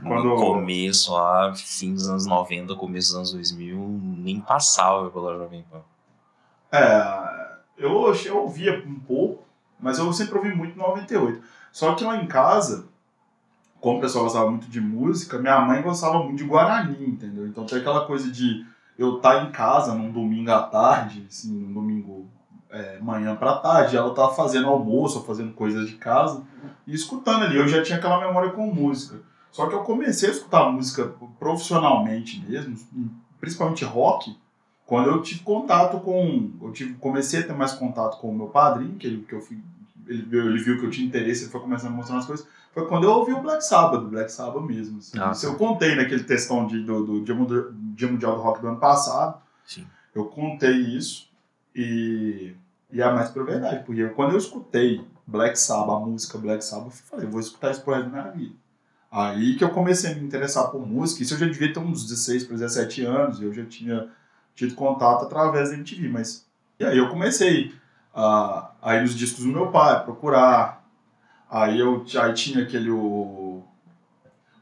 quando- 0.03 0.29
No 0.31 0.37
começo 0.37 1.13
lá, 1.13 1.53
fim 1.55 1.95
dos 1.95 2.09
anos 2.09 2.27
90, 2.27 2.75
começo 2.75 3.09
dos 3.09 3.17
anos 3.17 3.33
2000, 3.33 3.79
nem 4.19 4.41
passava 4.41 5.11
pela 5.11 5.37
Jovem 5.37 5.65
Pan. 5.71 5.81
É, 6.71 7.49
eu, 7.79 8.13
eu 8.27 8.37
ouvia 8.39 8.83
um 8.87 8.99
pouco, 9.01 9.45
mas 9.81 9.99
eu 9.99 10.13
sempre 10.13 10.37
ouvi 10.39 10.55
muito 10.55 10.77
no 10.77 10.87
98. 10.89 11.41
Só 11.73 11.95
que 11.95 12.05
lá 12.05 12.17
em 12.17 12.27
casa, 12.27 12.87
como 13.81 13.99
o 13.99 14.01
pessoal 14.01 14.25
gostava 14.25 14.51
muito 14.51 14.69
de 14.69 14.81
música, 14.81 15.39
minha 15.39 15.61
mãe 15.61 15.83
gostava 15.83 16.19
muito 16.23 16.37
de 16.39 16.45
Guarani, 16.45 17.07
entendeu? 17.09 17.47
Então 17.47 17.65
tem 17.65 17.79
aquela 17.79 18.05
coisa 18.07 18.31
de 18.31 18.67
eu 18.99 19.17
estar 19.19 19.45
em 19.45 19.53
casa 19.53 19.95
num 19.95 20.11
domingo 20.11 20.51
à 20.51 20.63
tarde, 20.63 21.25
assim, 21.29 21.53
num 21.53 21.73
domingo 21.73 22.27
é, 22.71 22.99
manhã 23.01 23.35
pra 23.37 23.55
tarde, 23.57 23.97
ela 23.97 24.13
tava 24.13 24.35
fazendo 24.35 24.69
almoço, 24.69 25.23
fazendo 25.25 25.53
coisas 25.55 25.89
de 25.89 25.95
casa, 25.97 26.43
e 26.87 26.93
escutando 26.95 27.45
ali. 27.45 27.57
Eu 27.57 27.67
já 27.69 27.83
tinha 27.83 27.97
aquela 27.97 28.21
memória 28.21 28.51
com 28.51 28.67
música. 28.67 29.21
Só 29.59 29.67
que 29.69 29.75
eu 29.75 29.83
comecei 29.83 30.29
a 30.29 30.33
escutar 30.33 30.71
música 30.71 31.13
profissionalmente 31.39 32.41
mesmo, 32.49 32.77
principalmente 33.41 33.85
rock, 33.85 34.37
quando 34.87 35.09
eu 35.11 35.21
tive 35.21 35.41
contato 35.41 35.99
com. 36.01 36.51
Eu 36.63 36.73
tive, 36.73 36.95
comecei 36.95 37.41
a 37.41 37.43
ter 37.47 37.53
mais 37.55 37.73
contato 37.73 38.19
com 38.21 38.31
o 38.31 38.35
meu 38.35 38.47
padrinho, 38.47 38.95
que 38.95 39.07
ele, 39.07 39.23
que 39.25 39.35
eu 39.35 39.41
fui, 39.41 39.59
ele, 40.07 40.23
viu- 40.23 40.47
ele 40.47 40.63
viu 40.63 40.79
que 40.79 40.87
eu 40.87 40.91
tinha 40.91 41.07
interesse, 41.07 41.43
ele 41.45 41.51
foi 41.51 41.61
começando 41.61 41.93
a 41.93 41.97
mostrar 41.97 42.19
as 42.19 42.27
coisas. 42.27 42.47
Foi 42.73 42.87
quando 42.87 43.05
eu 43.05 43.11
ouvi 43.11 43.33
o 43.33 43.41
Black 43.43 43.65
Sabbath, 43.65 44.01
do 44.03 44.09
Black 44.09 44.31
Sabbath 44.31 44.63
mesmo. 44.63 44.99
assim. 44.99 45.19
Ah, 45.19 45.33
Isso 45.33 45.47
eu 45.47 45.57
contei 45.57 45.97
naquele 45.97 46.23
textão 46.23 46.67
de, 46.67 46.83
do, 46.85 47.05
do 47.05 47.25
Dia, 47.25 47.35
Mundial, 47.35 47.65
Dia 47.73 48.09
Mundial 48.09 48.37
do 48.37 48.43
Rock 48.43 48.61
do 48.61 48.69
ano 48.69 48.79
passado. 48.79 49.41
Sim. 49.67 49.85
Eu 50.15 50.27
contei 50.27 50.71
isso 50.77 51.29
e, 51.75 52.55
e 52.93 53.03
é 53.03 53.13
mais 53.13 53.31
pra 53.31 53.43
verdade, 53.43 53.83
porque 53.85 54.03
eu- 54.03 54.15
quando 54.15 54.33
eu 54.33 54.39
escutei 54.39 55.05
Black 55.27 55.59
Sabbath, 55.59 55.97
a 55.97 56.07
música 56.07 56.39
Black 56.39 56.65
Sabbath, 56.65 56.87
eu 56.87 56.93
falei, 57.11 57.27
vou 57.27 57.41
escutar 57.41 57.73
isso 57.73 57.83
pro 57.83 57.95
resto 57.95 58.09
da 58.11 58.23
minha 58.23 58.33
vida. 58.33 58.55
Aí 59.11 59.57
que 59.57 59.65
eu 59.65 59.71
comecei 59.71 60.13
a 60.13 60.15
me 60.15 60.25
interessar 60.25 60.71
por 60.71 60.87
música, 60.87 61.23
isso 61.23 61.35
eu 61.35 61.39
já 61.39 61.47
devia 61.47 61.73
ter 61.73 61.81
uns 61.81 62.05
16 62.05 62.45
para 62.45 62.57
17 62.57 63.05
anos, 63.05 63.41
eu 63.41 63.53
já 63.53 63.65
tinha 63.65 64.09
tido 64.55 64.75
contato 64.75 65.25
através 65.25 65.71
da 65.71 65.77
MTV, 65.77 66.09
mas... 66.09 66.47
E 66.79 66.85
aí 66.85 66.99
eu 66.99 67.09
comecei 67.09 67.75
a, 68.15 68.71
a 68.83 68.97
ir 68.97 69.03
nos 69.03 69.15
discos 69.15 69.45
do 69.45 69.51
meu 69.51 69.71
pai, 69.73 70.05
procurar, 70.05 70.85
aí 71.51 71.81
eu 71.81 72.05
aí 72.21 72.35
tinha 72.35 72.63
aquele 72.63 72.91
o 72.91 73.63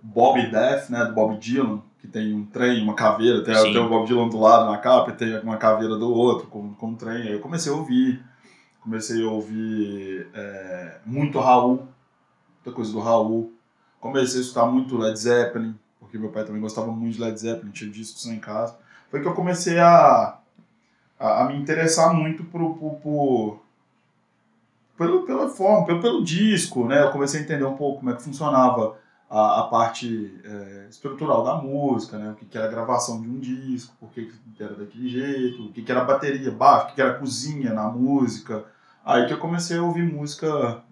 Bob 0.03 0.41
Death, 0.51 0.89
né, 0.91 1.05
do 1.05 1.13
Bob 1.13 1.37
Dylan, 1.39 1.83
que 1.99 2.07
tem 2.07 2.33
um 2.33 2.47
trem, 2.47 2.83
uma 2.83 2.95
caveira, 2.95 3.43
tem, 3.43 3.55
tem 3.55 3.79
o 3.79 3.89
Bob 3.89 4.07
Dylan 4.07 4.29
do 4.29 4.39
lado 4.39 4.71
na 4.71 4.79
capa 4.79 5.11
e 5.11 5.15
tem 5.15 5.39
uma 5.41 5.57
caveira 5.57 5.97
do 5.97 6.13
outro 6.13 6.47
com, 6.47 6.73
com 6.75 6.89
um 6.89 6.95
trem. 6.95 7.23
Aí 7.23 7.33
eu 7.33 7.41
comecei 7.41 7.73
a 7.73 7.75
ouvir, 7.75 8.23
comecei 8.81 9.25
a 9.25 9.29
ouvir 9.29 10.29
é, 10.33 10.99
muito 11.05 11.41
Raul, 11.41 11.89
muita 12.57 12.77
coisa 12.77 12.93
do 12.93 13.01
Raul. 13.01 13.53
Comecei 14.07 14.41
a 14.41 14.43
escutar 14.43 14.67
muito 14.67 14.97
Led 14.99 15.19
Zeppelin, 15.19 15.75
porque 16.01 16.19
meu 16.19 16.31
pai 16.31 16.45
também 16.45 16.61
gostava 16.61 16.91
muito 16.93 17.15
de 17.15 17.21
Led 17.23 17.39
Zeppelin, 17.39 17.71
tinha 17.71 17.91
discos 17.91 18.27
em 18.27 18.39
casa. 18.39 18.77
Foi 19.11 19.21
que 19.21 19.27
eu 19.29 19.35
comecei 19.35 19.79
a, 19.79 20.39
a, 21.19 21.43
a 21.43 21.45
me 21.49 21.57
interessar 21.57 22.15
muito 22.15 22.45
por, 22.45 22.75
por, 22.77 22.95
por- 23.01 23.61
pelo, 24.97 25.27
pela 25.27 25.49
forma, 25.49 25.87
pelo, 25.87 26.01
pelo 26.01 26.25
disco, 26.25 26.87
né? 26.87 27.03
Eu 27.03 27.11
comecei 27.11 27.41
a 27.41 27.43
entender 27.43 27.65
um 27.65 27.77
pouco 27.77 27.99
como 28.01 28.11
é 28.11 28.15
que 28.15 28.23
funcionava 28.23 28.97
a, 29.29 29.61
a 29.61 29.63
parte 29.65 30.35
é, 30.45 30.87
estrutural 30.89 31.45
da 31.45 31.55
música, 31.57 32.19
né? 32.19 32.31
O 32.31 32.35
que, 32.35 32.47
que 32.47 32.57
era 32.57 32.69
gravação 32.69 33.21
de 33.21 33.29
um 33.29 33.39
disco, 33.39 33.95
por 34.01 34.09
que, 34.11 34.33
que 34.57 34.63
era 34.63 34.75
daquele 34.75 35.09
jeito, 35.09 35.67
o 35.67 35.73
que, 35.73 35.83
que 35.83 35.93
era 35.93 36.05
bateria, 36.05 36.51
baixo, 36.51 36.87
o 36.87 36.89
que, 36.89 36.95
que 36.95 37.03
era 37.03 37.15
cozinha 37.19 37.73
na 37.75 37.89
música. 37.91 38.65
Aí 39.05 39.27
que 39.27 39.33
eu 39.33 39.39
comecei 39.39 39.77
a 39.79 39.83
ouvir 39.83 40.03
música 40.11 40.83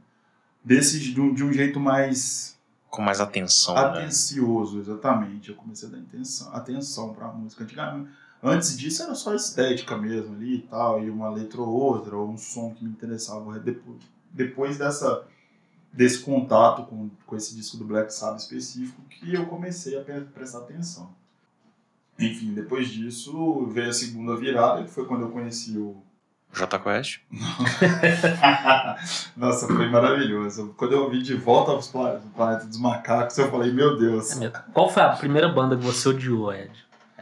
desse, 0.65 1.01
de, 1.01 1.21
um, 1.21 1.33
de 1.35 1.45
um 1.45 1.53
jeito 1.53 1.81
mais 1.81 2.54
Com 2.95 3.03
mais 3.03 3.21
atenção, 3.21 3.75
né? 3.75 3.81
atencioso, 3.81 4.79
exatamente. 4.79 5.51
Eu 5.51 5.57
comecei 5.57 5.89
a 5.89 5.93
dar 5.93 5.99
atenção, 5.99 6.55
atenção 6.55 7.15
pra 7.15 7.29
música. 7.29 7.65
Antigamente, 7.65 8.11
antes 8.43 8.77
disso 8.79 9.03
era 9.03 9.15
só 9.15 9.35
estética 9.35 9.97
mesmo 9.97 10.35
ali 10.35 10.57
e 10.57 10.63
tal, 10.63 11.03
e 11.03 11.11
uma 11.11 11.29
letra 11.29 11.61
ou 11.61 11.69
outra, 11.69 12.17
ou 12.17 12.29
um 12.31 12.39
som 12.39 12.73
que 12.73 12.85
me 12.85 12.91
interessava. 12.91 13.59
Depois, 13.59 13.99
depois 14.31 14.79
dessa, 14.79 15.25
desse 15.93 16.21
contato 16.21 16.85
com, 16.85 17.11
com 17.27 17.37
esse 17.37 17.55
disco 17.57 17.77
do 17.77 17.85
Black 17.85 18.13
Sabbath 18.15 18.41
específico, 18.43 19.01
que 19.11 19.35
eu 19.35 19.47
comecei 19.47 19.99
a 19.99 20.03
pre- 20.05 20.21
prestar 20.21 20.59
atenção. 20.59 21.11
Enfim, 22.19 22.55
depois 22.55 22.89
disso 22.89 23.67
veio 23.67 23.91
a 23.91 23.93
segunda 23.93 24.37
virada, 24.37 24.85
que 24.85 24.91
foi 24.91 25.05
quando 25.05 25.23
eu 25.23 25.31
conheci 25.31 25.77
o 25.77 25.97
J 26.55 26.79
Quest? 26.79 27.21
Nossa, 29.37 29.67
foi 29.67 29.89
maravilhoso. 29.89 30.75
Quando 30.77 30.93
eu 30.93 31.03
ouvi 31.05 31.23
de 31.23 31.35
volta 31.35 31.73
aos 31.73 31.89
Pla- 31.89 32.21
Planeta 32.37 32.67
dos 32.67 32.79
Macacos, 32.79 33.37
eu 33.39 33.51
falei, 33.51 33.73
meu 33.73 33.97
Deus. 33.99 34.41
É. 34.41 34.51
Qual 34.73 34.91
foi 34.91 35.03
a 35.03 35.11
primeira 35.11 35.49
banda 35.49 35.77
que 35.77 35.83
você 35.85 36.09
odiou, 36.09 36.53
Ed? 36.53 36.71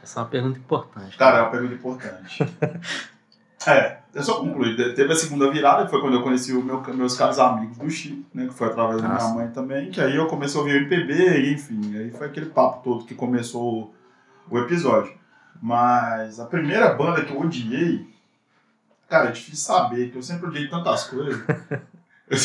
Essa 0.03 0.21
é 0.21 0.23
uma 0.23 0.29
pergunta 0.29 0.59
importante. 0.59 1.17
Cara, 1.17 1.39
é 1.39 1.43
uma 1.43 1.51
pergunta 1.51 1.75
importante. 1.75 2.47
é, 3.67 3.99
eu 4.15 4.23
só 4.23 4.41
concluí. 4.41 4.77
Te- 4.77 4.95
Teve 4.95 5.13
a 5.13 5.17
segunda 5.17 5.51
virada, 5.51 5.85
que 5.85 5.91
foi 5.91 6.01
quando 6.01 6.15
eu 6.15 6.23
conheci 6.23 6.53
meu, 6.53 6.83
meus 6.95 7.17
caros 7.17 7.39
amigos 7.39 7.79
do 7.79 7.91
Chico, 7.91 8.25
né? 8.35 8.47
Que 8.47 8.55
foi 8.55 8.69
através 8.69 9.01
da 9.01 9.09
minha 9.09 9.21
Nossa. 9.21 9.35
mãe 9.35 9.49
também, 9.49 9.91
que 9.91 10.01
aí 10.01 10.17
eu 10.17 10.27
comecei 10.27 10.59
a 10.61 10.63
ouvir 10.63 10.75
o 10.75 10.77
MPB, 10.83 11.41
e 11.41 11.53
enfim, 11.55 11.97
aí 11.97 12.11
foi 12.11 12.27
aquele 12.27 12.47
papo 12.47 12.83
todo 12.83 13.05
que 13.05 13.15
começou 13.15 13.95
o, 14.51 14.57
o 14.57 14.59
episódio. 14.59 15.13
Mas 15.61 16.41
a 16.41 16.47
primeira 16.47 16.93
banda 16.95 17.23
que 17.25 17.33
eu 17.33 17.41
odiei, 17.41 18.12
cara, 19.13 19.29
é 19.29 19.33
difícil 19.33 19.67
saber, 19.67 20.11
que 20.11 20.17
eu 20.17 20.23
sempre 20.23 20.47
odiei 20.47 20.69
tantas 20.69 21.05
coisas. 21.05 21.39
eu, 22.31 22.39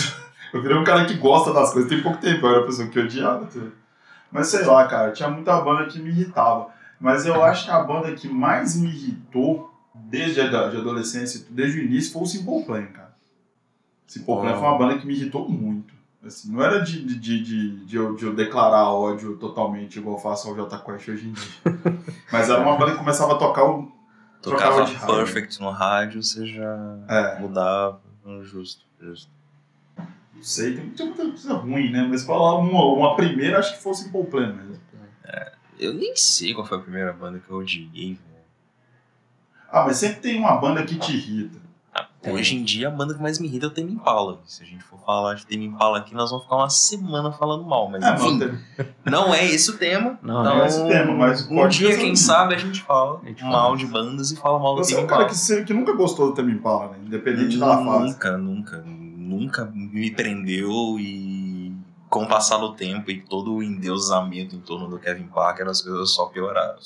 eu 0.54 0.62
virei 0.62 0.78
um 0.78 0.84
cara 0.84 1.06
que 1.06 1.16
gosta 1.16 1.54
das 1.54 1.72
coisas, 1.72 1.90
tem 1.90 2.04
pouco 2.04 2.20
tempo, 2.20 2.46
eu 2.46 2.50
era 2.50 2.60
a 2.60 2.66
pessoa 2.66 2.90
que 2.90 3.00
odiava 3.00 3.46
tudo. 3.46 3.72
Mas 4.30 4.48
sei 4.48 4.66
lá, 4.66 4.86
cara, 4.86 5.12
tinha 5.12 5.30
muita 5.30 5.60
banda 5.62 5.86
que 5.86 5.98
me 5.98 6.10
irritava. 6.10 6.68
Mas 7.00 7.26
eu 7.26 7.42
acho 7.42 7.66
que 7.66 7.72
a 7.72 7.82
banda 7.82 8.12
que 8.14 8.28
mais 8.28 8.76
me 8.76 8.90
irritou 8.90 9.74
desde 9.96 10.42
a 10.42 10.48
de 10.48 10.78
adolescência, 10.78 11.46
desde 11.50 11.80
o 11.80 11.84
início, 11.84 12.12
foi 12.12 12.24
o 12.24 12.26
Simple 12.26 12.64
Plan, 12.66 12.86
cara. 12.88 13.16
Simple 14.06 14.36
Plan 14.36 14.54
Oh. 14.54 14.60
foi 14.60 14.68
uma 14.68 14.78
banda 14.78 14.98
que 14.98 15.08
me 15.08 15.14
irritou 15.14 15.48
muito. 15.48 15.94
Assim, 16.26 16.52
não 16.52 16.62
era 16.62 16.80
de, 16.82 17.06
de, 17.06 17.18
de, 17.18 17.86
de, 17.86 17.96
eu, 17.96 18.16
de 18.16 18.26
eu 18.26 18.36
declarar 18.36 18.92
ódio 18.92 19.38
totalmente, 19.38 20.00
igual 20.00 20.18
eu 20.18 20.22
faço 20.22 20.50
ao 20.50 20.56
Jota 20.56 20.78
Quest 20.78 21.08
hoje 21.08 21.30
em 21.30 21.32
dia. 21.32 21.96
Mas 22.32 22.50
era 22.50 22.62
uma 22.62 22.76
banda 22.76 22.92
que 22.92 22.98
começava 22.98 23.34
a 23.34 23.38
tocar 23.38 23.64
o. 23.64 23.90
Tocava 24.52 24.76
Trocava 24.76 24.86
de 24.86 24.96
rádio. 24.96 25.16
Perfect 25.16 25.62
no 25.62 25.70
rádio, 25.70 26.24
você 26.24 26.46
já 26.46 26.98
É, 27.08 27.40
mudava. 27.40 28.02
Justo, 28.44 28.86
justo. 29.02 29.32
não 29.98 30.44
sei, 30.44 30.76
tem, 30.76 30.86
muita 30.86 31.14
coisa 31.14 31.54
ruim, 31.54 31.92
né? 31.92 32.06
Mas 32.10 32.24
falar 32.24 32.56
uma, 32.60 32.84
uma 32.84 33.16
primeira, 33.16 33.60
acho 33.60 33.80
que 33.82 33.88
o 33.88 33.94
Simple 33.94 34.26
Plan 34.26 34.54
mesmo. 34.54 34.78
Eu 35.80 35.94
nem 35.94 36.16
sei 36.16 36.54
qual 36.56 36.66
foi 36.66 36.80
a 36.80 36.82
primeira 36.82 37.14
banda 37.14 37.40
que 37.40 37.50
eu 37.52 37.58
odiei, 37.58 38.16
velho. 38.16 38.44
Ah, 39.72 39.84
mas 39.86 39.98
sempre 39.98 40.22
tem 40.22 40.40
uma 40.40 40.58
banda 40.58 40.84
que 40.84 40.98
te 40.98 41.16
irrita. 41.16 41.60
Tem. 42.28 42.36
Hoje 42.36 42.56
em 42.56 42.64
dia, 42.64 42.88
a 42.88 42.92
banda 42.92 43.14
que 43.14 43.22
mais 43.22 43.40
me 43.40 43.48
irrita 43.48 43.66
é 43.66 43.70
o 43.70 43.72
Tame 43.72 43.92
Impala. 43.94 44.40
Se 44.46 44.64
a 44.64 44.66
gente 44.66 44.84
for 44.84 45.00
falar 45.00 45.34
de 45.36 45.46
Tame 45.46 45.66
Impala 45.66 45.98
aqui, 46.00 46.14
nós 46.14 46.30
vamos 46.30 46.44
ficar 46.46 46.58
uma 46.58 46.70
semana 46.70 47.32
falando 47.32 47.64
mal. 47.66 47.90
Mas 47.90 48.04
É, 48.04 48.14
enfim, 48.14 48.40
não 49.06 49.34
é 49.34 49.46
esse 49.46 49.72
o 49.72 49.78
tema. 49.78 50.18
Não, 50.22 50.42
então, 50.42 50.56
não 50.56 50.64
é 50.64 50.68
esse 50.68 50.80
o 50.82 50.88
tema, 50.88 51.14
mas 51.14 51.50
um 51.50 51.68
dia, 51.68 51.98
quem 51.98 52.16
sabe, 52.16 52.56
a 52.56 52.58
gente 52.58 52.82
fala 52.82 53.20
A 53.24 53.28
gente 53.28 53.44
mal 53.44 53.64
fala. 53.66 53.78
de 53.78 53.86
bandas 53.88 54.32
e 54.32 54.36
fala 54.36 54.60
mal 54.60 54.76
do 54.76 54.84
Você 54.84 54.94
é 54.94 54.96
Tame 54.96 55.06
um 55.06 55.10
cara 55.10 55.24
Impala. 55.24 55.60
que, 55.60 55.64
que 55.66 55.74
nunca 55.74 55.94
gostou 55.94 56.28
do 56.28 56.34
Tame 56.34 56.52
Impala, 56.54 56.90
né? 56.92 56.98
Independente 57.06 57.58
da 57.58 57.78
fase. 57.84 58.06
Nunca, 58.12 58.38
nunca, 58.38 58.84
nunca 58.86 59.66
me 59.74 60.12
prendeu 60.12 61.00
e 61.00 61.74
com 62.10 62.24
o 62.24 62.28
passar 62.28 62.58
do 62.58 62.74
tempo 62.74 63.12
e 63.12 63.20
todo 63.22 63.54
o 63.56 63.62
endeusamento 63.64 64.56
em 64.56 64.60
torno 64.62 64.88
do 64.88 64.98
Kevin 64.98 65.28
Parker, 65.28 65.68
as 65.68 65.82
coisas 65.82 66.10
só 66.12 66.26
pioraram. 66.28 66.78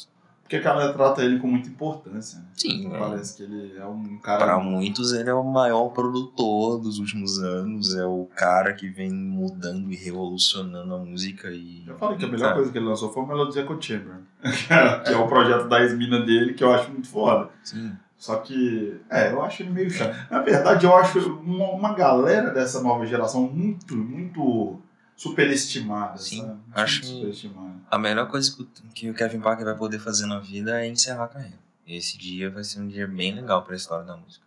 Porque 0.51 0.67
a 0.67 0.73
galera 0.73 0.91
trata 0.91 1.23
ele 1.23 1.39
com 1.39 1.47
muita 1.47 1.69
importância, 1.69 2.37
né? 2.39 2.45
Sim, 2.55 2.93
é. 2.93 2.99
Parece 2.99 3.37
que 3.37 3.43
ele 3.43 3.77
é 3.77 3.85
um 3.85 4.17
cara. 4.17 4.43
Para 4.43 4.59
muitos, 4.59 5.13
ele 5.13 5.29
é 5.29 5.33
o 5.33 5.45
maior 5.45 5.87
produtor 5.91 6.77
dos 6.77 6.99
últimos 6.99 7.41
anos, 7.41 7.95
é 7.95 8.03
o 8.03 8.27
cara 8.35 8.73
que 8.73 8.89
vem 8.89 9.09
mudando 9.09 9.89
e 9.89 9.95
revolucionando 9.95 10.93
a 10.93 10.97
música 10.97 11.49
e... 11.51 11.85
Eu 11.87 11.97
falei 11.97 12.17
que 12.17 12.25
a 12.25 12.27
melhor 12.27 12.47
Cara, 12.47 12.55
coisa 12.55 12.69
que 12.69 12.77
ele 12.77 12.85
lançou 12.85 13.13
foi 13.13 13.23
o 13.23 13.27
Melody 13.27 13.59
Echo 13.59 13.81
Chamber, 13.81 14.15
que 15.05 15.13
é 15.13 15.17
o 15.17 15.25
projeto 15.25 15.69
da 15.69 15.81
ex-mina 15.83 16.19
dele, 16.19 16.53
que 16.53 16.65
eu 16.65 16.73
acho 16.73 16.91
muito 16.91 17.07
foda. 17.07 17.49
Sim, 17.63 17.93
Só 18.17 18.35
que, 18.35 18.99
é, 19.09 19.31
eu 19.31 19.41
acho 19.41 19.63
ele 19.63 19.69
meio 19.69 19.89
chato. 19.89 20.13
Na 20.29 20.41
verdade, 20.41 20.85
eu 20.85 20.93
acho 20.93 21.17
uma, 21.35 21.69
uma 21.71 21.93
galera 21.93 22.51
dessa 22.51 22.83
nova 22.83 23.05
geração 23.05 23.43
muito, 23.43 23.95
muito 23.95 24.81
superestimada, 25.21 26.17
Sim, 26.17 26.37
sabe? 26.39 26.49
Muito 26.53 26.79
acho- 26.79 27.03
superestimada. 27.03 27.75
a 27.91 27.97
melhor 27.99 28.27
coisa 28.27 28.55
que 28.55 28.61
o, 28.63 28.65
que 28.93 29.09
o 29.09 29.13
Kevin 29.13 29.39
Parker 29.39 29.65
vai 29.65 29.75
poder 29.75 29.99
fazer 29.99 30.25
na 30.25 30.39
vida 30.39 30.81
é 30.81 30.87
encerrar 30.87 31.25
a 31.25 31.27
carreira. 31.27 31.59
Esse 31.85 32.17
dia 32.17 32.49
vai 32.49 32.63
ser 32.63 32.79
um 32.79 32.87
dia 32.87 33.07
bem 33.07 33.33
legal 33.35 33.63
para 33.63 33.73
a 33.73 33.75
história 33.77 34.03
da 34.05 34.17
música. 34.17 34.45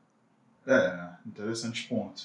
É, 0.66 1.10
interessante 1.26 1.86
ponto. 1.86 2.24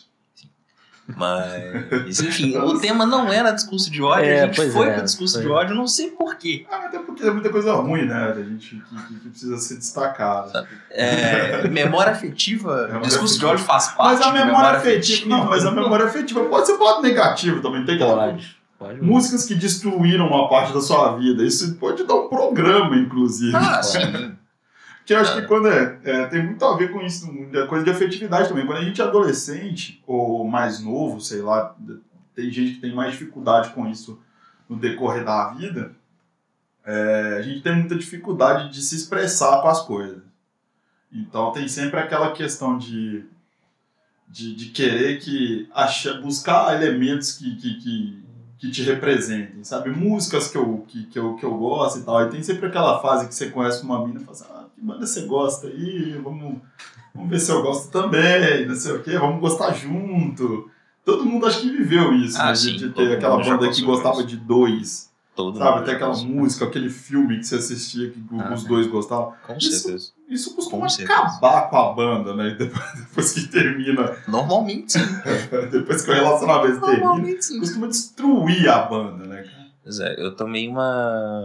Mas, 1.17 2.19
enfim, 2.19 2.55
o 2.59 2.79
tema 2.79 3.05
não 3.05 3.31
era 3.31 3.51
discurso 3.51 3.89
de 3.91 4.01
ódio, 4.01 4.25
É, 4.25 4.41
a 4.43 4.45
gente 4.45 4.71
foi 4.71 4.87
é, 4.87 4.93
pro 4.93 5.03
discurso 5.03 5.35
foi. 5.35 5.43
de 5.43 5.49
ódio, 5.49 5.75
não 5.75 5.87
sei 5.87 6.11
porquê. 6.11 6.65
Ah, 6.71 6.85
até 6.85 6.99
porque 6.99 7.21
tem 7.23 7.31
muita 7.33 7.49
coisa 7.49 7.73
ruim, 7.73 8.05
né? 8.05 8.31
Da 8.33 8.43
gente 8.43 8.75
que, 8.75 8.95
que- 9.07 9.19
que 9.19 9.29
precisa 9.29 9.57
ser 9.57 9.75
destacada. 9.77 10.67
É, 10.91 11.67
memória 11.67 12.11
afetiva, 12.11 12.83
Memória 12.87 13.01
discurso 13.07 13.39
de 13.39 13.45
afetiva. 13.45 13.51
ódio 13.53 13.65
faz 13.65 13.87
parte. 13.87 13.99
Mas 14.17 14.21
a 14.21 14.31
de 14.31 14.45
memória 14.45 14.69
afetiva, 14.77 15.29
não, 15.29 15.45
mas 15.45 15.65
a 15.65 15.71
memória 15.71 16.05
afetiva 16.05 16.43
pode 16.45 16.67
ser 16.67 16.77
lado 16.77 17.01
negativo 17.01 17.61
também, 17.61 17.85
tem 17.85 17.95
aquela 17.95 18.15
Pode. 18.31 18.59
Pode. 18.77 19.01
músicas 19.01 19.45
que 19.45 19.55
destruíram 19.55 20.27
uma 20.27 20.47
parte 20.47 20.71
da 20.73 20.79
sua 20.79 21.17
vida. 21.17 21.43
Isso 21.43 21.75
pode 21.75 22.05
dar 22.05 22.15
um 22.15 22.29
programa, 22.29 22.95
inclusive. 22.95 23.53
Ah, 23.55 23.83
sim. 23.83 24.33
Porque 25.09 25.17
eu 25.17 25.21
acho 25.21 25.41
que 25.41 25.47
quando 25.47 25.67
é, 25.67 25.99
é, 26.03 26.25
tem 26.27 26.45
muito 26.45 26.63
a 26.63 26.77
ver 26.77 26.91
com 26.91 27.01
isso, 27.01 27.27
é 27.51 27.65
coisa 27.65 27.83
de 27.83 27.89
afetividade 27.89 28.47
também. 28.47 28.67
Quando 28.67 28.77
a 28.77 28.83
gente 28.83 29.01
é 29.01 29.03
adolescente 29.03 30.03
ou 30.05 30.47
mais 30.47 30.79
novo, 30.79 31.19
sei 31.19 31.41
lá, 31.41 31.75
tem 32.35 32.51
gente 32.51 32.75
que 32.75 32.81
tem 32.81 32.93
mais 32.93 33.13
dificuldade 33.13 33.71
com 33.71 33.87
isso 33.87 34.21
no 34.69 34.75
decorrer 34.75 35.25
da 35.25 35.49
vida, 35.49 35.95
é, 36.85 37.37
a 37.39 37.41
gente 37.41 37.63
tem 37.63 37.75
muita 37.75 37.95
dificuldade 37.95 38.71
de 38.71 38.83
se 38.83 38.95
expressar 38.95 39.59
com 39.63 39.67
as 39.67 39.81
coisas. 39.81 40.21
Então 41.11 41.51
tem 41.53 41.67
sempre 41.67 41.99
aquela 41.99 42.31
questão 42.33 42.77
de, 42.77 43.25
de, 44.27 44.53
de 44.53 44.65
querer 44.67 45.19
que 45.19 45.67
acha, 45.73 46.21
buscar 46.21 46.75
elementos 46.75 47.31
que, 47.31 47.55
que, 47.55 47.79
que, 47.79 48.23
que 48.59 48.69
te 48.69 48.83
representem, 48.83 49.63
sabe? 49.63 49.89
Músicas 49.89 50.49
que 50.49 50.57
eu, 50.57 50.83
que, 50.87 51.05
que, 51.05 51.17
eu, 51.17 51.35
que 51.35 51.45
eu 51.45 51.57
gosto 51.57 51.99
e 51.99 52.01
tal. 52.03 52.21
E 52.23 52.29
tem 52.29 52.43
sempre 52.43 52.67
aquela 52.67 52.99
fase 52.99 53.27
que 53.27 53.33
você 53.33 53.49
conhece 53.49 53.83
uma 53.83 54.05
mina 54.05 54.19
e 54.19 54.23
fala 54.25 54.31
assim, 54.37 54.45
ah, 54.51 54.65
que 54.75 54.81
banda 54.81 55.05
você 55.07 55.21
gosta 55.21 55.67
aí? 55.67 56.19
Vamos, 56.21 56.57
vamos 57.15 57.29
ver 57.29 57.39
se 57.39 57.51
eu 57.51 57.61
gosto 57.63 57.89
também, 57.89 58.67
não 58.67 58.75
sei 58.75 58.91
o 58.93 59.01
quê, 59.01 59.17
vamos 59.17 59.39
gostar 59.39 59.73
junto. 59.73 60.69
Todo 61.05 61.25
mundo 61.25 61.45
acho 61.47 61.61
que 61.61 61.69
viveu 61.69 62.13
isso, 62.13 62.37
Ah, 62.39 62.47
né? 62.47 62.51
De, 62.51 62.59
sim, 62.59 62.75
de 62.75 62.89
todo 62.89 63.07
ter 63.07 63.15
aquela 63.15 63.37
banda 63.41 63.69
que 63.71 63.81
gostava 63.81 64.17
isso. 64.19 64.27
de 64.27 64.37
dois, 64.37 65.08
Todo 65.39 65.57
sabe? 65.57 65.79
Até 65.79 65.93
aquela 65.93 66.17
música, 66.17 66.65
aquele 66.65 66.89
filme 66.89 67.37
que 67.37 67.45
você 67.45 67.55
assistia 67.55 68.09
que 68.11 68.19
Ah, 68.37 68.53
os 68.53 68.63
né. 68.63 68.67
dois 68.69 68.87
gostavam. 68.87 69.31
Com 69.47 69.55
Isso- 69.55 69.71
certeza. 69.83 70.11
Isso 70.29 70.53
costuma 70.53 70.81
Com 70.81 70.89
certeza. 70.89 71.17
acabar 71.17 71.69
com 71.69 71.77
a 71.77 71.93
banda, 71.93 72.35
né? 72.35 72.55
Depois, 72.59 72.83
depois 72.99 73.31
que 73.33 73.47
termina, 73.47 74.17
Normalmente 74.27 74.93
sim. 74.93 74.99
depois 75.71 76.01
que 76.01 76.11
o 76.11 76.13
relacionamento 76.13 76.81
termina, 76.85 77.41
sim. 77.41 77.59
costuma 77.59 77.87
destruir 77.87 78.67
a 78.69 78.79
banda, 78.79 79.23
né? 79.25 79.43
cara? 79.43 79.59
Pois 79.81 79.99
é, 80.01 80.21
eu 80.21 80.35
tomei 80.35 80.67
uma, 80.67 81.41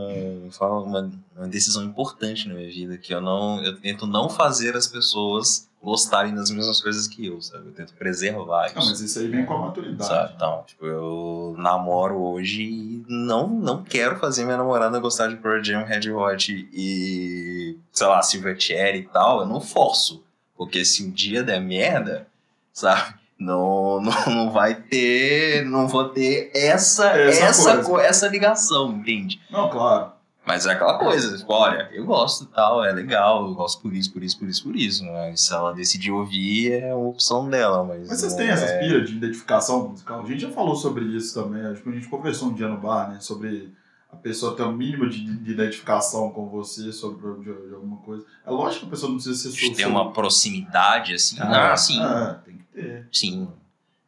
uma, 0.61 1.11
uma 1.37 1.49
decisão 1.49 1.85
importante 1.85 2.49
na 2.49 2.55
minha 2.55 2.69
vida, 2.69 2.99
que 2.99 3.15
eu 3.15 3.21
não, 3.21 3.63
eu 3.65 3.77
tento 3.81 4.07
não 4.09 4.29
fazer 4.29 4.77
as 4.77 4.89
pessoas 4.89 5.69
gostarem 5.85 6.35
das 6.35 6.51
mesmas 6.51 6.81
coisas 6.81 7.07
que 7.07 7.27
eu, 7.27 7.41
sabe? 7.41 7.67
Eu 7.67 7.73
tento 7.73 7.93
preservar 7.95 8.67
isso. 8.67 8.77
Não, 8.79 8.87
mas 8.87 9.01
isso 9.01 9.19
aí 9.19 9.29
vem 9.29 9.45
com 9.47 9.55
a 9.55 9.59
maturidade. 9.59 10.09
Sabe? 10.09 10.33
Então, 10.35 10.65
tipo, 10.67 10.87
eu 10.87 11.55
namoro 11.59 12.17
hoje 12.21 12.63
e 12.63 13.05
não, 13.09 13.47
não 13.49 13.85
quero 13.85 14.19
fazer 14.19 14.45
minha 14.45 14.57
namorada 14.57 14.99
gostar 14.99 15.29
de 15.29 15.37
Pearl 15.37 15.63
Jam, 15.63 15.85
Red 15.85 16.11
Hot 16.11 16.69
e, 16.73 17.77
sei 17.93 18.07
lá, 18.07 18.23
Silverchair 18.23 18.97
e 18.97 19.03
tal. 19.05 19.41
Eu 19.41 19.47
não 19.47 19.61
forço. 19.61 20.23
Porque 20.57 20.85
se 20.85 21.05
um 21.05 21.11
dia 21.11 21.43
der 21.43 21.61
merda, 21.61 22.27
sabe? 22.73 23.15
Não, 23.39 24.01
não, 24.01 24.27
não 24.27 24.51
vai 24.51 24.75
ter. 24.77 25.65
Não 25.67 25.89
vou 25.89 26.09
ter 26.09 26.51
essa, 26.55 27.09
Essa 27.09 27.45
essa, 27.47 27.83
co- 27.83 27.99
essa 28.01 28.29
ligação, 28.29 28.93
entende? 28.93 29.41
Não, 29.51 29.69
claro. 29.69 30.13
Mas 30.47 30.67
é 30.67 30.73
aquela 30.73 30.99
coisa, 30.99 31.37
tipo, 31.39 31.53
olha, 31.53 31.89
eu 31.93 32.05
gosto 32.05 32.45
e 32.45 32.47
tal, 32.49 32.85
é 32.85 32.93
legal, 32.93 33.47
eu 33.47 33.55
gosto 33.55 33.81
por 33.81 33.95
isso, 33.95 34.13
por 34.13 34.23
isso, 34.23 34.39
por 34.39 34.49
isso, 34.49 34.63
por 34.63 34.77
isso. 34.77 35.05
Mas 35.05 35.41
se 35.41 35.55
ela 35.55 35.73
decidir 35.73 36.11
ouvir, 36.13 36.73
é 36.73 36.95
uma 36.95 37.09
opção 37.09 37.49
dela. 37.49 37.83
Mas, 37.83 38.09
Mas 38.09 38.21
vocês 38.21 38.33
não 38.33 38.39
têm 38.39 38.49
essas 38.51 38.71
é- 38.71 38.79
piras 38.81 39.09
de 39.09 39.17
identificação 39.17 39.89
musical? 39.89 40.23
A 40.23 40.27
gente 40.27 40.41
já 40.43 40.51
falou 40.51 40.77
sobre 40.77 41.05
isso 41.07 41.33
também. 41.35 41.65
Acho 41.65 41.83
que 41.83 41.89
a 41.89 41.93
gente 41.93 42.09
conversou 42.09 42.49
um 42.51 42.55
dia 42.55 42.69
no 42.69 42.77
bar, 42.77 43.11
né? 43.11 43.21
Sobre 43.21 43.73
a 44.13 44.17
pessoa 44.17 44.55
ter 44.55 44.63
um 44.65 44.73
mínimo 44.73 45.09
de, 45.09 45.25
de 45.25 45.51
identificação 45.51 46.31
com 46.31 46.47
você 46.49 46.93
sobre 46.93 47.27
de, 47.43 47.69
de 47.69 47.75
alguma 47.75 47.97
coisa. 47.99 48.25
É 48.47 48.51
lógico 48.51 48.81
que 48.83 48.87
a 48.87 48.91
pessoa 48.91 49.09
não 49.11 49.17
precisa 49.17 49.51
ser 49.51 49.51
de 49.71 49.75
ter 49.75 49.87
uma 49.87 50.13
proximidade, 50.13 51.15
assim. 51.15 51.37
Ah, 51.41 51.73
Ah, 51.73 51.77
sim. 51.77 52.01
É, 52.05 52.35
tem 52.45 52.57
que 52.59 52.65
ter. 52.65 53.09
Sim. 53.11 53.49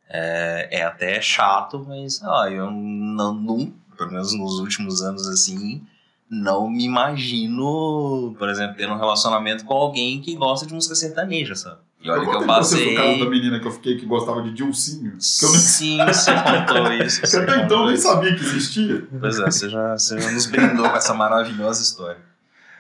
É, 0.09 0.69
é 0.71 0.83
até 0.85 1.21
chato, 1.21 1.85
mas 1.89 2.23
ah, 2.23 2.49
eu 2.51 2.71
não, 2.71 3.35
não, 3.35 3.73
pelo 3.97 4.11
menos 4.13 4.33
nos 4.35 4.61
últimos 4.61 5.03
anos, 5.03 5.27
assim, 5.27 5.83
não 6.31 6.69
me 6.69 6.85
imagino, 6.85 8.35
por 8.39 8.49
exemplo, 8.49 8.77
tendo 8.77 8.93
um 8.95 8.99
relacionamento 8.99 9.65
com 9.65 9.75
alguém 9.75 10.21
que 10.21 10.35
gosta 10.35 10.67
de 10.67 10.75
música 10.75 10.95
sertaneja, 10.95 11.55
sabe? 11.55 11.79
E 12.03 12.11
olha 12.11 12.21
que 12.21 12.27
eu 12.37 12.45
pra 12.45 12.57
vocês 12.63 12.81
passei. 12.81 12.95
do 12.95 13.03
caso 13.03 13.19
da 13.25 13.31
menina 13.31 13.59
que 13.61 13.67
eu 13.67 13.71
fiquei 13.73 13.97
que 13.97 14.07
gostava 14.07 14.43
de 14.43 14.53
Dilcinho. 14.53 15.13
Que 15.13 15.45
eu 15.45 15.51
nem, 15.51 15.59
Sim, 15.61 15.99
você 16.05 16.33
contou 16.35 16.93
isso. 16.93 17.21
que 17.21 17.27
você 17.27 17.39
até 17.39 17.63
então 17.65 17.81
eu 17.81 17.87
nem 17.87 17.97
sabia 17.97 18.35
que 18.35 18.43
existia. 18.43 19.07
Pois 19.19 19.39
é, 19.41 19.45
você 19.51 19.69
já, 19.69 19.93
você 19.97 20.21
já 20.21 20.31
nos 20.31 20.47
brindou 20.47 20.89
com 20.89 20.97
essa 20.97 21.15
maravilhosa 21.15 21.83
história. 21.83 22.19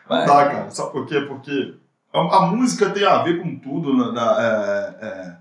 Não 0.09 0.16
Vai. 0.18 0.26
dá, 0.26 0.47
cara. 0.51 0.70
Sabe 0.70 0.92
por 0.92 1.07
quê? 1.07 1.20
Porque 1.22 1.74
a, 2.12 2.18
a 2.36 2.47
música 2.47 2.90
tem 2.90 3.05
a 3.05 3.22
ver 3.22 3.42
com 3.42 3.57
tudo. 3.59 3.97
Na, 3.97 4.12
na- 4.12 4.42
é, 4.42 5.05
é. 5.07 5.36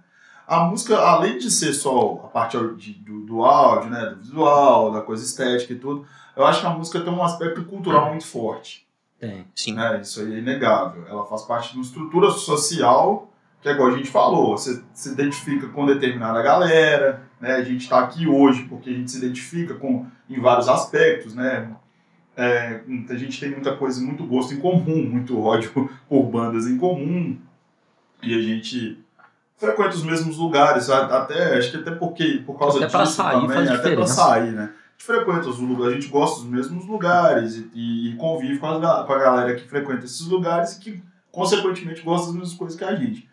a 0.47 0.59
música, 0.61 0.97
além 0.97 1.37
de 1.37 1.51
ser 1.51 1.73
só 1.73 2.21
a 2.25 2.27
parte 2.29 2.57
de- 2.77 2.93
do, 2.93 3.19
do 3.25 3.43
áudio, 3.43 3.89
né, 3.91 4.05
do 4.11 4.15
visual, 4.21 4.91
da 4.91 5.01
coisa 5.01 5.23
estética 5.23 5.73
e 5.73 5.77
tudo, 5.77 6.05
eu 6.35 6.45
acho 6.45 6.61
que 6.61 6.67
a 6.67 6.71
música 6.71 7.01
tem 7.01 7.11
um 7.13 7.23
aspecto 7.23 7.63
cultural 7.65 8.09
muito 8.09 8.25
forte. 8.27 8.85
Tem. 9.19 9.45
Sim. 9.55 9.73
Né? 9.73 10.01
Isso 10.01 10.19
aí 10.21 10.35
é 10.35 10.37
inegável. 10.39 11.05
Ela 11.07 11.25
faz 11.25 11.43
parte 11.43 11.69
de 11.71 11.77
uma 11.77 11.83
estrutura 11.83 12.29
social 12.31 13.29
que, 13.61 13.69
é 13.69 13.71
igual 13.71 13.87
a 13.89 13.97
gente 13.97 14.09
falou, 14.11 14.55
você 14.57 14.81
se 14.93 15.09
identifica 15.13 15.67
com 15.69 15.85
determinada 15.87 16.39
galera, 16.43 17.23
né? 17.41 17.55
a 17.55 17.63
gente 17.63 17.81
está 17.83 17.99
aqui 18.01 18.27
hoje 18.27 18.63
porque 18.69 18.89
a 18.91 18.93
gente 18.93 19.09
se 19.09 19.17
identifica 19.17 19.73
com, 19.73 20.05
em 20.29 20.39
vários 20.39 20.67
aspectos, 20.69 21.33
né? 21.33 21.71
É, 22.37 22.81
a 23.09 23.15
gente 23.15 23.39
tem 23.39 23.49
muita 23.49 23.75
coisa, 23.75 23.99
muito 24.01 24.23
gosto 24.25 24.53
em 24.53 24.59
comum, 24.59 25.03
muito 25.09 25.39
ódio 25.41 25.71
por 26.07 26.23
bandas 26.23 26.67
em 26.67 26.77
comum, 26.77 27.39
e 28.21 28.35
a 28.37 28.41
gente 28.41 28.99
frequenta 29.57 29.95
os 29.95 30.03
mesmos 30.03 30.37
lugares, 30.37 30.89
a- 30.89 31.05
até, 31.17 31.57
acho 31.57 31.71
que 31.71 31.77
até 31.77 31.91
porque, 31.91 32.43
por 32.45 32.59
causa 32.59 32.77
Até 32.79 32.89
pra 32.89 33.03
disso 33.03 33.15
sair 33.15 33.31
também, 33.41 33.49
faz 33.49 33.69
até 33.69 33.77
pra 33.79 33.89
diferença. 33.89 34.13
sair, 34.13 34.51
né? 34.51 34.73
Frequenta 34.97 35.47
os 35.47 35.59
lugares, 35.59 35.93
a 35.93 35.99
gente 35.99 36.11
gosta 36.11 36.41
dos 36.41 36.49
mesmos 36.49 36.85
lugares 36.85 37.55
e, 37.73 38.09
e 38.09 38.15
convive 38.15 38.57
com, 38.57 38.67
as 38.67 39.05
com 39.05 39.13
a 39.13 39.19
galera 39.19 39.55
que 39.55 39.67
frequenta 39.67 40.05
esses 40.05 40.25
lugares 40.25 40.73
e 40.73 40.79
que, 40.79 41.03
consequentemente, 41.31 42.01
gosta 42.01 42.27
das 42.27 42.35
mesmas 42.35 42.57
coisas 42.57 42.77
que 42.77 42.83
a 42.83 42.95
gente. 42.95 43.29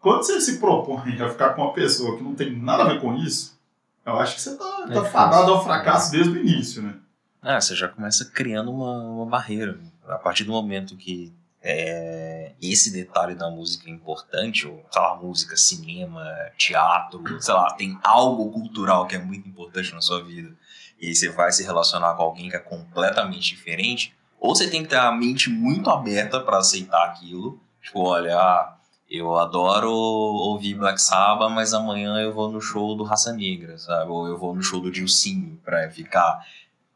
Quando 0.00 0.22
você 0.22 0.40
se 0.40 0.58
propõe 0.58 1.20
a 1.20 1.28
ficar 1.28 1.50
com 1.50 1.62
uma 1.62 1.72
pessoa 1.72 2.16
que 2.16 2.22
não 2.22 2.34
tem 2.34 2.56
nada 2.56 2.84
a 2.84 2.88
ver 2.88 3.00
com 3.00 3.14
isso, 3.16 3.58
eu 4.06 4.16
acho 4.18 4.36
que 4.36 4.40
você 4.40 4.56
tá, 4.56 4.64
tá 4.64 4.86
difícil. 4.86 5.04
fadado 5.04 5.52
ao 5.52 5.62
fracasso 5.62 6.12
desde 6.12 6.30
o 6.30 6.36
início, 6.36 6.82
né? 6.82 6.94
Ah, 7.42 7.60
você 7.60 7.74
já 7.74 7.88
começa 7.88 8.24
criando 8.24 8.70
uma, 8.70 9.02
uma 9.02 9.26
barreira. 9.26 9.78
A 10.06 10.16
partir 10.16 10.44
do 10.44 10.52
momento 10.52 10.96
que 10.96 11.32
é, 11.62 12.52
esse 12.62 12.92
detalhe 12.92 13.34
da 13.34 13.50
música 13.50 13.88
é 13.88 13.92
importante, 13.92 14.66
ou, 14.66 14.84
sei 14.90 15.02
lá, 15.02 15.16
música, 15.16 15.56
cinema, 15.56 16.24
teatro, 16.56 17.22
sei 17.42 17.54
lá, 17.54 17.72
tem 17.74 17.98
algo 18.02 18.50
cultural 18.50 19.06
que 19.06 19.16
é 19.16 19.18
muito 19.18 19.48
importante 19.48 19.92
na 19.92 20.00
sua 20.00 20.22
vida, 20.22 20.50
e 21.00 21.08
aí 21.08 21.14
você 21.14 21.28
vai 21.28 21.52
se 21.52 21.62
relacionar 21.62 22.14
com 22.14 22.22
alguém 22.22 22.48
que 22.48 22.56
é 22.56 22.60
completamente 22.60 23.48
diferente, 23.54 24.14
ou 24.40 24.54
você 24.54 24.68
tem 24.68 24.82
que 24.82 24.88
ter 24.88 24.96
a 24.96 25.12
mente 25.12 25.50
muito 25.50 25.90
aberta 25.90 26.40
para 26.40 26.58
aceitar 26.58 27.04
aquilo, 27.04 27.60
tipo, 27.82 28.00
olha, 28.00 28.36
ah, 28.36 28.74
eu 29.10 29.36
adoro 29.36 29.90
ouvir 29.90 30.74
Black 30.74 31.00
Sabbath, 31.00 31.50
mas 31.50 31.72
amanhã 31.72 32.18
eu 32.18 32.32
vou 32.32 32.50
no 32.50 32.60
show 32.60 32.94
do 32.94 33.04
Raça 33.04 33.32
Negra, 33.32 33.78
sabe? 33.78 34.10
Ou 34.10 34.26
eu 34.26 34.36
vou 34.36 34.54
no 34.54 34.62
show 34.62 34.80
do 34.80 34.90
Dilcinho 34.90 35.58
pra 35.64 35.88
ficar 35.90 36.44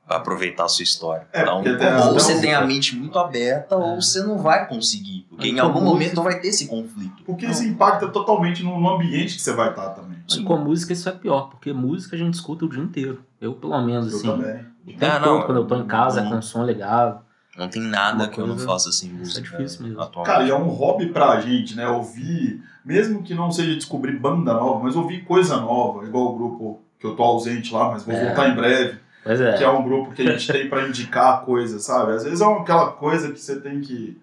pra 0.06 0.16
aproveitar 0.16 0.64
a 0.64 0.68
sua 0.68 0.82
história. 0.82 1.26
É, 1.32 1.42
então, 1.42 1.62
ou 2.08 2.14
você 2.14 2.40
tem 2.40 2.52
a 2.54 2.60
mente 2.66 2.94
muito 2.96 3.18
aberta, 3.18 3.74
É. 3.74 3.78
ou 3.78 4.02
você 4.02 4.22
não 4.22 4.36
vai 4.36 4.68
conseguir. 4.68 5.24
Porque 5.30 5.48
Mas 5.48 5.56
em 5.56 5.60
algum 5.60 5.80
momento 5.80 6.22
vai 6.22 6.40
ter 6.40 6.48
esse 6.48 6.66
conflito. 6.66 7.22
Porque 7.24 7.46
isso 7.46 7.64
impacta 7.64 8.08
totalmente 8.08 8.62
no, 8.62 8.78
no 8.78 8.90
ambiente 8.90 9.36
que 9.36 9.40
você 9.40 9.52
vai 9.52 9.70
estar 9.70 9.90
também. 9.90 10.18
E 10.28 10.42
com 10.42 10.56
música 10.58 10.92
isso 10.92 11.08
é 11.08 11.12
pior, 11.12 11.48
porque 11.50 11.72
música 11.72 12.16
a 12.16 12.18
gente 12.18 12.34
escuta 12.34 12.64
o 12.64 12.68
dia 12.68 12.82
inteiro. 12.82 13.24
Eu, 13.42 13.52
pelo 13.54 13.80
menos, 13.82 14.10
Eu 14.12 14.18
assim. 14.18 14.26
também. 14.28 14.64
O 14.86 14.98
tempo 14.98 15.04
Ah, 15.04 15.18
não, 15.18 15.36
todo, 15.38 15.46
quando 15.46 15.58
eu 15.58 15.66
tô 15.66 15.76
em 15.76 15.86
casa, 15.86 16.22
não- 16.22 16.30
com 16.30 16.42
som 16.42 16.64
ligado. 16.64 17.20
Não 17.58 17.68
tem 17.68 17.82
nada 17.82 18.28
que 18.28 18.40
eu 18.40 18.46
não 18.46 18.54
coisa- 18.54 18.70
faça 18.70 18.88
isso 18.88 19.04
é 19.04 19.08
música. 19.10 19.40
difícil 19.42 19.82
mesmo. 19.84 20.00
Atualmente. 20.00 20.32
Cara, 20.32 20.44
e 20.46 20.50
é 20.50 20.54
um 20.56 20.68
hobby 20.68 21.06
pra 21.12 21.38
gente, 21.40 21.76
né? 21.76 21.86
Ouvir, 21.86 22.62
mesmo 22.84 23.22
que 23.22 23.34
não 23.34 23.52
seja 23.52 23.74
descobrir 23.74 24.18
banda 24.18 24.54
nova, 24.54 24.82
mas 24.82 24.96
ouvir 24.96 25.24
coisa 25.24 25.58
nova, 25.58 26.06
igual 26.06 26.32
o 26.32 26.38
grupo 26.38 26.80
que 26.98 27.06
eu 27.06 27.14
tô 27.14 27.22
ausente 27.22 27.74
lá, 27.74 27.90
mas 27.90 28.04
vou 28.04 28.14
É. 28.14 28.24
voltar 28.26 28.48
em 28.48 28.54
breve, 28.54 28.98
Pois 29.22 29.38
é. 29.40 29.52
que 29.58 29.64
é 29.64 29.68
um 29.68 29.82
grupo 29.84 30.12
que 30.14 30.22
a 30.22 30.32
gente 30.32 30.50
tem 30.50 30.68
pra 30.70 30.88
indicar 30.88 31.44
coisas, 31.44 31.82
sabe? 31.84 32.12
Às 32.12 32.24
vezes 32.24 32.40
é 32.40 32.44
aquela 32.46 32.92
coisa 32.92 33.30
que 33.32 33.38
você 33.40 33.60
tem 33.60 33.80
que, 33.82 34.18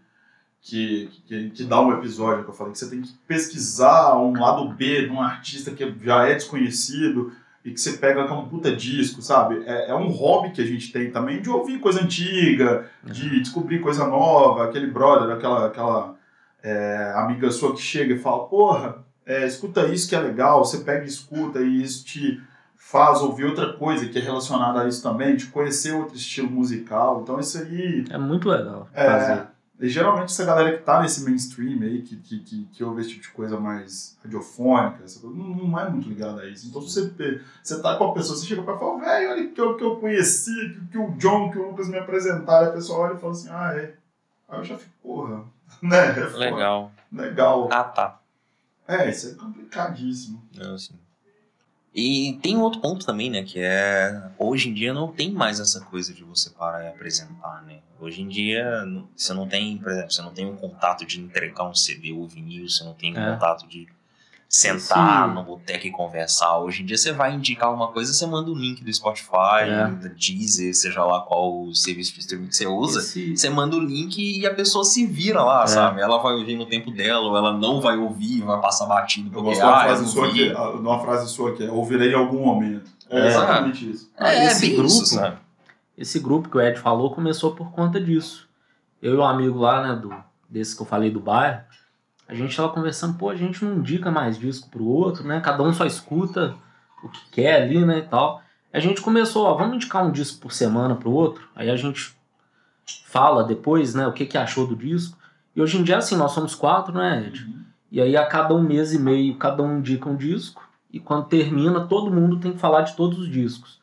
que, 0.61 1.09
que, 1.27 1.49
que 1.51 1.63
dá 1.65 1.79
um 1.81 1.93
episódio 1.93 2.43
que 2.43 2.49
eu 2.49 2.53
falei, 2.53 2.73
que 2.73 2.79
você 2.79 2.89
tem 2.89 3.01
que 3.01 3.11
pesquisar 3.27 4.17
um 4.17 4.33
lado 4.39 4.67
B 4.73 5.03
de 5.05 5.09
um 5.11 5.21
artista 5.21 5.69
que 5.71 5.93
já 6.03 6.27
é 6.27 6.33
desconhecido 6.33 7.31
e 7.63 7.71
que 7.71 7.79
você 7.79 7.93
pega 7.93 8.27
com 8.27 8.35
um 8.35 8.47
puta 8.47 8.75
disco, 8.75 9.21
sabe? 9.21 9.63
É, 9.65 9.89
é 9.89 9.95
um 9.95 10.09
hobby 10.09 10.51
que 10.51 10.61
a 10.61 10.65
gente 10.65 10.91
tem 10.91 11.11
também 11.11 11.41
de 11.41 11.49
ouvir 11.49 11.79
coisa 11.79 12.01
antiga, 12.01 12.85
de 13.03 13.39
descobrir 13.41 13.79
coisa 13.79 14.07
nova, 14.07 14.65
aquele 14.65 14.87
brother, 14.87 15.35
aquela, 15.35 15.67
aquela 15.67 16.15
é, 16.63 17.13
amiga 17.15 17.51
sua 17.51 17.73
que 17.73 17.81
chega 17.81 18.13
e 18.13 18.19
fala, 18.19 18.47
porra, 18.47 19.03
é, 19.25 19.45
escuta 19.45 19.87
isso 19.87 20.07
que 20.07 20.15
é 20.15 20.19
legal, 20.19 20.63
você 20.63 20.79
pega 20.79 21.03
e 21.03 21.07
escuta 21.07 21.59
e 21.59 21.83
isso 21.83 22.05
te 22.05 22.41
faz 22.75 23.21
ouvir 23.21 23.45
outra 23.45 23.73
coisa 23.73 24.07
que 24.07 24.17
é 24.17 24.21
relacionada 24.21 24.81
a 24.81 24.87
isso 24.87 25.03
também, 25.03 25.35
de 25.35 25.47
conhecer 25.47 25.93
outro 25.93 26.15
estilo 26.15 26.49
musical. 26.49 27.21
Então 27.21 27.39
isso 27.39 27.57
aí 27.57 28.05
É 28.09 28.17
muito 28.17 28.49
legal 28.49 28.87
é, 28.93 29.05
fazer. 29.05 29.47
E 29.79 29.87
geralmente 29.87 30.25
essa 30.31 30.43
galera 30.43 30.77
que 30.77 30.83
tá 30.83 31.01
nesse 31.01 31.23
mainstream 31.23 31.81
aí, 31.81 32.01
que, 32.01 32.17
que, 32.17 32.39
que, 32.39 32.65
que 32.65 32.83
ouve 32.83 33.01
esse 33.01 33.11
tipo 33.11 33.21
de 33.21 33.29
coisa 33.29 33.57
mais 33.57 34.17
radiofônica, 34.21 35.05
essa 35.05 35.21
coisa, 35.21 35.35
não, 35.37 35.55
não 35.55 35.79
é 35.79 35.89
muito 35.89 36.09
ligada 36.09 36.41
a 36.41 36.49
isso. 36.49 36.67
Então 36.67 36.81
se 36.81 37.01
você, 37.01 37.41
você 37.63 37.81
tá 37.81 37.95
com 37.95 38.03
a 38.03 38.13
pessoa, 38.13 38.37
você 38.37 38.45
chega 38.45 38.61
pra 38.61 38.77
falar, 38.77 38.99
velho, 38.99 39.31
olha 39.31 39.47
que 39.47 39.61
eu, 39.61 39.77
que 39.77 39.83
eu 39.83 39.95
conheci, 39.95 40.51
que, 40.51 40.87
que 40.87 40.97
o 40.97 41.11
John, 41.11 41.49
que 41.49 41.57
o 41.57 41.69
Lucas 41.69 41.87
me 41.87 41.97
apresentaram, 41.97 42.67
a 42.67 42.73
pessoa 42.73 42.99
olha 42.99 43.15
e 43.15 43.19
fala 43.19 43.31
assim, 43.31 43.49
ah, 43.49 43.73
é. 43.73 43.95
Aí 44.49 44.59
eu 44.59 44.63
já 44.65 44.77
fico, 44.77 44.91
porra, 45.01 45.45
né? 45.81 46.19
É. 46.19 46.37
Legal. 46.37 46.91
Legal. 47.09 47.69
Ah, 47.71 47.83
tá. 47.85 48.19
É, 48.85 49.09
isso 49.09 49.29
é 49.29 49.33
complicadíssimo. 49.35 50.43
Não, 50.57 50.73
assim. 50.73 50.95
E 51.99 52.39
tem 52.41 52.55
um 52.55 52.61
outro 52.61 52.79
ponto 52.79 53.05
também, 53.05 53.29
né? 53.29 53.43
Que 53.43 53.59
é. 53.59 54.31
Hoje 54.37 54.69
em 54.69 54.73
dia 54.73 54.93
não 54.93 55.11
tem 55.11 55.31
mais 55.31 55.59
essa 55.59 55.81
coisa 55.81 56.13
de 56.13 56.23
você 56.23 56.49
parar 56.51 56.83
e 56.85 56.87
apresentar, 56.87 57.63
né? 57.65 57.79
Hoje 57.99 58.21
em 58.21 58.27
dia 58.27 58.85
você 59.15 59.33
não 59.33 59.47
tem, 59.47 59.77
por 59.77 59.91
exemplo, 59.91 60.11
você 60.11 60.21
não 60.21 60.31
tem 60.31 60.45
um 60.45 60.55
contato 60.55 61.05
de 61.05 61.19
entregar 61.19 61.65
um 61.67 61.73
CD 61.75 62.13
ou 62.13 62.25
vinil, 62.27 62.69
você 62.69 62.83
não 62.83 62.93
tem 62.93 63.13
um 63.13 63.19
É. 63.19 63.33
contato 63.33 63.67
de 63.67 63.87
sentar 64.49 65.25
Esse- 65.27 65.35
no 65.35 65.43
boteco 65.43 65.85
e 65.85 65.91
conversar. 65.91 66.57
Hoje 66.57 66.81
em 66.81 66.85
dia 66.87 66.97
você 66.97 67.11
vai 67.13 67.35
indicar 67.35 67.71
uma 67.71 67.89
coisa, 67.89 68.11
você 68.11 68.25
manda 68.25 68.49
o 68.49 68.55
link 68.55 68.83
do 68.83 68.91
Spotify, 68.91 69.61
É. 69.67 69.87
da 69.91 70.07
Deezer, 70.09 70.75
seja 70.75 71.03
lá 71.05 71.21
qual 71.21 71.65
o 71.65 71.75
serviço 71.75 72.15
de 72.15 72.19
streaming 72.21 72.47
que 72.47 72.55
você 72.55 72.65
usa. 72.65 72.99
Esse- 72.99 73.37
Você 73.37 73.47
manda 73.49 73.75
o 73.75 73.79
link 73.79 74.17
e 74.17 74.47
a 74.47 74.53
pessoa 74.53 74.83
se 74.83 75.05
vira 75.05 75.43
lá, 75.43 75.63
É. 75.63 75.67
sabe? 75.67 76.01
Ela 76.01 76.17
vai 76.17 76.33
ouvir 76.33 76.57
no 76.57 76.65
tempo 76.65 76.89
dela, 76.89 77.27
ou 77.27 77.37
ela 77.37 77.55
não 77.55 77.79
vai 77.79 77.95
ouvir, 77.95 78.41
vai 78.41 78.59
passar 78.59 78.87
batido 78.87 79.27
Eu 79.29 79.33
porque 79.33 79.49
gosto 79.49 79.59
de 79.61 79.65
uma 79.67 79.71
ah, 79.77 79.81
eu 79.81 79.85
frase 79.87 80.01
não 80.01 80.09
sua 80.09 80.31
que, 80.33 80.49
ah, 80.51 80.69
uma 80.71 80.99
frase 80.99 81.29
sua 81.29 81.53
que 81.55 81.63
é, 81.63 81.71
ouvirei 81.71 82.11
em 82.11 82.15
algum 82.15 82.43
momento. 82.43 82.89
É, 83.07 83.19
É. 83.19 83.27
exatamente 83.27 83.89
isso. 83.91 84.11
É, 84.17 84.45
esse 84.47 84.69
grupo- 84.69 84.87
isso, 84.87 85.05
sabe? 85.05 85.37
Esse 85.95 86.19
grupo 86.19 86.49
que 86.49 86.57
o 86.57 86.61
Ed 86.61 86.79
falou 86.79 87.11
começou 87.13 87.51
por 87.53 87.71
conta 87.71 87.99
disso. 88.01 88.47
Eu 89.01 89.13
e 89.13 89.17
um 89.17 89.23
amigo 89.23 89.59
lá, 89.59 89.81
né, 89.87 89.95
do, 90.01 90.11
desse 90.49 90.75
que 90.75 90.81
eu 90.81 90.85
falei 90.87 91.11
do 91.11 91.19
bairro, 91.19 91.61
a 92.29 92.35
gente 92.35 92.55
tava 92.55 92.69
conversando, 92.69 93.17
pô, 93.17 93.31
a 93.31 93.35
gente 93.35 93.65
não 93.65 93.77
indica 93.77 94.11
mais 94.11 94.37
disco 94.37 94.69
pro 94.69 94.85
outro, 94.85 95.27
né? 95.27 95.41
Cada 95.41 95.63
um 95.63 95.73
só 95.73 95.83
escuta 95.83 96.53
o 97.03 97.09
que 97.09 97.19
quer 97.31 97.63
ali, 97.63 97.83
né, 97.83 97.97
e 97.97 98.01
tal. 98.03 98.43
A 98.71 98.79
gente 98.79 99.01
começou, 99.01 99.47
ó, 99.47 99.55
vamos 99.55 99.77
indicar 99.77 100.05
um 100.05 100.11
disco 100.11 100.39
por 100.39 100.51
semana 100.51 100.95
pro 100.95 101.11
outro. 101.11 101.49
Aí 101.55 101.71
a 101.71 101.75
gente 101.75 102.15
fala 103.07 103.43
depois, 103.43 103.95
né, 103.95 104.05
o 104.05 104.13
que 104.13 104.27
que 104.27 104.37
achou 104.37 104.67
do 104.67 104.75
disco. 104.75 105.17
E 105.55 105.61
hoje 105.61 105.79
em 105.79 105.83
dia, 105.83 105.97
assim, 105.97 106.15
nós 106.15 106.31
somos 106.31 106.53
quatro, 106.53 106.93
né, 106.93 107.25
Ed? 107.25 107.47
E 107.91 107.99
aí 107.99 108.15
a 108.15 108.27
cada 108.27 108.53
um 108.53 108.61
mês 108.61 108.93
e 108.93 108.99
meio, 108.99 109.35
cada 109.35 109.63
um 109.63 109.79
indica 109.79 110.07
um 110.07 110.15
disco. 110.15 110.61
E 110.93 110.99
quando 110.99 111.25
termina, 111.25 111.87
todo 111.87 112.11
mundo 112.11 112.39
tem 112.39 112.51
que 112.51 112.59
falar 112.59 112.81
de 112.81 112.95
todos 112.95 113.17
os 113.17 113.27
discos. 113.27 113.79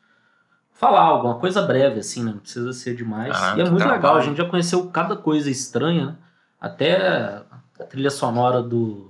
Falar 0.71 1.01
alguma 1.01 1.35
coisa 1.35 1.61
breve, 1.63 1.99
assim, 1.99 2.23
né? 2.23 2.31
Não 2.31 2.39
precisa 2.39 2.71
ser 2.71 2.95
demais. 2.95 3.35
Ah, 3.35 3.55
e 3.57 3.61
é 3.61 3.69
muito 3.69 3.85
legal. 3.85 4.15
A 4.15 4.21
gente 4.21 4.37
já 4.37 4.45
conheceu 4.45 4.89
cada 4.89 5.17
coisa 5.17 5.51
estranha, 5.51 6.05
né? 6.05 6.15
Até 6.61 7.43
a 7.79 7.83
trilha 7.83 8.09
sonora 8.09 8.61
do 8.61 9.09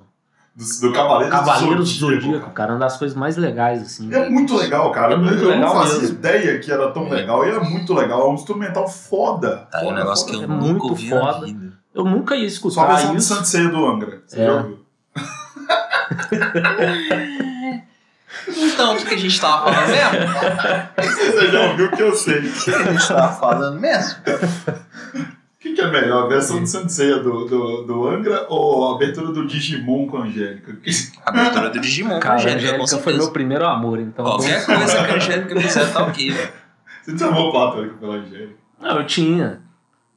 Do, 0.55 0.65
do 0.82 0.91
Cavaleiro 0.93 1.32
Cavaleiros 1.32 1.93
do 1.93 1.99
Zodíaco, 1.99 2.24
Zodíaco, 2.26 2.51
cara. 2.51 2.74
Uma 2.74 2.80
das 2.80 2.97
coisas 2.97 3.15
mais 3.18 3.38
legais, 3.38 3.82
assim. 3.82 4.13
É 4.13 4.28
muito 4.30 4.55
legal, 4.55 4.91
cara. 4.91 5.13
É 5.13 5.18
muito 5.18 5.36
eu 5.43 5.49
legal 5.49 5.74
não 5.76 5.82
fazia 5.84 5.99
mesmo. 6.01 6.15
ideia 6.18 6.59
que 6.59 6.72
era 6.72 6.91
tão 6.91 7.05
É. 7.07 7.09
legal. 7.11 7.45
E 7.45 7.49
é 7.51 7.59
muito 7.59 7.93
legal. 7.93 8.22
É 8.22 8.30
um 8.30 8.34
instrumental 8.34 8.88
foda. 8.88 9.68
Tá 9.72 9.78
aí 9.80 9.84
um 9.86 9.89
foda, 9.89 9.99
negócio 9.99 10.26
foda. 10.28 10.38
que 10.39 10.43
eu 10.43 10.55
É 10.55 10.59
nunca 10.59 10.88
muito 10.88 11.09
foda. 11.09 11.45
vida. 11.45 11.74
Eu 11.93 12.03
nunca 12.05 12.36
ia 12.36 12.41
Só 12.41 12.45
a 12.45 12.47
escutar 12.47 12.86
versão 12.88 13.11
de 13.11 13.18
isso. 13.18 13.34
Santo 13.36 13.47
Ceia 13.47 13.70
do 13.70 13.86
Angra. 13.86 14.22
Você 14.26 14.41
É. 14.41 14.45
já 14.45 14.53
ouviu? 14.53 14.80
Então, 18.49 18.95
o 18.95 18.97
que 19.05 19.13
a 19.13 19.18
gente 19.18 19.41
tava 19.41 19.72
falando 19.74 19.89
mesmo? 19.89 20.11
Você 21.34 21.51
já 21.51 21.61
ouviu 21.70 21.91
que 21.91 22.01
eu 22.01 22.15
sei. 22.15 22.39
O 22.47 22.53
que 22.53 22.72
a 22.72 22.84
gente 22.93 23.07
tava 23.07 23.34
falando 23.34 23.80
mesmo? 23.80 24.15
O 25.68 25.70
que, 25.70 25.74
que 25.76 25.82
é 25.82 25.91
melhor, 25.91 26.24
a 26.26 26.28
versão 26.28 26.61
de 26.61 26.70
Santo 26.70 26.91
Ceia 26.91 27.18
do, 27.20 27.45
do, 27.45 27.82
do 27.84 28.07
Angra 28.07 28.45
ou 28.49 28.91
a 28.91 28.95
abertura 28.95 29.28
do 29.32 29.45
Digimon 29.47 30.07
com 30.07 30.18
a 30.18 30.22
Angélica? 30.22 30.78
A 31.26 31.30
abertura 31.30 31.70
do 31.70 31.80
Digimon 31.80 32.11
com 32.11 32.15
a 32.18 32.20
Cara, 32.20 32.34
a 32.36 32.38
Angélica, 32.38 32.78
com 32.78 32.84
Angélica 32.84 33.03
foi 33.03 33.13
meu 33.13 33.32
primeiro 33.32 33.65
amor, 33.65 33.99
então. 33.99 34.24
Qualquer 34.26 34.65
coisa 34.65 35.05
que 35.05 35.11
a 35.11 35.15
Angélica 35.18 35.61
fizer 35.61 35.93
tá 35.93 36.03
ok. 36.03 36.32
Você 37.03 37.13
te 37.13 37.20
chamou 37.20 37.51
platônico 37.51 37.97
pela 37.97 38.15
Angélica? 38.15 38.55
Não, 38.80 38.97
eu 38.99 39.05
tinha. 39.05 39.61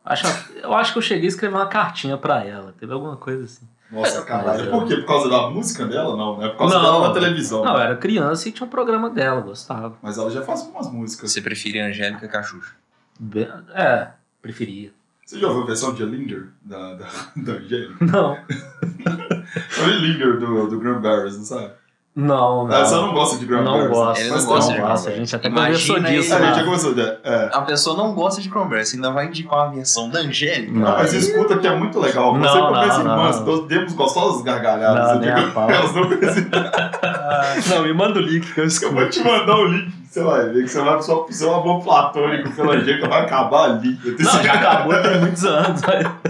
Acho, 0.05 0.27
eu 0.63 0.73
acho 0.75 0.93
que 0.93 0.99
eu 0.99 1.03
cheguei 1.03 1.25
a 1.27 1.29
escrever 1.29 1.55
uma 1.55 1.67
cartinha 1.67 2.17
pra 2.17 2.45
ela. 2.45 2.75
Teve 2.79 2.93
alguma 2.93 3.17
coisa 3.17 3.45
assim. 3.45 3.67
Nossa, 3.93 4.23
caralho. 4.23 4.61
Mas, 4.61 4.71
Por 4.71 4.87
quê? 4.89 4.97
Por 4.97 5.07
causa 5.07 5.29
da 5.29 5.51
música 5.51 5.85
dela? 5.87 6.17
Não, 6.17 6.39
né? 6.39 6.49
Por 6.51 6.59
causa 6.59 6.75
Não. 6.77 6.83
dela 6.83 7.09
na 7.09 7.15
televisão. 7.15 7.65
Não, 7.65 7.75
eu 7.75 7.81
era 7.81 7.97
criança 7.97 8.49
e 8.49 8.53
tinha 8.53 8.67
um 8.67 8.71
programa 8.71 9.11
dela, 9.11 9.41
gostava. 9.41 9.97
Mas 10.01 10.17
ela 10.17 10.31
já 10.31 10.43
faz 10.43 10.63
umas 10.63 10.91
músicas. 10.91 11.33
Você 11.33 11.41
prefere 11.41 11.81
a 11.81 11.87
Angélica 11.87 12.27
que 12.29 12.37
a 12.37 12.43
Xuxa? 12.43 12.73
Be- 13.19 13.49
É, 13.75 14.09
preferia. 14.41 14.93
Você 15.31 15.39
já 15.39 15.47
ouviu 15.47 15.63
a 15.63 15.67
versão 15.67 15.95
de 15.95 16.05
Linger 16.05 16.49
da, 16.61 16.95
da, 16.95 17.07
da 17.37 17.53
Angélica? 17.53 18.05
Não, 18.05 18.37
Sabe 19.71 19.93
Linger 19.93 20.41
do, 20.41 20.67
do 20.67 20.81
Graham 20.81 21.01
Barris, 21.01 21.37
não 21.39 21.45
sabe? 21.45 21.71
não, 22.17 22.67
não. 22.67 22.75
Ah, 22.75 22.85
você 22.85 22.97
não 22.97 23.13
gosta 23.15 23.39
de 23.39 23.47
Graham 23.47 23.63
Não 23.63 23.73
Barris? 23.75 23.91
gosto. 23.91 24.21
Ele 24.21 24.31
não 24.31 24.45
gosta 24.45 24.55
não, 24.55 24.77
de 24.77 24.83
Graham 24.83 24.93
a 24.93 25.11
gente 25.17 25.37
até 25.37 25.49
Imagina 25.49 25.79
conversou 25.79 26.01
disso, 26.01 26.35
A 26.35 26.39
né? 26.41 26.47
gente 26.55 26.57
já 26.57 26.93
de... 26.93 27.01
É. 27.23 27.51
A 27.53 27.63
pessoa 27.63 27.97
não 27.97 28.13
gosta 28.13 28.43
de 28.43 28.49
Converse, 28.49 28.97
ainda 28.97 29.13
vai 29.13 29.27
indicar 29.27 29.67
uma 29.67 29.73
versão 29.73 30.11
da 30.11 30.19
Angélica. 30.19 30.73
Não. 30.73 30.81
Não, 30.81 30.97
mas 30.99 31.13
escuta 31.13 31.57
que 31.59 31.67
é 31.69 31.77
muito 31.77 32.01
legal. 32.01 32.33
Você 32.33 32.41
Não, 32.41 32.67
com 32.67 32.73
não, 32.75 32.83
irmãs, 32.83 33.39
não. 33.39 33.47
nós 33.47 33.67
demos 33.69 33.93
gostosas 33.93 34.43
gargalhadas. 34.43 35.15
Não, 35.15 35.21
nem 35.21 35.31
a 35.31 35.51
pau. 35.53 35.71
elas 35.71 35.95
não 35.95 36.09
precisam. 36.09 36.51
Não, 37.71 37.83
me 37.83 37.93
manda 37.93 38.19
o 38.19 38.23
link 38.23 38.53
que 38.53 38.61
eu 38.61 38.65
Eu 38.65 38.93
vou 38.93 39.09
te 39.09 39.23
mandar 39.23 39.57
o 39.57 39.65
link, 39.67 39.93
você 40.11 40.23
vai 40.23 40.49
ver 40.51 40.63
que 40.65 40.69
você 40.69 40.81
vai 40.83 41.03
só 41.03 41.27
ser 41.31 41.47
um 41.47 41.55
amor 41.55 41.83
platônico 41.83 42.51
pela 42.55 42.75
Angélica, 42.75 43.09
vai 43.09 43.23
acabar 43.25 43.71
ali. 43.71 43.99
Eu, 44.05 44.17
tenho 44.17 44.29
Não, 44.29 44.43
já 44.43 44.53
acabou 44.55 45.03
tem 45.03 45.21
muitos 45.21 45.45
anos. 45.45 45.81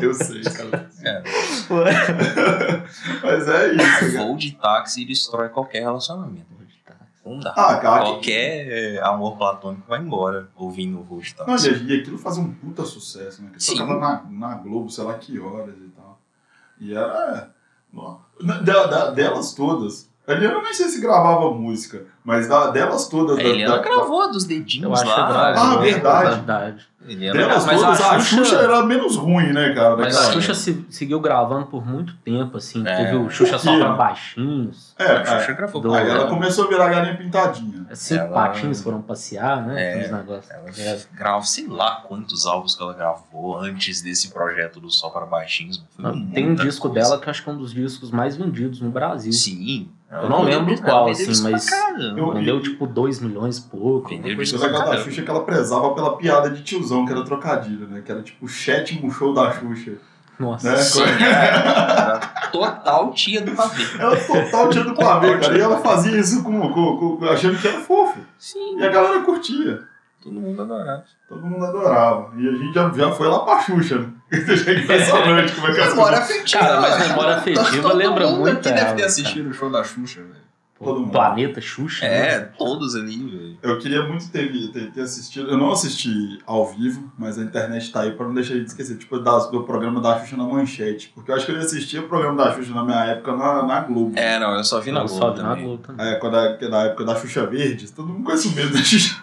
Eu 0.00 0.14
sei, 0.14 0.42
cara. 0.42 0.90
É. 1.02 1.22
Mas 3.22 3.48
é 3.48 3.72
isso, 3.74 4.16
cara. 4.16 4.24
Voo 4.26 4.36
de 4.36 4.52
táxi 4.52 5.04
destrói 5.04 5.48
qualquer 5.48 5.80
relacionamento. 5.80 6.60
Não 7.24 7.38
dá. 7.38 7.50
Ah, 7.56 7.76
cara, 7.76 8.00
que- 8.04 8.10
Qualquer 8.12 8.66
é, 8.96 9.00
amor 9.02 9.36
platônico 9.36 9.84
vai 9.86 10.00
embora 10.00 10.48
ouvindo 10.56 10.98
o 10.98 11.02
voo 11.04 11.20
de 11.20 11.34
Não, 11.38 11.46
táxi. 11.46 11.70
e 11.70 11.86
e 11.96 12.00
aquilo 12.00 12.18
fazia 12.18 12.42
um 12.42 12.50
puta 12.52 12.84
sucesso, 12.84 13.42
né? 13.42 13.50
Que 13.52 13.62
Sim. 13.62 13.76
tocava 13.76 14.00
na, 14.00 14.24
na 14.48 14.54
Globo, 14.56 14.90
sei 14.90 15.04
lá 15.04 15.14
que 15.14 15.38
horas 15.38 15.74
e 15.76 15.88
tal. 15.90 16.18
E 16.80 16.94
era. 16.94 17.50
delas 19.14 19.54
todas. 19.54 20.09
A 20.30 20.36
Eliana 20.36 20.62
nem 20.62 20.72
sei 20.74 20.88
se 20.88 21.00
gravava 21.00 21.50
música, 21.52 22.02
mas 22.24 22.48
da, 22.48 22.70
delas 22.70 23.08
todas. 23.08 23.38
A 23.38 23.42
da- 23.42 23.48
Eliana 23.48 23.76
da- 23.76 23.82
gravou 23.82 24.22
a 24.22 24.26
dos 24.28 24.42
Eu 24.44 24.48
dedinhos 24.48 24.92
acho 25.02 25.14
que 25.14 25.20
lá. 25.20 25.54
Ah, 25.56 25.74
é 25.74 25.78
verdade. 25.92 26.28
verdade. 26.30 26.90
Eliana 27.08 27.38
Delas 27.40 27.64
Mas 27.64 27.82
a 27.82 27.86
todas, 27.86 28.00
a 28.02 28.20
Xuxa- 28.20 28.36
Xuxa 28.44 28.56
era 28.56 28.84
menos 28.84 29.16
ruim, 29.16 29.54
né, 29.54 29.72
cara? 29.74 29.96
Mas 29.96 30.14
a 30.14 30.32
Xuxa 30.32 30.54
se- 30.54 30.84
seguiu 30.90 31.18
gravando 31.18 31.64
por 31.64 31.84
muito 31.84 32.14
tempo, 32.18 32.58
assim. 32.58 32.86
É. 32.86 32.94
Teve 33.04 33.16
o 33.16 33.30
Xuxa 33.30 33.58
só 33.58 33.74
pra 33.78 33.92
baixinhos. 33.94 34.94
É, 34.98 35.04
A 35.04 35.24
Xuxa 35.24 35.52
é. 35.52 35.54
gravou. 35.54 35.80
Do- 35.80 35.94
Aí 35.94 36.08
ela 36.08 36.28
começou 36.28 36.66
a 36.66 36.68
virar 36.68 36.90
galinha 36.90 37.16
pintadinha. 37.16 37.86
Cinco 37.94 38.24
Ela- 38.24 38.34
patinhos 38.34 38.82
foram 38.82 39.00
passear, 39.00 39.66
né? 39.66 40.04
É. 40.04 40.12
Negócios. 40.12 40.50
ela 40.50 40.68
É. 40.76 41.00
grava, 41.16 41.42
sei 41.44 41.66
lá 41.66 42.02
quantos 42.06 42.44
álbuns 42.46 42.74
que 42.74 42.82
ela 42.82 42.92
gravou 42.92 43.56
antes 43.58 44.02
desse 44.02 44.28
projeto 44.30 44.78
do 44.78 44.90
Só 44.90 45.08
para 45.08 45.24
Baixinhos. 45.24 45.82
Foi 45.96 46.04
Não, 46.04 46.26
tem 46.30 46.50
um 46.50 46.54
disco 46.54 46.90
coisa. 46.90 47.08
dela 47.08 47.18
que 47.20 47.28
eu 47.28 47.30
acho 47.30 47.42
que 47.42 47.48
é 47.48 47.52
um 47.52 47.56
dos 47.56 47.72
discos 47.72 48.10
mais 48.10 48.36
vendidos 48.36 48.80
no 48.82 48.90
Brasil. 48.90 49.32
Sim. 49.32 49.88
Eu 50.10 50.28
não 50.28 50.42
lembro 50.42 50.74
qual, 50.82 51.08
assim, 51.08 51.24
mas- 51.42 51.66
Eu- 52.16 52.32
Vendeu 52.32 52.60
tipo 52.60 52.86
2 52.86 53.20
milhões 53.20 53.58
e 53.58 53.62
pouco. 53.62 54.08
Vendeu 54.08 54.30
uma 54.30 54.36
coisa 54.36 54.56
O 54.56 54.58
disco 54.58 54.66
legal 54.66 54.90
da. 54.90 54.98
Xuxa 55.04 55.20
é 55.20 55.24
que 55.24 55.30
ela 55.30 55.44
prezava 55.44 55.94
pela 55.94 56.16
piada 56.16 56.50
de 56.50 56.62
tiozão, 56.62 57.06
que 57.06 57.12
era 57.12 57.24
trocadilho, 57.24 57.86
né? 57.86 58.02
Que 58.04 58.10
era 58.10 58.22
tipo 58.22 58.44
o 58.44 58.48
sétimo 58.48 59.10
show 59.10 59.32
da 59.32 59.52
Xuxa. 59.52 59.92
Nossa. 60.38 60.70
Né? 60.70 60.76
Sim, 60.78 61.00
era 61.02 62.18
total 62.50 63.12
tia 63.12 63.42
do 63.42 63.52
pavê. 63.52 63.84
Ela 63.98 64.16
total 64.16 64.68
tinha 64.70 64.84
do 64.84 64.94
pavê, 64.94 65.38
cara. 65.38 65.56
E 65.56 65.60
ela 65.60 65.78
fazia 65.78 66.18
isso 66.18 66.42
com, 66.42 66.58
com- 66.72 66.96
com- 67.18 67.24
achando 67.26 67.58
que 67.60 67.68
era 67.68 67.78
fofo. 67.80 68.18
Sim, 68.38 68.78
E 68.78 68.84
a 68.84 68.88
galera 68.88 69.20
curtia. 69.20 69.82
Todo 70.22 70.40
mundo 70.40 70.62
adorava. 70.62 71.04
Todo 71.28 71.46
mundo 71.46 71.64
adorava. 71.64 72.32
E 72.36 72.48
a 72.48 72.52
gente 72.52 72.74
já, 72.74 72.90
já 72.90 73.10
foi 73.12 73.28
lá 73.28 73.40
pra 73.40 73.60
Xuxa, 73.60 73.98
né? 73.98 74.08
Isso 74.32 74.70
é 74.70 74.78
impressionante 74.78 75.52
como 75.54 75.66
é 75.68 75.72
que 75.74 75.80
as 75.80 75.90
Memória 75.90 76.18
afetiva. 76.18 76.60
Cara, 76.62 76.80
mas 76.80 77.08
memória 77.08 77.36
afetiva 77.36 77.82
Todo 77.82 77.96
lembra 77.96 78.26
mundo 78.28 78.40
muito 78.40 78.56
aqui 78.58 78.68
deve 78.68 78.80
ter 78.80 78.94
cara. 78.96 79.06
assistido 79.06 79.50
o 79.50 79.54
show 79.54 79.70
da 79.70 79.82
Xuxa, 79.82 80.20
velho. 80.20 80.50
Todo 80.82 80.96
O 80.96 81.00
mundo. 81.00 81.10
Planeta 81.12 81.60
Xuxa. 81.60 82.06
É, 82.06 82.38
né? 82.38 82.48
todos 82.56 82.94
ali, 82.96 83.18
velho. 83.28 83.58
Eu 83.62 83.78
queria 83.78 84.02
muito 84.04 84.30
ter, 84.30 84.50
ter, 84.72 84.90
ter 84.92 85.00
assistido. 85.02 85.50
Eu 85.50 85.58
não 85.58 85.72
assisti 85.72 86.38
ao 86.46 86.64
vivo, 86.72 87.12
mas 87.18 87.38
a 87.38 87.42
internet 87.42 87.92
tá 87.92 88.00
aí 88.00 88.12
pra 88.12 88.24
não 88.26 88.32
deixar 88.32 88.54
de 88.54 88.64
esquecer. 88.64 88.96
Tipo, 88.96 89.18
das- 89.18 89.50
do 89.50 89.64
programa 89.64 90.00
da 90.00 90.18
Xuxa 90.20 90.38
na 90.38 90.44
Manchete. 90.44 91.12
Porque 91.14 91.30
eu 91.30 91.34
acho 91.34 91.44
que 91.44 91.52
eu 91.52 91.56
ia 91.56 91.60
assistir 91.62 91.98
o 91.98 92.08
programa 92.08 92.42
da 92.44 92.54
Xuxa 92.54 92.72
na 92.72 92.82
minha 92.82 93.04
época 93.04 93.36
na, 93.36 93.62
na 93.66 93.80
Globo. 93.80 94.18
É, 94.18 94.38
não, 94.38 94.54
eu 94.56 94.64
só 94.64 94.80
vi 94.80 94.90
na 94.90 95.00
Eu 95.00 95.06
Globo 95.06 95.18
só 95.20 95.32
vi 95.34 95.42
na. 95.42 95.54
Globo 95.54 95.82
também. 95.82 96.06
É, 96.06 96.14
quando 96.14 96.36
a, 96.36 96.56
na 96.70 96.82
época 96.84 97.04
da 97.04 97.14
Xuxa 97.14 97.44
Verde, 97.46 97.92
todo 97.92 98.08
mundo 98.08 98.24
conhece 98.24 98.48
o 98.48 98.52
medo 98.52 98.72
da 98.72 98.78
Xuxa. 98.78 99.16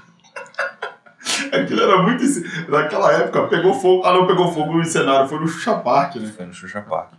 Aquilo 1.63 1.81
era 1.81 2.01
muito. 2.01 2.23
Naquela 2.69 3.11
época, 3.13 3.47
pegou 3.47 3.73
fogo. 3.73 4.03
Ah, 4.05 4.13
não 4.13 4.25
pegou 4.27 4.51
fogo 4.51 4.77
no 4.77 4.83
cenário, 4.85 5.27
foi 5.27 5.39
no 5.39 5.47
Xuxa 5.47 5.75
Park, 5.75 6.15
né? 6.17 6.31
Foi 6.35 6.45
no 6.45 6.53
Xuxa 6.53 6.81
Park. 6.81 7.11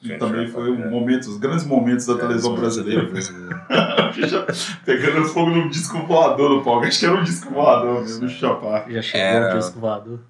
Que 0.00 0.12
no 0.12 0.18
também 0.18 0.46
foi 0.46 0.70
um 0.70 0.82
é. 0.84 0.90
momento, 0.90 1.26
os 1.26 1.38
grandes 1.38 1.64
momentos 1.64 2.04
da 2.06 2.14
É, 2.14 2.18
televisão 2.18 2.54
brasileira. 2.54 3.08
pegando 4.84 5.24
fogo 5.26 5.50
num 5.50 5.68
disco 5.68 5.98
voador 6.06 6.50
no 6.50 6.62
palco. 6.64 6.84
Acho 6.86 6.98
que 7.00 7.06
era 7.06 7.14
um 7.16 7.22
disco 7.24 7.52
voador 7.52 8.00
mesmo, 8.02 8.22
no 8.24 8.28
Xuxa 8.28 8.54
Park. 8.54 8.90
Já 8.90 9.02
chegou 9.02 9.26
Era- 9.26 9.54
o 9.54 9.58
disco 9.58 9.80
voador. 9.80 10.20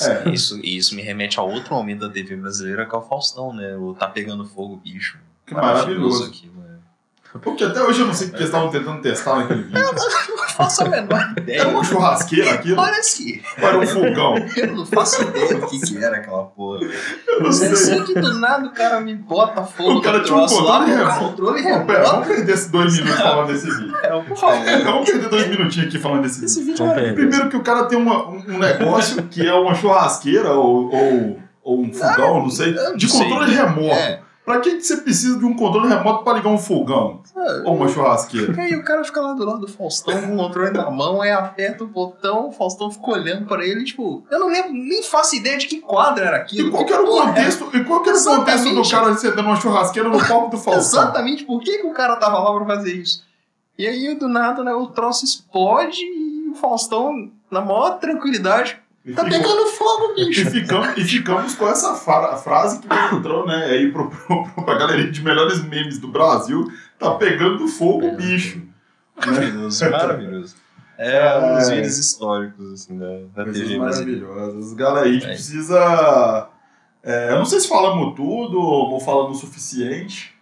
É. 0.00 0.28
Isso, 0.30 0.56
e 0.62 0.76
isso 0.76 0.94
me 0.94 1.02
remete 1.02 1.40
a 1.40 1.42
outro 1.42 1.74
momento 1.74 2.00
da 2.06 2.08
TV 2.10 2.36
brasileira, 2.36 2.86
que 2.86 2.94
é 2.94 2.98
o 2.98 3.02
Faustão, 3.02 3.52
né? 3.52 3.76
O 3.76 3.92
Tá 3.92 4.06
Pegando 4.06 4.44
Fogo, 4.44 4.76
bicho. 4.76 5.18
Que 5.44 5.52
maravilhoso. 5.52 6.26
aquilo, 6.26 6.54
né? 6.62 6.76
Porque 7.42 7.64
até 7.64 7.82
hoje 7.82 8.00
eu 8.00 8.06
não 8.06 8.14
sei 8.14 8.28
o 8.28 8.30
que 8.30 8.36
eles 8.36 8.46
estavam 8.46 8.70
tentando 8.70 9.02
testar 9.02 9.34
naquele 9.36 9.62
vídeo. 9.66 9.82
Não 10.50 10.64
faço 10.66 10.84
a 10.84 10.88
menor 10.88 11.32
ideia. 11.38 11.60
Era 11.60 11.68
uma 11.68 11.84
churrasqueira 11.84 12.50
aquilo? 12.54 12.76
Parece 12.76 13.16
que. 13.22 13.42
Era 13.56 13.78
um 13.78 13.86
fogão? 13.86 14.34
Eu 14.56 14.66
não 14.76 14.86
faço 14.86 15.22
ideia 15.22 15.54
do 15.56 15.66
que, 15.66 15.80
que 15.80 15.96
era 16.04 16.16
aquela 16.16 16.44
porra. 16.44 16.80
Eu 17.28 17.40
não 17.40 17.46
Eu 17.46 17.52
sei. 17.52 17.76
sei 17.76 18.00
que 18.02 18.14
do 18.14 18.38
nada 18.38 18.66
o 18.66 18.72
cara 18.72 19.00
me 19.00 19.14
bota 19.14 19.62
fogo 19.64 19.98
O 19.98 20.02
cara 20.02 20.20
tinha 20.22 20.36
um 20.36 20.40
lá, 20.42 20.48
controle 20.48 20.90
remoto. 20.92 21.18
controle 21.20 21.62
Pô, 21.62 21.68
pera, 21.86 21.98
remoto. 21.98 22.10
vamos 22.12 22.26
perder 22.28 22.52
esses 22.54 22.70
dois 22.70 22.96
minutos 22.98 23.20
falando 23.20 23.46
desse 23.48 23.70
vídeo. 23.70 23.96
É, 24.02 24.20
por 24.22 24.36
favor. 24.36 24.82
Vamos 24.84 25.10
perder 25.10 25.28
dois 25.28 25.46
minutinhos 25.48 25.88
aqui 25.88 25.98
falando 25.98 26.22
desse 26.22 26.40
vídeo. 26.40 26.46
Esse 26.46 26.62
vídeo 26.62 26.86
é. 26.86 27.12
Primeiro 27.12 27.48
que 27.48 27.56
o 27.56 27.62
cara 27.62 27.84
tem 27.84 27.98
uma- 27.98 28.28
um 28.28 28.58
negócio 28.58 29.22
que 29.24 29.46
é 29.46 29.52
uma 29.54 29.74
churrasqueira 29.74 30.52
ou, 30.52 30.92
ou, 30.94 31.38
ou 31.62 31.80
um 31.82 31.92
fogão, 31.92 32.40
não 32.42 32.50
sei, 32.50 32.72
não 32.74 32.96
de 32.96 33.08
sei. 33.08 33.28
controle 33.28 33.54
remoto. 33.54 33.94
É. 33.94 34.20
Pra 34.44 34.58
que, 34.58 34.76
que 34.76 34.82
você 34.82 34.96
precisa 34.96 35.38
de 35.38 35.44
um 35.44 35.54
controle 35.54 35.88
remoto 35.88 36.24
pra 36.24 36.32
ligar 36.32 36.48
um 36.48 36.58
fogão 36.58 37.22
ou 37.64 37.76
uma 37.76 37.88
churrasqueira? 37.88 38.54
Aí 38.60 38.74
o 38.74 38.82
cara 38.82 39.04
fica 39.04 39.20
lá 39.20 39.32
do 39.34 39.44
lado 39.44 39.60
do 39.60 39.68
Faustão 39.68 40.20
com 40.20 40.34
o 40.34 40.36
controle 40.36 40.72
na 40.72 40.90
mão, 40.90 41.20
aí 41.22 41.30
aperta 41.30 41.84
o 41.84 41.86
botão, 41.86 42.48
o 42.48 42.52
Faustão 42.52 42.90
fica 42.90 43.10
olhando 43.10 43.46
pra 43.46 43.64
ele, 43.64 43.84
tipo, 43.84 44.24
eu 44.30 44.40
não 44.40 44.48
lembro, 44.48 44.72
nem 44.72 45.02
faço 45.02 45.36
ideia 45.36 45.58
de 45.58 45.66
que 45.66 45.80
quadro 45.80 46.24
era 46.24 46.38
aquilo. 46.38 46.68
E 46.68 46.70
qual 46.70 46.84
que 46.84 46.92
era 46.92 47.02
o 47.02 47.06
contexto, 47.06 47.70
e 47.74 47.84
qual 47.84 48.02
que 48.02 48.08
era 48.08 48.18
o 48.18 48.24
contexto 48.24 48.74
do 48.74 48.90
cara 48.90 49.14
sentando 49.14 49.48
uma 49.48 49.56
churrasqueira 49.56 50.08
no 50.08 50.26
palco 50.26 50.50
do. 50.50 50.58
Faustão? 50.58 51.02
Exatamente 51.02 51.44
por 51.44 51.60
que, 51.60 51.78
que 51.78 51.86
o 51.86 51.92
cara 51.92 52.16
tava 52.16 52.38
lá 52.38 52.56
pra 52.56 52.76
fazer 52.76 52.94
isso. 52.94 53.22
E 53.78 53.86
aí, 53.86 54.14
do 54.14 54.28
nada, 54.28 54.64
né, 54.64 54.74
o 54.74 54.88
troço 54.88 55.24
explode 55.24 56.02
e 56.02 56.50
o 56.50 56.54
Faustão, 56.54 57.30
na 57.50 57.60
maior 57.60 57.98
tranquilidade, 57.98 58.78
E 58.78 58.89
tá 59.14 59.24
ficou- 59.24 59.24
pegando 59.30 59.66
fogo, 59.66 60.12
E 60.16 60.26
bicho. 60.26 60.50
ficamos, 60.50 60.96
e 60.96 61.04
ficamos 61.04 61.54
com 61.54 61.66
essa 61.68 61.94
fra- 61.94 62.36
frase 62.36 62.80
que 62.80 62.88
entrou, 63.14 63.46
né, 63.46 63.64
aí 63.66 63.90
pro, 63.90 64.08
pro, 64.10 64.44
pro, 64.44 64.64
pra 64.64 64.74
galeria 64.78 65.10
de 65.10 65.22
melhores 65.22 65.62
memes 65.64 65.98
do 65.98 66.08
Brasil, 66.08 66.70
tá 66.98 67.12
pegando 67.14 67.66
fogo, 67.66 68.00
Pegando 68.00 68.16
bicho. 68.16 68.62
Maravilhoso, 69.16 69.90
maravilhoso. 69.90 70.54
É 70.98 71.38
um 71.38 71.56
dos 71.56 71.68
vídeos 71.70 71.96
históricos, 71.98 72.72
assim, 72.74 72.98
da, 72.98 73.06
da 73.34 73.44
TV 73.50 73.78
brasileira. 73.78 74.26
maravilhosas. 74.26 74.72
Galera, 74.74 75.06
a 75.08 75.12
gente 75.12 75.24
É. 75.24 75.28
precisa 75.28 76.48
É, 77.02 77.32
eu 77.32 77.38
não 77.38 77.46
sei 77.46 77.58
se 77.60 77.66
falamos 77.68 78.14
tudo 78.14 78.58
ou 78.60 79.00
falamos 79.00 79.38
o 79.38 79.40
suficiente. 79.40 80.34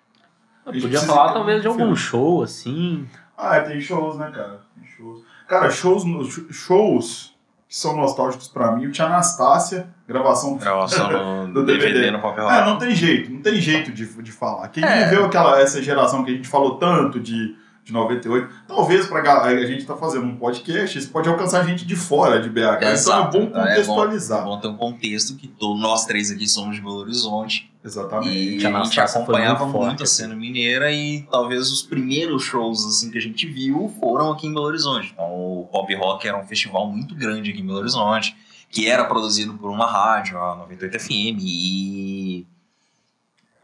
Eu 0.67 0.73
podia 0.73 1.01
falar 1.01 1.29
ter 1.29 1.35
talvez 1.35 1.63
de 1.63 1.69
algum 1.69 1.79
filme. 1.79 1.97
show, 1.97 2.43
assim. 2.43 3.07
Ah, 3.37 3.61
tem 3.61 3.81
shows, 3.81 4.17
né, 4.19 4.33
cara? 4.35 4.61
Tem 4.75 4.85
shows. 4.97 5.23
Cara, 5.47 5.71
shows, 5.71 6.05
no- 6.05 6.29
shows 6.53 7.33
que 7.69 7.77
são 7.77 7.95
nostálgicos 7.97 8.49
pra 8.49 8.73
mim. 8.73 8.87
O 8.87 8.91
Tia 8.91 9.05
Anastácia, 9.05 9.87
gravação 10.09 10.57
Gravação 10.57 11.51
Do 11.53 11.65
DVD, 11.67 11.93
DVD. 11.93 12.11
no 12.11 12.21
papel 12.21 12.49
É, 12.51 12.65
não 12.65 12.79
tem 12.79 12.95
jeito, 12.95 13.31
não 13.31 13.43
tem 13.43 13.57
jeito 13.57 13.93
de, 13.93 14.07
de 14.23 14.33
falar. 14.33 14.69
Quem 14.69 14.83
É. 14.83 15.05
viveu 15.05 15.27
aquela, 15.27 15.61
essa 15.61 15.83
geração 15.83 16.25
que 16.25 16.31
a 16.31 16.35
gente 16.35 16.49
falou 16.49 16.79
tanto 16.79 17.21
de, 17.21 17.55
de 17.89 17.95
98, 17.95 18.49
talvez 18.69 19.07
pra 19.07 19.21
gal- 19.23 19.43
a 19.45 19.65
gente 19.67 19.87
tá 19.87 19.97
fazendo 19.97 20.27
um 20.27 20.37
podcast, 20.37 20.99
isso 20.99 21.09
pode 21.11 21.27
alcançar 21.27 21.65
gente 21.65 21.87
de 21.87 21.97
fora 21.97 22.39
de 22.39 22.51
BH. 22.51 22.77
então 22.77 22.89
é 22.89 22.93
Exato. 22.93 23.39
bom 23.39 23.45
Então, 23.45 23.63
contextualizar. 23.63 24.41
É 24.41 24.45
bom, 24.45 24.49
é 24.53 24.55
bom 24.57 24.61
ter 24.61 24.69
um 24.69 24.77
contexto 24.77 25.35
que 25.37 25.49
todos 25.49 25.81
nós 25.81 26.05
três 26.05 26.31
aqui 26.31 26.47
somos 26.47 26.77
de 26.77 26.83
Belo 26.83 26.97
Horizonte. 26.99 27.73
Exatamente. 27.83 28.37
E 28.37 28.59
Tia 28.59 28.77
a 28.77 28.85
gente 28.85 29.01
acompanhava 29.01 29.65
muito 29.65 29.79
muito, 29.79 29.91
a 30.03 30.05
aqui. 30.05 30.07
cena 30.07 30.37
mineira 30.37 30.93
e 30.93 31.23
talvez 31.31 31.71
os 31.73 31.81
primeiros 31.83 32.43
shows 32.43 32.85
assim 32.85 33.11
que 33.11 33.17
a 33.17 33.23
gente 33.23 33.47
viu 33.47 33.91
foram 33.99 34.31
aqui 34.33 34.47
em 34.47 34.53
Belo 34.53 34.67
Horizonte. 34.67 35.11
Então 35.15 35.25
o 35.25 35.67
Pop 35.73 35.95
Rock 35.95 36.29
era 36.29 36.37
um 36.39 36.47
festival 36.47 36.87
muito 36.87 37.15
grande 37.15 37.51
aqui 37.51 37.61
em 37.63 37.67
Belo 37.67 37.79
Horizonte, 37.79 38.37
que 38.71 38.87
era 38.87 39.05
produzido 39.07 39.55
por 39.55 39.71
uma 39.71 39.87
rádio, 39.87 40.37
a 40.39 40.55
98 40.57 40.99
FM, 41.01 41.39
e 41.41 42.47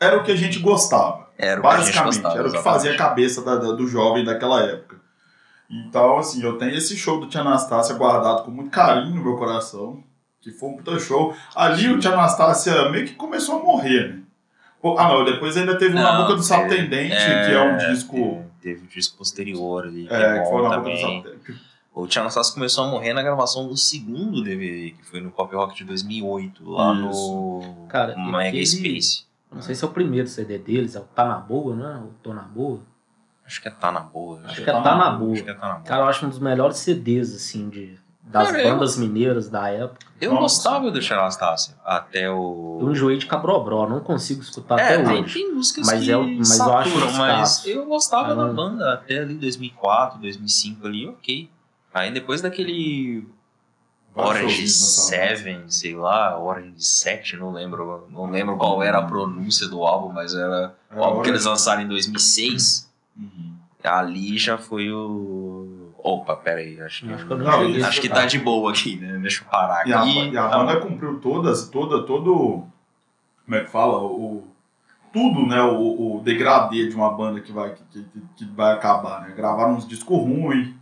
Era 0.01 0.16
o 0.18 0.25
que 0.25 0.33
a 0.33 0.37
gente 0.37 0.59
gostava. 0.61 1.24
Era 1.39 1.61
o 1.61 1.62
que 1.62 1.68
a 1.68 1.70
gente 1.76 1.82
Basicamente, 1.87 2.14
gostava. 2.22 2.39
era 2.39 2.49
o 2.49 2.53
que 2.53 2.59
fazia 2.62 2.93
a 2.93 2.97
cabeça 2.97 3.43
da- 3.43 3.57
da- 3.57 3.72
do 3.72 3.87
jovem 3.87 4.24
daquela 4.24 4.62
época. 4.62 4.97
Então, 5.70 6.18
assim, 6.18 6.43
eu 6.43 6.59
tenho 6.59 6.74
esse 6.74 6.97
show 6.97 7.18
do 7.20 7.26
Tia 7.28 7.41
Anastácia 7.41 7.95
guardado 7.95 8.45
com 8.45 8.51
muito 8.51 8.70
carinho 8.70 9.14
no 9.14 9.22
meu 9.24 9.37
coração, 9.37 10.03
que 10.41 10.51
foi 10.51 10.68
um 10.68 10.76
puta 10.76 10.99
show. 10.99 11.35
Ali 11.57 11.89
o 11.89 11.99
Tia 11.99 12.12
Anastácia 12.12 12.89
meio 12.91 13.07
que 13.07 13.14
começou 13.14 13.59
a 13.61 13.62
morrer, 13.62 14.09
né? 14.14 14.20
Pô, 14.80 14.99
Ah, 14.99 15.09
não, 15.09 15.24
depois 15.24 15.57
ainda 15.57 15.78
teve 15.78 15.93
o 15.93 15.95
Na 15.95 16.12
Não, 16.12 16.22
Boca 16.22 16.37
do 16.37 16.43
Sapo 16.43 16.68
Tendente, 16.68 17.16
que 17.16 17.53
é 17.53 17.61
um 17.62 17.76
disco... 17.78 18.14
Teve, 18.14 18.45
teve 18.61 18.85
o 18.85 18.89
disco 18.89 19.16
posterior 19.16 19.85
ali, 19.85 20.07
que 20.07 20.12
É, 20.12 20.37
é 20.37 20.41
que 20.43 20.49
foi 20.51 20.61
o 20.61 20.68
Na 20.68 20.76
Boca 20.76 20.80
do 20.80 20.82
também. 20.85 21.01
Sapo 21.22 21.22
Tendente. 21.41 21.61
O 21.95 22.07
Tia 22.07 22.20
Anastácio 22.22 22.53
começou 22.53 22.85
a 22.85 22.89
morrer 22.89 23.14
na 23.14 23.22
gravação 23.22 23.66
do 23.66 23.76
segundo 23.76 24.43
DVD, 24.45 24.91
que 24.91 25.07
foi 25.07 25.20
no 25.22 25.30
Pop 25.30 25.55
Rock 25.57 25.74
de 25.76 25.85
2008, 25.85 26.68
lá 26.70 26.93
no 26.93 27.87
Cara, 27.89 28.14
Mega 28.18 28.49
aquele- 28.49 28.66
Space. 28.66 29.24
Não 29.55 29.62
sei 29.62 29.74
se 29.74 29.84
é 29.84 29.86
o 29.88 29.90
primeiro 29.90 30.26
CD 30.28 30.59
deles, 30.59 30.94
é 30.96 31.00
o 31.00 31.05
Tá 31.05 31.24
Na 31.24 31.36
Boa, 31.38 31.74
né? 31.76 32.02
O 32.05 32.11
Tô 32.22 32.34
Na 32.34 32.42
Boa. 32.42 32.80
Acho 33.46 33.61
que 33.62 33.68
é 33.68 33.70
Tá 33.70 33.92
Na 33.92 34.00
Boa. 34.00 34.40
Acho 34.44 34.62
que 34.62 34.70
é 34.70 34.72
Tá 34.72 34.94
Na 34.96 35.11
Boa. 35.11 35.32
Acho 35.32 35.44
que 35.44 35.50
é 35.50 35.55
Tá 35.55 35.68
Na 35.68 35.74
Boa. 35.74 35.84
Cara, 35.84 36.02
eu 36.02 36.07
acho 36.09 36.26
um 36.26 36.28
dos 36.28 36.38
melhores 36.38 36.76
CDs, 36.78 37.34
assim, 37.34 37.68
de, 37.68 37.98
das 38.22 38.46
Cara, 38.48 38.62
eu- 38.62 38.72
bandas 38.72 38.96
mineiras 38.96 39.48
da 39.50 39.68
época. 39.68 40.07
Eu 40.20 40.30
Nossa. 40.32 40.42
gostava 40.42 40.90
do 40.90 40.98
Tia 41.00 41.16
Anastácio, 41.18 41.74
até 41.84 42.30
o... 42.30 42.78
Eu 42.80 42.90
enjoei 42.90 43.18
de 43.18 43.26
Cabrobró, 43.26 43.86
não 43.86 44.00
consigo 44.00 44.40
escutar 44.40 44.78
É, 44.78 44.94
até 44.94 45.05
tem, 45.05 45.22
hoje. 45.22 45.34
tem 45.34 45.52
músicas 45.55 45.86
Mas 45.86 46.02
que 46.05 46.09
eu- 46.11 46.22
mas 46.26 46.59
eu 46.59 46.72
acho 46.78 46.90
saturam, 46.90 47.12
mas 47.18 47.66
eu 47.66 47.84
gostava 47.86 48.28
da 48.30 48.34
Caramba. 48.36 48.55
banda 48.55 48.94
até 48.94 49.18
ali 49.18 49.34
2004, 49.34 50.18
2005 50.20 50.86
ali, 50.86 51.07
ok. 51.09 51.50
Aí 51.92 52.11
depois 52.11 52.40
daquele 52.40 53.28
Orange 54.15 54.69
showzinhos 54.69 54.81
nessa 54.81 55.17
banda. 55.17 55.69
7, 55.69 55.75
sei 55.75 55.95
lá, 55.97 56.39
Orange 56.39 56.75
7, 56.85 57.37
não 57.37 57.51
lembro, 57.53 58.07
não 58.11 58.31
lembro 58.31 58.57
qual 58.57 58.83
era 58.83 58.99
a 58.99 59.03
pronúncia 59.03 59.67
do 59.69 59.83
álbum, 59.85 60.12
mas 60.12 60.35
era 60.35 60.75
É, 60.91 60.99
o 60.99 61.03
álbum 61.03 61.23
que 61.23 61.29
eles 61.31 61.45
lançaram 61.45 61.83
em 61.83 61.89
2006. 61.89 62.89
Uhum. 63.17 63.55
Ali 63.83 64.39
já 64.39 64.57
foi 64.57 64.91
o... 64.91 65.91
Opa, 65.99 66.37
pera 66.37 66.61
aí, 66.61 66.81
acho 66.81 67.07
que, 67.07 67.12
Acho 67.12 67.27
que 67.27 67.35
não 67.35 67.69
isso- 67.71 67.87
acho 67.87 68.01
que 68.01 68.09
tá 68.09 68.27
de 68.27 68.39
boa 68.39 68.71
aqui, 68.71 68.97
né? 68.97 69.19
Deixa 69.21 69.43
eu 69.43 69.49
parar 69.49 69.81
aqui. 69.81 69.91
E 69.91 69.93
a, 69.95 70.05
e 70.07 70.37
a 70.39 70.49
Tá 70.49 70.59
banda 70.59 70.77
cumpriu 70.81 71.19
todas, 71.19 71.69
toda, 71.69 72.03
todo. 72.03 72.65
Como 73.45 73.57
é 73.57 73.61
que 73.65 73.71
fala? 73.71 74.03
O, 74.03 74.45
tudo, 75.12 75.47
né? 75.47 75.62
O, 75.62 76.17
o 76.17 76.21
degradê 76.23 76.89
de 76.89 76.95
uma 76.95 77.11
banda 77.11 77.41
que 77.41 77.53
vai, 77.53 77.75
que, 77.75 77.83
que, 78.03 78.21
que 78.37 78.45
vai 78.47 78.73
acabar, 78.75 79.23
né? 79.23 79.35
Gravaram 79.35 79.75
uns 79.77 79.87
discos 79.89 80.19
ruins, 80.19 80.75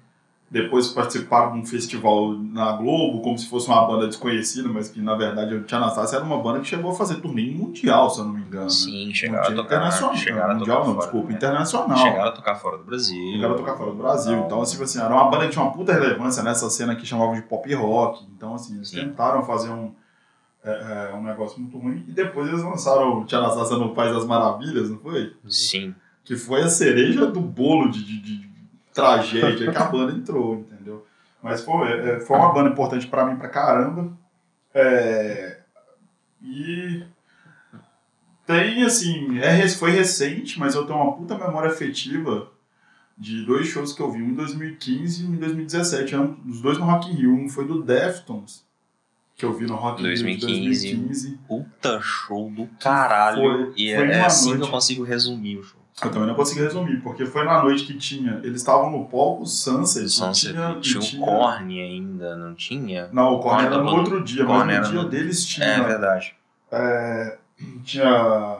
depois 0.52 0.88
participaram 0.88 1.54
de 1.54 1.60
um 1.60 1.64
festival 1.64 2.34
na 2.34 2.72
Globo, 2.72 3.22
como 3.22 3.38
se 3.38 3.48
fosse 3.48 3.68
uma 3.68 3.86
banda 3.86 4.06
desconhecida, 4.06 4.68
mas 4.68 4.86
que 4.86 5.00
na 5.00 5.14
verdade 5.14 5.54
o 5.54 5.62
Tia 5.62 5.78
Anastácia 5.78 6.16
era 6.16 6.24
uma 6.26 6.42
banda 6.42 6.60
que 6.60 6.66
chegou 6.66 6.90
a 6.90 6.94
fazer 6.94 7.22
turnê 7.22 7.50
mundial, 7.50 8.10
se 8.10 8.20
eu 8.20 8.26
não 8.26 8.34
me 8.34 8.42
engano. 8.42 8.68
Sim, 8.68 9.14
chegaram 9.14 9.44
a 9.44 9.46
tocar. 9.46 9.62
internacional. 9.64 10.14
Chegaram 10.14 10.50
a 10.50 10.54
mundial 10.54 10.76
tocar 10.76 10.88
não, 10.88 10.94
fora, 10.94 11.06
desculpa, 11.06 11.28
né? 11.30 11.34
internacional. 11.34 11.96
Chegaram 11.96 12.28
a 12.28 12.32
tocar 12.32 12.54
fora 12.56 12.76
do 12.76 12.84
Brasil. 12.84 13.32
Chegaram 13.32 13.54
a 13.54 13.56
tocar 13.56 13.76
fora 13.78 13.90
do 13.92 13.96
Brasil. 13.96 14.38
Então, 14.40 14.60
assim, 14.60 14.82
assim, 14.82 15.00
era 15.00 15.14
uma 15.14 15.30
banda 15.30 15.46
que 15.46 15.52
tinha 15.52 15.64
uma 15.64 15.72
puta 15.72 15.94
relevância 15.94 16.42
nessa 16.42 16.68
cena 16.68 16.94
que 16.94 17.06
chamavam 17.06 17.34
de 17.34 17.42
pop 17.42 17.74
rock. 17.74 18.22
Então, 18.36 18.54
assim, 18.54 18.76
eles 18.76 18.90
Sim. 18.90 18.96
tentaram 18.96 19.42
fazer 19.44 19.70
um, 19.70 19.90
é, 20.62 21.10
é, 21.12 21.16
um 21.16 21.22
negócio 21.22 21.58
muito 21.58 21.78
ruim. 21.78 22.04
E 22.06 22.12
depois 22.12 22.46
eles 22.48 22.62
lançaram 22.62 23.20
o 23.20 23.24
Tia 23.24 23.38
Anastácia 23.38 23.78
no 23.78 23.94
País 23.94 24.12
das 24.12 24.26
Maravilhas, 24.26 24.90
não 24.90 24.98
foi? 24.98 25.32
Sim. 25.48 25.94
Que 26.22 26.36
foi 26.36 26.60
a 26.60 26.68
cereja 26.68 27.24
do 27.24 27.40
bolo 27.40 27.90
de, 27.90 28.04
de, 28.04 28.20
de 28.20 28.51
tragédia 28.92 29.70
que 29.72 29.76
a 29.78 29.84
banda 29.84 30.12
entrou, 30.12 30.56
entendeu? 30.56 31.06
Mas 31.42 31.62
foi, 31.64 31.88
é, 31.92 32.20
foi 32.20 32.36
uma 32.36 32.52
banda 32.52 32.70
importante 32.70 33.06
pra 33.06 33.24
mim 33.26 33.36
pra 33.36 33.48
caramba. 33.48 34.12
É, 34.74 35.58
e 36.42 37.04
tem, 38.46 38.82
assim, 38.84 39.38
é, 39.38 39.50
rec- 39.50 39.76
foi 39.76 39.90
recente, 39.90 40.58
mas 40.58 40.74
eu 40.74 40.84
tenho 40.86 40.98
uma 40.98 41.12
puta 41.16 41.36
memória 41.38 41.70
afetiva 41.70 42.50
de 43.16 43.44
dois 43.44 43.68
shows 43.68 43.92
que 43.92 44.00
eu 44.00 44.10
vi, 44.10 44.22
um 44.22 44.30
em 44.30 44.34
2015 44.34 45.22
e 45.24 45.26
um 45.28 45.34
em 45.34 45.36
2017, 45.36 46.16
um- 46.16 46.36
os 46.48 46.60
dois 46.60 46.78
no 46.78 46.84
Rock 46.84 47.10
in 47.10 47.14
Rio. 47.14 47.34
Um 47.34 47.48
foi 47.48 47.66
do 47.66 47.82
Deftones, 47.82 48.64
que 49.36 49.44
eu 49.44 49.52
vi 49.52 49.66
no 49.66 49.74
Rock 49.76 50.02
in 50.02 50.06
Rio 50.06 50.16
de 50.16 50.22
2015. 50.22 50.96
2015. 50.96 51.38
Puta 51.46 52.00
show 52.00 52.50
do 52.50 52.66
caralho. 52.80 53.36
Foi- 53.42 53.72
e 53.76 53.94
foi 53.94 54.06
é, 54.08 54.12
é 54.12 54.24
assim 54.24 54.44
que 54.52 54.56
noite. 54.58 54.64
eu 54.68 54.70
consigo 54.72 55.04
resumir 55.04 55.58
o 55.58 55.62
show. 55.62 55.81
Eu 56.02 56.10
também 56.10 56.26
não 56.26 56.34
consegui 56.34 56.62
resumir, 56.62 57.00
porque 57.02 57.26
foi 57.26 57.44
na 57.44 57.62
noite 57.62 57.84
que 57.84 57.94
tinha. 57.98 58.40
Eles 58.42 58.60
estavam 58.62 58.90
no 58.90 59.04
palco 59.04 59.44
Sunset. 59.46 60.06
O 60.06 60.08
Sunset 60.08 60.52
tinha, 60.54 60.76
tinha, 60.80 61.20
e 61.20 61.22
o 61.22 61.24
Korn 61.26 61.80
ainda, 61.82 62.34
não 62.36 62.54
tinha? 62.54 63.08
Não, 63.12 63.34
o 63.34 63.40
Korn 63.40 63.66
era 63.66 63.78
no 63.78 63.90
outro 63.96 64.22
dia, 64.24 64.44
mas 64.44 64.66
no 64.78 64.90
dia 64.90 65.02
no- 65.02 65.08
deles 65.08 65.44
tinha. 65.44 65.66
É 65.66 65.80
verdade. 65.82 66.34
é, 66.72 67.36
tinha 67.84 68.56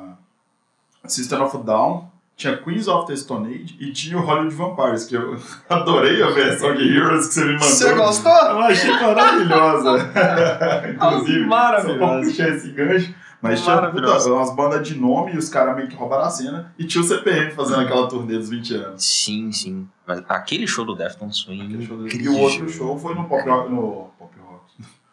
System 1.07 1.41
of 1.41 1.57
Down, 1.65 2.11
tinha 2.37 2.57
Queens 2.59 2.87
of 2.87 3.07
the 3.07 3.17
Stone 3.17 3.49
Age 3.53 3.77
e 3.81 3.93
tinha 3.93 4.17
o 4.19 4.21
Hollywood 4.25 4.55
Vampires, 4.55 5.05
que 5.07 5.17
eu 5.17 5.37
adorei 5.69 6.23
a 6.23 6.31
versão 6.31 6.75
de 6.77 6.97
Heroes 6.97 7.29
que 7.29 7.35
você 7.35 7.45
me 7.47 7.55
mandou. 7.55 8.07
gostou? 8.07 8.33
Eu 8.33 8.59
achei 8.61 8.91
maravilhosa. 8.93 10.11
Inclusive, 10.95 11.47
Maravilhosa. 11.47 11.99
só 11.99 12.07
pra 12.07 12.21
puxar 12.21 12.49
esse 12.51 12.69
gancho. 12.73 13.15
Mas 13.43 13.61
tinha 13.63 13.77
puta, 13.91 14.33
umas 14.33 14.55
bandas 14.55 14.87
de 14.87 14.95
nome 14.95 15.33
e 15.35 15.37
os 15.37 15.49
caras 15.49 15.75
meio 15.75 15.89
que 15.89 15.97
roubaram 15.97 16.25
a 16.25 16.31
cena. 16.31 16.73
E 16.79 16.85
tinha 16.85 17.03
o 17.03 17.05
CPM 17.07 17.51
fazendo 17.51 17.81
aquela 17.81 18.07
turnê 18.09 18.39
dos 18.39 18.49
20 18.49 18.75
anos. 18.77 19.05
Sim, 19.05 19.51
sim. 19.51 19.89
Mas 20.07 20.23
aquele 20.29 20.67
show 20.67 20.85
do 20.85 20.95
Deftones 20.95 21.41
foi 21.43 21.57
do- 21.57 21.63
E 21.63 21.67
incrível. 22.07 22.33
o 22.35 22.39
outro 22.39 22.69
show 22.69 22.97
foi 22.99 23.15
no 23.15 23.25
Pop 23.25 23.49
Rock, 23.49 23.71
no 23.71 24.11
Pop 24.19 24.33
Rock, 24.41 24.65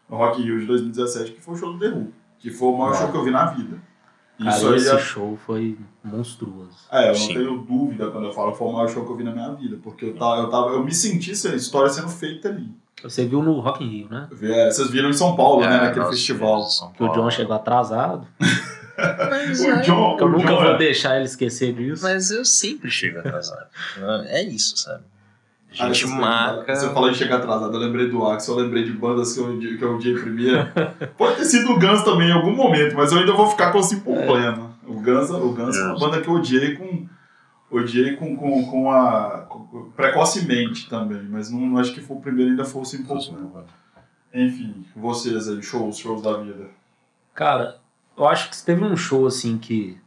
no 0.10 0.18
Rock 0.18 0.42
in 0.42 0.46
Rio 0.46 0.60
de 0.60 0.66
2017, 0.68 1.32
que 1.32 1.42
foi 1.42 1.56
o 1.56 1.58
show 1.58 1.74
do 1.74 1.80
The 1.80 1.88
Who, 1.90 2.14
que 2.38 2.52
foi 2.52 2.68
o 2.68 2.78
maior 2.78 2.94
É. 2.94 2.98
show 2.98 3.12
que 3.12 3.18
eu 3.18 3.24
vi 3.24 3.32
na 3.32 3.46
vida. 3.48 3.82
Cara, 4.38 4.52
Isso 4.56 4.68
aí 4.70 4.76
esse 4.76 4.90
é, 4.90 5.00
show 5.00 5.38
foi 5.46 5.78
monstruoso. 6.02 6.78
é, 6.92 7.06
eu 7.06 7.14
não 7.14 7.16
Sim. 7.16 7.34
tenho 7.34 7.58
dúvida 7.58 8.10
quando 8.10 8.26
eu 8.28 8.32
falo 8.34 8.52
que 8.54 8.58
foi 8.58 8.68
o 8.68 8.72
maior 8.72 8.88
show 8.88 9.04
que 9.06 9.12
eu 9.12 9.18
vi 9.18 9.24
na 9.26 9.32
minha 9.34 9.54
vida, 9.54 9.78
porque 9.84 10.06
eu 10.06 10.16
tava, 10.16 10.38
eu 10.42 10.50
tava, 10.50 10.70
eu 10.70 10.84
me 10.84 10.94
senti 10.94 11.32
essa 11.32 11.50
história 11.56 11.90
sendo 11.90 12.08
feita 12.08 12.48
ali. 12.48 12.72
Você 13.04 13.26
viu 13.26 13.42
no 13.42 13.60
Rock 13.60 13.84
in 13.84 13.88
Rio, 13.90 14.08
né? 14.10 14.28
É, 14.42 14.70
Vocês 14.72 14.90
viram 14.90 15.10
em 15.10 15.14
São 15.14 15.36
Paulo, 15.36 15.62
né, 15.62 15.68
É, 15.78 15.82
naquele 15.82 16.06
nós 16.06 16.10
festival. 16.16 16.68
Que 16.96 17.04
o. 17.04 17.08
John 17.14 17.30
chegou 17.32 17.56
atrasado. 17.56 18.28
Mas, 19.30 19.60
O 19.64 19.70
é- 19.70 19.82
John, 19.82 20.18
eu 20.20 20.26
o 20.26 20.30
nunca 20.30 20.48
John 20.48 20.56
vou 20.64 20.72
é- 20.74 20.78
deixar 20.78 21.16
ele 21.16 21.26
esquecer 21.26 21.74
disso. 21.74 22.04
mas 22.04 22.32
eu 22.32 22.44
sempre 22.44 22.90
chego 22.92 23.20
atrasado. 23.20 23.68
é 24.28 24.44
isso, 24.44 24.78
sabe? 24.78 25.04
A 25.80 25.84
Ah, 25.84 25.88
gente 25.94 26.06
essas 26.06 26.18
marca. 26.20 26.76
Você 26.76 26.90
falou 26.90 27.12
de 27.12 27.18
chegar 27.18 27.38
atrasado, 27.38 27.72
eu 27.74 27.80
lembrei 27.80 28.10
do 28.10 28.26
Axel, 28.26 28.56
eu 28.58 28.64
lembrei 28.64 28.84
de 28.84 28.92
bandas 28.92 29.34
que 29.34 29.40
eu, 29.40 29.58
que 29.60 29.82
eu 29.82 29.96
odiei 29.96 30.16
primeiro. 30.16 30.68
Pode 31.16 31.36
ter 31.38 31.46
sido 31.46 31.72
o 31.72 31.80
Guns 31.80 32.02
também 32.02 32.30
em 32.30 32.32
algum 32.34 32.56
momento, 32.56 32.96
mas 32.96 33.12
eu 33.12 33.20
ainda 33.20 33.34
vou 33.34 33.48
ficar 33.48 33.72
com 33.72 33.82
Simple 33.84 34.16
Plan. 34.26 34.72
O 34.88 34.96
Guns, 34.96 35.30
o 35.30 35.50
Guns 35.54 35.78
é 35.78 35.84
uma 35.84 35.92
Yes. 35.94 36.00
banda 36.00 36.22
que 36.22 36.28
eu 36.28 36.34
odiei 36.34 36.76
com. 36.76 37.06
Odiei 37.72 38.16
com, 38.16 38.36
com, 38.36 38.66
com 38.66 38.92
a. 38.92 39.46
precocemente 39.96 40.90
também, 40.90 41.24
mas 41.24 41.52
não, 41.52 41.62
não 41.62 41.78
acho 41.78 41.94
que 41.94 42.02
foi 42.02 42.18
o 42.18 42.22
primeiro, 42.22 42.52
ainda 42.52 42.66
foi 42.66 42.82
o 42.82 42.86
Simple 42.86 43.06
Plan. 43.08 43.66
Enfim, 44.34 44.86
vocês 44.96 45.48
aí, 45.48 45.62
shows, 45.62 45.98
shows 45.98 46.22
da 46.22 46.38
vida. 46.38 46.70
Cara, 47.34 47.80
eu 48.18 48.28
acho 48.28 48.50
que 48.50 48.64
teve 48.64 48.84
um 48.84 48.96
show 48.96 49.26
assim 49.26 49.58
que 49.58 50.00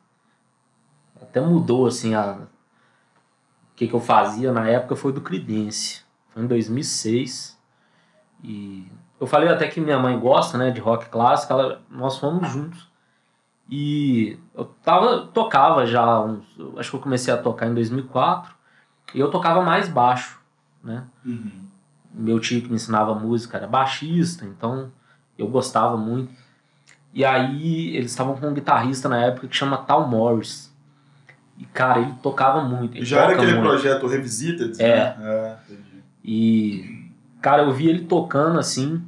até 1.20 1.40
mudou 1.40 1.86
assim 1.86 2.14
a 2.14 2.38
o 3.72 3.74
que, 3.74 3.88
que 3.88 3.94
eu 3.94 4.00
fazia 4.00 4.52
na 4.52 4.68
época 4.68 4.94
foi 4.94 5.12
do 5.12 5.20
Creedence. 5.22 6.02
Foi 6.28 6.42
em 6.42 6.46
2006. 6.46 7.58
E 8.44 8.86
eu 9.18 9.26
falei 9.26 9.48
até 9.48 9.66
que 9.66 9.80
minha 9.80 9.98
mãe 9.98 10.18
gosta, 10.18 10.58
né, 10.58 10.70
de 10.70 10.80
rock 10.80 11.08
clássico, 11.08 11.52
ela, 11.52 11.80
nós 11.88 12.18
fomos 12.18 12.50
juntos. 12.50 12.90
E 13.70 14.38
eu 14.54 14.66
tava 14.82 15.26
tocava 15.28 15.86
já, 15.86 16.20
uns, 16.20 16.44
acho 16.76 16.90
que 16.90 16.96
eu 16.96 17.00
comecei 17.00 17.32
a 17.32 17.38
tocar 17.38 17.66
em 17.66 17.74
2004, 17.74 18.54
e 19.14 19.20
eu 19.20 19.30
tocava 19.30 19.62
mais 19.62 19.88
baixo, 19.88 20.40
né? 20.82 21.04
Uhum. 21.24 21.50
meu 22.12 22.40
tio 22.40 22.60
que 22.62 22.68
me 22.68 22.74
ensinava 22.74 23.14
música 23.14 23.56
era 23.58 23.66
baixista, 23.66 24.44
então 24.44 24.90
eu 25.38 25.48
gostava 25.48 25.96
muito. 25.96 26.32
E 27.14 27.24
aí 27.24 27.94
eles 27.94 28.10
estavam 28.10 28.36
com 28.36 28.48
um 28.48 28.54
guitarrista 28.54 29.08
na 29.08 29.18
época 29.18 29.46
que 29.46 29.56
chama 29.56 29.76
Tal 29.76 30.08
Morris. 30.08 30.72
E, 31.58 31.64
cara, 31.66 32.00
ele 32.00 32.14
tocava 32.22 32.62
muito. 32.62 32.96
Ele 32.96 33.04
Já 33.04 33.22
era 33.22 33.34
aquele 33.34 33.52
muito. 33.52 33.68
projeto 33.68 34.06
Revisited? 34.06 34.82
É. 34.82 34.96
Né? 34.96 35.16
é 35.20 35.56
entendi. 35.68 36.02
E, 36.24 37.10
cara, 37.40 37.62
eu 37.62 37.72
vi 37.72 37.88
ele 37.88 38.04
tocando 38.04 38.58
assim. 38.58 39.02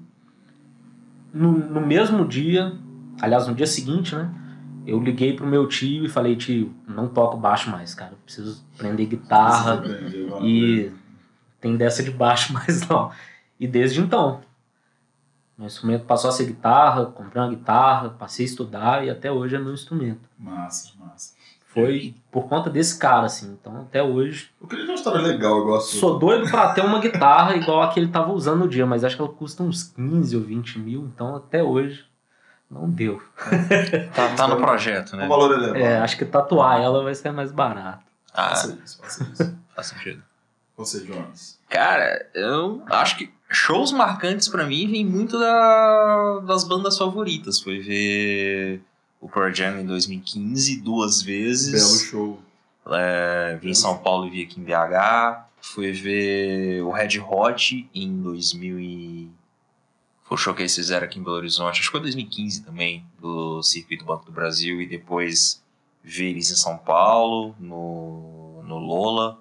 No, 1.33 1.53
no 1.53 1.81
mesmo 1.81 2.25
dia, 2.25 2.73
aliás, 3.21 3.49
no 3.49 3.55
dia 3.55 3.67
seguinte, 3.67 4.15
né? 4.15 4.31
Eu 4.87 5.01
liguei 5.01 5.35
pro 5.35 5.47
meu 5.47 5.67
tio 5.67 6.05
e 6.05 6.09
falei, 6.09 6.37
tio, 6.37 6.75
não 6.87 7.09
toco 7.09 7.37
baixo 7.37 7.71
mais, 7.71 7.95
cara. 7.95 8.13
Eu 8.13 8.19
preciso 8.25 8.63
aprender 8.75 9.07
guitarra. 9.07 9.83
E 10.43 10.91
tem 11.61 11.77
dessa 11.77 12.03
de 12.03 12.11
baixo 12.11 12.53
mais 12.55 12.87
não. 12.89 13.11
E 13.59 13.67
desde 13.67 14.01
então. 14.01 14.41
Meu 15.57 15.67
instrumento 15.67 16.05
passou 16.05 16.29
a 16.29 16.33
ser 16.33 16.47
guitarra, 16.47 17.07
comprei 17.07 17.41
uma 17.41 17.49
guitarra, 17.49 18.11
passei 18.11 18.45
a 18.45 18.49
estudar 18.49 19.07
e 19.07 19.11
até 19.11 19.31
hoje 19.31 19.55
é 19.55 19.59
meu 19.59 19.73
instrumento. 19.73 20.29
Massa, 20.37 20.91
massa. 20.99 21.33
Foi 21.67 22.15
por 22.31 22.49
conta 22.49 22.69
desse 22.69 22.99
cara, 22.99 23.27
assim. 23.27 23.57
Então 23.61 23.83
até 23.83 24.03
hoje. 24.03 24.51
Eu 24.61 24.67
queria 24.67 24.85
uma 24.85 24.95
história 24.95 25.21
legal, 25.21 25.59
eu 25.59 25.65
gosto. 25.65 25.97
Sou 25.97 26.19
doido 26.19 26.51
pra 26.51 26.73
ter 26.73 26.85
uma 26.85 27.01
guitarra 27.01 27.57
igual 27.57 27.83
a 27.83 27.89
que 27.89 28.01
ele 28.01 28.09
tava 28.09 28.33
usando 28.33 28.61
no 28.61 28.69
dia, 28.69 28.85
mas 28.85 29.05
acho 29.05 29.17
que 29.17 29.23
ela 29.23 29.33
custa 29.33 29.63
uns 29.63 29.85
15 29.85 30.37
ou 30.37 30.43
20 30.43 30.79
mil, 30.81 31.05
então 31.05 31.37
até 31.37 31.63
hoje 31.63 32.05
não 32.75 32.91
deu. 32.91 33.23
Tá, 34.15 34.35
tá 34.35 34.49
no 34.49 34.57
projeto, 34.57 35.17
né? 35.17 35.27
valor 35.27 35.53
elevado. 35.53 35.77
É, 35.79 35.99
acho 35.99 36.17
que 36.19 36.25
tatuar 36.25 36.81
ela 36.81 37.03
vai 37.03 37.15
ser 37.15 37.31
mais 37.31 37.51
barato. 37.53 38.05
Ah, 38.33 38.49
Faça 38.51 38.79
isso, 38.85 38.99
faça 39.01 39.25
isso. 39.33 39.57
faz 39.75 39.87
sentido. 39.87 40.23
Você, 40.77 41.05
Jonas. 41.07 41.59
Cara, 41.71 42.27
eu 42.35 42.83
acho 42.91 43.17
que 43.17 43.33
shows 43.49 43.93
marcantes 43.93 44.49
pra 44.49 44.65
mim 44.67 44.91
vem 44.91 45.05
muito 45.07 45.39
da, 45.39 46.41
das 46.47 46.65
bandas 46.65 46.99
favoritas. 46.99 47.61
Foi 47.61 47.79
ver 47.79 48.83
o 49.21 49.29
Pearl 49.29 49.53
Jam 49.55 49.81
em 49.81 49.87
2015 49.87 50.81
duas 50.81 51.23
vezes. 51.23 51.73
Belo 51.73 51.99
show. 52.01 52.43
É, 52.91 53.57
vi 53.63 53.71
em 53.71 53.75
São 53.75 53.97
Paulo 53.99 54.27
e 54.27 54.31
vi 54.31 54.43
aqui 54.43 54.61
em 54.61 54.65
BH. 54.65 55.45
Fui 55.63 55.93
ver 55.93 56.83
o 56.83 56.91
Red 56.91 57.19
Hot 57.21 57.89
em 57.95 58.21
2000 58.21 58.81
e... 58.81 59.31
Foi 60.25 60.37
o 60.37 60.39
show 60.39 60.55
que 60.55 60.63
eles 60.63 60.75
fizeram 60.75 61.07
aqui 61.07 61.19
em 61.19 61.23
Belo 61.23 61.37
Horizonte. 61.37 61.81
Acho 61.81 61.89
que 61.89 61.93
foi 61.93 62.01
2015 62.01 62.63
também, 62.63 63.05
do 63.21 63.63
Circuito 63.63 64.05
Banco 64.05 64.25
do 64.25 64.33
Brasil. 64.33 64.81
E 64.81 64.87
depois 64.87 65.63
ver 66.03 66.31
eles 66.31 66.51
em 66.51 66.57
São 66.57 66.79
Paulo, 66.79 67.55
no, 67.61 68.63
no 68.65 68.79
Lola. 68.79 69.39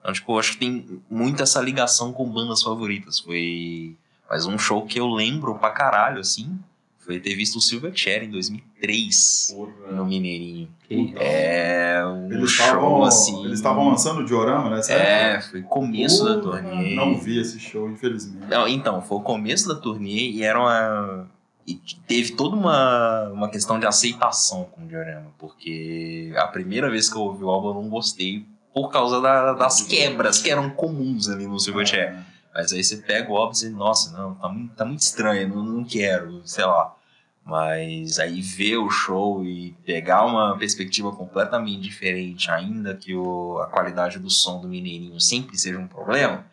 Então, 0.00 0.12
tipo, 0.12 0.38
acho 0.38 0.52
que 0.52 0.58
tem 0.58 1.02
muito 1.10 1.42
essa 1.42 1.60
ligação 1.60 2.12
com 2.12 2.30
bandas 2.30 2.62
favoritas. 2.62 3.18
Foi... 3.18 3.96
Mas 4.28 4.44
um 4.46 4.58
show 4.58 4.84
que 4.86 5.00
eu 5.00 5.08
lembro 5.08 5.58
pra 5.58 5.70
caralho, 5.70 6.20
assim, 6.20 6.58
foi 7.06 7.20
ter 7.20 7.34
visto 7.36 7.56
o 7.56 7.60
Silverchair 7.60 8.24
em 8.24 8.30
2003, 8.30 9.56
no 9.92 10.04
Mineirinho. 10.04 10.68
Que- 10.88 11.14
É 11.16 12.04
um 12.06 12.30
Eles 12.32 12.50
show 12.50 12.66
estavam 12.66 13.04
assim. 13.04 13.44
eles 13.44 13.58
estavam 13.58 13.88
lançando 13.88 14.20
o 14.20 14.24
diorama, 14.24 14.70
né? 14.70 14.80
É, 14.88 15.40
foi 15.40 15.62
começo 15.62 16.24
da 16.24 16.38
Porra, 16.40 16.62
turnê. 16.62 16.94
Não 16.94 17.16
vi 17.18 17.40
esse 17.40 17.58
show, 17.58 17.88
infelizmente. 17.90 18.46
Não, 18.48 18.66
então, 18.68 19.00
foi 19.00 19.18
o 19.18 19.20
começo 19.20 19.68
da 19.68 19.74
turnê 19.76 20.30
e 20.30 20.42
era 20.42 20.60
uma. 20.60 21.28
E 21.66 21.74
teve 22.06 22.32
toda 22.32 22.54
uma, 22.54 23.28
uma 23.32 23.48
questão 23.50 23.80
de 23.80 23.86
aceitação 23.86 24.64
com 24.70 24.84
o 24.84 24.86
diorama, 24.86 25.26
porque 25.38 26.32
a 26.36 26.46
primeira 26.46 26.88
vez 26.88 27.08
que 27.10 27.16
eu 27.16 27.22
ouvi 27.22 27.42
o 27.42 27.50
álbum 27.50 27.68
eu 27.68 27.74
não 27.74 27.88
gostei 27.88 28.44
por 28.72 28.88
causa 28.92 29.20
da- 29.20 29.52
das 29.54 29.80
quebras 29.82 30.38
que 30.40 30.48
eram 30.50 30.70
comuns 30.70 31.28
ali 31.28 31.46
no 31.46 31.58
Silverchair. 31.58 32.10
É. 32.10 32.35
Mas 32.56 32.72
aí 32.72 32.82
você 32.82 32.96
pega 32.96 33.30
o 33.30 33.36
álbum 33.36 33.50
e 33.50 33.60
diz, 33.60 33.70
nossa, 33.70 34.16
não, 34.16 34.34
tá 34.34 34.48
muito, 34.48 34.74
tá 34.74 34.84
muito 34.86 35.00
estranho, 35.00 35.46
não, 35.46 35.62
não 35.62 35.84
quero, 35.84 36.40
sei 36.46 36.64
lá. 36.64 36.96
Mas 37.44 38.18
aí 38.18 38.40
ver 38.40 38.78
o 38.78 38.88
show 38.88 39.44
e 39.44 39.72
pegar 39.84 40.24
uma 40.24 40.56
perspectiva 40.56 41.12
completamente 41.12 41.82
diferente, 41.82 42.50
ainda 42.50 42.96
que 42.96 43.14
o, 43.14 43.58
a 43.58 43.66
qualidade 43.66 44.18
do 44.18 44.30
som 44.30 44.58
do 44.58 44.68
Mineirinho 44.68 45.20
sempre 45.20 45.58
seja 45.58 45.78
um 45.78 45.86
problema, 45.86 46.46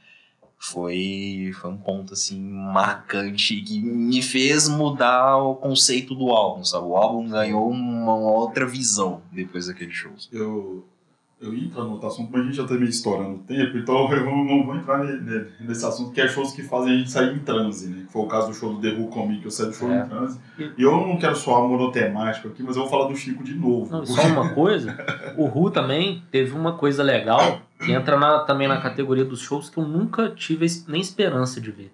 foi, 0.60 1.52
foi 1.56 1.72
um 1.72 1.78
ponto 1.78 2.12
assim 2.14 2.38
marcante 2.38 3.62
que 3.62 3.80
me 3.82 4.22
fez 4.22 4.68
mudar 4.68 5.38
o 5.38 5.56
conceito 5.56 6.14
do 6.14 6.32
álbum, 6.32 6.66
sabe? 6.66 6.86
O 6.86 6.98
álbum 6.98 7.30
ganhou 7.30 7.70
uma 7.70 8.14
outra 8.14 8.68
visão 8.68 9.22
depois 9.32 9.68
daquele 9.68 9.92
show. 9.92 10.12
Eu, 10.34 10.86
eu 11.44 11.54
ia 11.54 11.66
entrar 11.66 11.84
no 11.84 11.92
outro 11.92 12.08
assunto, 12.08 12.30
mas 12.32 12.42
a 12.42 12.46
gente 12.46 12.56
já 12.58 12.66
tá 12.66 12.74
meio 12.76 12.86
estourando 12.90 13.36
o 13.36 13.40
tempo, 13.40 13.78
então 13.78 14.10
eu 14.14 14.26
não, 14.26 14.44
não 14.46 14.66
vou 14.66 14.76
entrar 14.76 15.04
ne- 15.04 15.20
ne- 15.20 15.46
nesse 15.62 15.86
assunto, 15.86 16.12
que 16.12 16.22
é 16.22 16.28
shows 16.28 16.52
que 16.54 16.64
fazem 16.64 16.94
a 16.94 16.98
gente 16.98 17.12
sair 17.12 17.36
em 17.36 17.40
transe, 17.40 17.88
né? 17.90 18.04
Que 18.06 18.12
foi 18.14 18.22
o 18.24 18.28
caso 18.28 18.48
do 18.48 18.54
show 18.54 18.74
do 18.74 18.80
The 18.82 18.96
Who 18.98 19.08
comigo, 19.08 19.42
que 19.42 19.48
eu 19.48 19.52
saí 19.52 19.68
do 19.68 19.74
show 19.74 19.92
É. 19.92 20.00
em 20.02 20.06
transe. 20.08 20.40
E 20.78 20.82
eu 20.82 20.92
não 20.92 21.18
quero 21.18 21.36
soar 21.36 21.62
monotemático 21.68 22.48
aqui, 22.48 22.64
mas 22.64 22.76
eu 22.76 22.84
vou 22.84 22.92
falar 22.92 23.08
do 23.08 23.16
Chico 23.16 23.44
de 23.44 23.54
novo. 23.54 23.92
Não, 23.92 24.06
só 24.06 24.22
uma 24.28 24.50
coisa, 24.54 24.96
o 25.38 25.46
Ru 25.46 25.70
também 25.70 26.24
teve 26.32 26.54
uma 26.56 26.74
coisa 26.74 27.04
legal 27.04 27.62
que 27.80 27.92
entra 27.92 28.18
na- 28.18 28.40
também 28.40 28.68
na 28.68 28.80
categoria 28.80 29.26
dos 29.26 29.40
shows 29.42 29.70
que 29.70 29.78
eu 29.78 29.86
nunca 29.86 30.30
tive 30.30 30.66
nem 30.88 31.02
esperança 31.02 31.60
de 31.60 31.70
ver. 31.72 31.92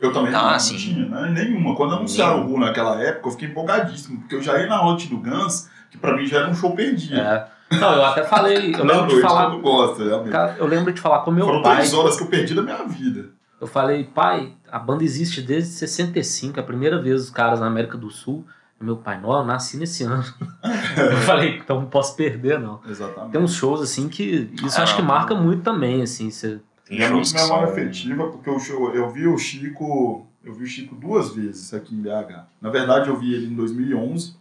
Eu 0.00 0.12
também 0.14 0.34
Ah, 0.34 0.52
não, 0.52 0.58
sim. 0.58 0.72
não 0.72 0.80
tinha, 0.80 1.08
né? 1.08 1.30
Nenhuma. 1.30 1.74
Quando 1.76 1.94
anunciaram 1.94 2.46
o 2.46 2.50
Who 2.52 2.58
naquela 2.60 2.98
época, 3.02 3.28
eu 3.28 3.32
fiquei 3.32 3.48
empolgadíssimo, 3.48 4.20
porque 4.20 4.34
eu 4.34 4.42
já 4.42 4.58
ia 4.58 4.66
na 4.66 4.82
noite 4.82 5.08
do 5.08 5.18
Guns, 5.18 5.68
que 5.90 5.98
pra 5.98 6.16
mim 6.16 6.24
já 6.26 6.38
era 6.38 6.48
um 6.50 6.54
show 6.54 6.70
perdido. 6.74 7.18
É. 7.20 7.46
Não, 7.70 7.92
eu 7.94 8.04
até 8.04 8.24
falei, 8.24 8.74
eu 8.74 8.84
lembro 8.84 9.06
de 9.06 9.12
noite, 9.14 9.20
falar, 9.20 9.52
eu 9.54 9.62
não 9.62 9.94
realmente. 10.04 10.30
cara, 10.32 10.56
eu 10.58 10.66
lembro 10.66 10.92
de 10.92 11.00
falar 11.00 11.20
com 11.20 11.30
meu 11.30 11.44
Foram 11.46 11.62
pai. 11.62 11.76
três 11.76 11.94
horas 11.94 12.16
que 12.16 12.22
eu 12.22 12.26
perdi 12.26 12.54
da 12.54 12.62
minha 12.62 12.84
vida. 12.86 13.30
Eu 13.60 13.66
falei, 13.66 14.04
pai, 14.04 14.52
a 14.70 14.78
banda 14.78 15.04
existe 15.04 15.40
desde 15.42 15.70
65, 15.70 16.58
é 16.58 16.62
a 16.62 16.66
primeira 16.66 17.00
vez 17.00 17.20
os 17.22 17.30
caras 17.30 17.60
na 17.60 17.66
América 17.66 17.96
do 17.96 18.10
Sul. 18.10 18.44
Meu 18.80 18.96
pai, 18.96 19.20
não, 19.20 19.30
eu 19.30 19.44
nasci 19.44 19.76
nesse 19.76 20.04
ano. 20.04 20.24
eu 20.96 21.16
falei, 21.18 21.58
então 21.58 21.78
não 21.80 21.86
posso 21.86 22.16
perder, 22.16 22.58
não. 22.58 22.80
Exatamente. 22.88 23.32
Tem 23.32 23.40
uns 23.40 23.54
shows 23.54 23.82
assim 23.82 24.08
que. 24.08 24.50
Isso 24.64 24.80
Ah, 24.80 24.84
acho 24.84 24.96
que 24.96 25.02
não. 25.02 25.08
marca 25.08 25.34
muito 25.34 25.62
também, 25.62 26.00
assim. 26.02 26.30
Você, 26.30 26.58
é 26.88 27.08
muito 27.10 27.28
shows 27.28 27.32
que 27.34 27.38
memória 27.42 27.66
são- 27.66 27.74
afetiva, 27.76 28.26
porque 28.28 28.48
o 28.48 28.58
show, 28.58 28.90
eu 28.94 29.10
vi 29.10 29.26
o 29.28 29.36
Chico, 29.36 30.26
eu 30.42 30.54
vi 30.54 30.64
o 30.64 30.66
Chico 30.66 30.94
duas 30.94 31.34
vezes 31.34 31.74
aqui 31.74 31.94
em 31.94 32.00
BH. 32.00 32.46
Na 32.60 32.70
verdade, 32.70 33.10
eu 33.10 33.16
vi 33.18 33.34
ele 33.34 33.48
em 33.52 33.54
2011, 33.54 34.34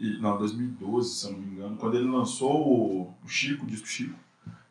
e, 0.00 0.18
não, 0.20 0.38
2012, 0.38 1.08
se 1.10 1.26
eu 1.26 1.32
não 1.32 1.38
me 1.38 1.46
engano, 1.54 1.76
quando 1.76 1.96
ele 1.96 2.08
lançou 2.10 2.50
o, 2.50 3.14
o 3.24 3.28
Chico, 3.28 3.64
o 3.64 3.68
disco 3.68 3.86
Chico, 3.86 4.14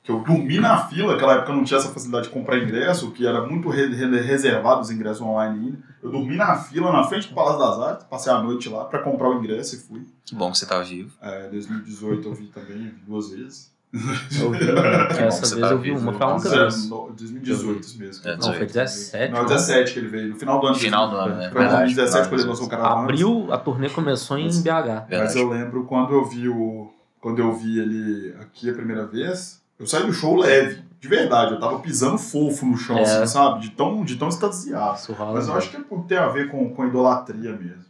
que 0.03 0.11
eu 0.11 0.21
dormi 0.23 0.59
na 0.59 0.87
fila, 0.87 1.13
naquela 1.13 1.33
época 1.35 1.51
eu 1.51 1.55
não 1.57 1.63
tinha 1.63 1.77
essa 1.77 1.89
facilidade 1.89 2.27
de 2.27 2.33
comprar 2.33 2.57
ingresso, 2.57 3.11
que 3.11 3.27
era 3.27 3.45
muito 3.45 3.69
re- 3.69 3.87
re- 3.93 4.21
reservado 4.21 4.81
os 4.81 4.89
ingressos 4.89 5.21
online 5.21 5.59
ainda. 5.67 5.77
Eu 6.01 6.09
dormi 6.11 6.35
na 6.35 6.55
fila, 6.55 6.91
na 6.91 7.03
frente 7.03 7.27
do 7.27 7.35
Palácio 7.35 7.59
das 7.59 7.79
Artes, 7.79 8.05
passei 8.09 8.31
a 8.31 8.41
noite 8.41 8.69
lá 8.69 8.85
para 8.85 8.99
comprar 9.03 9.29
o 9.29 9.37
ingresso 9.39 9.75
e 9.75 9.77
fui. 9.79 10.07
Que 10.25 10.33
bom 10.33 10.51
que 10.51 10.57
você 10.57 10.65
tá 10.65 10.81
vivo. 10.81 11.11
É, 11.21 11.49
2018 11.49 12.27
eu 12.27 12.33
vi 12.33 12.47
também, 12.47 12.77
vi 12.77 13.01
duas 13.05 13.29
vezes. 13.29 13.71
Eu 13.91 14.51
vi, 14.51 14.65
bom 14.71 14.79
essa 15.25 15.41
que 15.41 15.55
vez 15.55 15.61
tá 15.61 15.71
eu 15.71 15.79
vi 15.79 15.89
vivo, 15.91 16.01
uma, 16.01 16.13
foi 16.13 16.25
a 16.25 16.29
única 16.33 16.49
Zero, 16.49 16.61
vez. 16.61 16.89
no- 16.89 17.09
2018 17.11 17.81
isso 17.81 17.99
mesmo. 17.99 18.27
É, 18.29 18.37
Não, 18.37 18.53
foi 18.53 18.65
17. 18.65 19.33
Não, 19.33 19.41
né? 19.41 19.47
17 19.49 19.93
que 19.93 19.99
ele 19.99 20.07
veio, 20.09 20.29
no 20.29 20.35
final 20.35 20.59
do 20.59 20.67
ano. 20.67 20.75
Final 20.75 21.09
do 21.09 21.15
ano, 21.15 21.35
né? 21.35 21.49
Foi 21.49 21.61
em 21.61 21.63
Verdade. 21.63 21.95
2017 21.95 22.29
quando 22.29 22.39
ele 22.41 22.49
lançou 22.49 22.65
o 22.65 22.69
Caravanas. 22.69 23.03
Abril, 23.03 23.47
a 23.51 23.57
turnê 23.57 23.89
começou 23.89 24.37
em 24.37 24.47
BH. 24.47 24.51
Mas 24.51 25.07
Verdade. 25.09 25.39
eu 25.39 25.49
lembro 25.49 25.83
quando 25.85 26.13
eu 26.13 26.25
vi 26.25 26.47
o. 26.47 26.93
Quando 27.19 27.39
eu 27.39 27.53
vi 27.53 27.79
ele 27.79 28.33
aqui 28.39 28.69
a 28.69 28.73
primeira 28.73 29.05
vez, 29.05 29.61
eu 29.77 29.85
saí 29.85 30.05
do 30.05 30.13
show 30.13 30.37
leve. 30.37 30.87
De 31.01 31.07
verdade, 31.07 31.53
eu 31.53 31.59
tava 31.59 31.79
pisando 31.79 32.17
fofo 32.17 32.65
no 32.65 32.77
chão, 32.77 32.97
É. 32.97 33.01
assim, 33.03 33.25
sabe? 33.27 33.61
De 33.61 33.69
tão, 33.71 34.03
de 34.03 34.17
tão 34.17 34.27
extasiado. 34.29 34.99
Rola. 35.13 35.33
Mas 35.33 35.47
eu 35.47 35.53
acho 35.55 35.69
que 35.69 35.77
é 35.77 35.79
por 35.81 36.03
ter 36.05 36.17
a 36.17 36.27
ver 36.29 36.49
com, 36.51 36.73
com 36.75 36.85
idolatria 36.85 37.53
mesmo. 37.53 37.85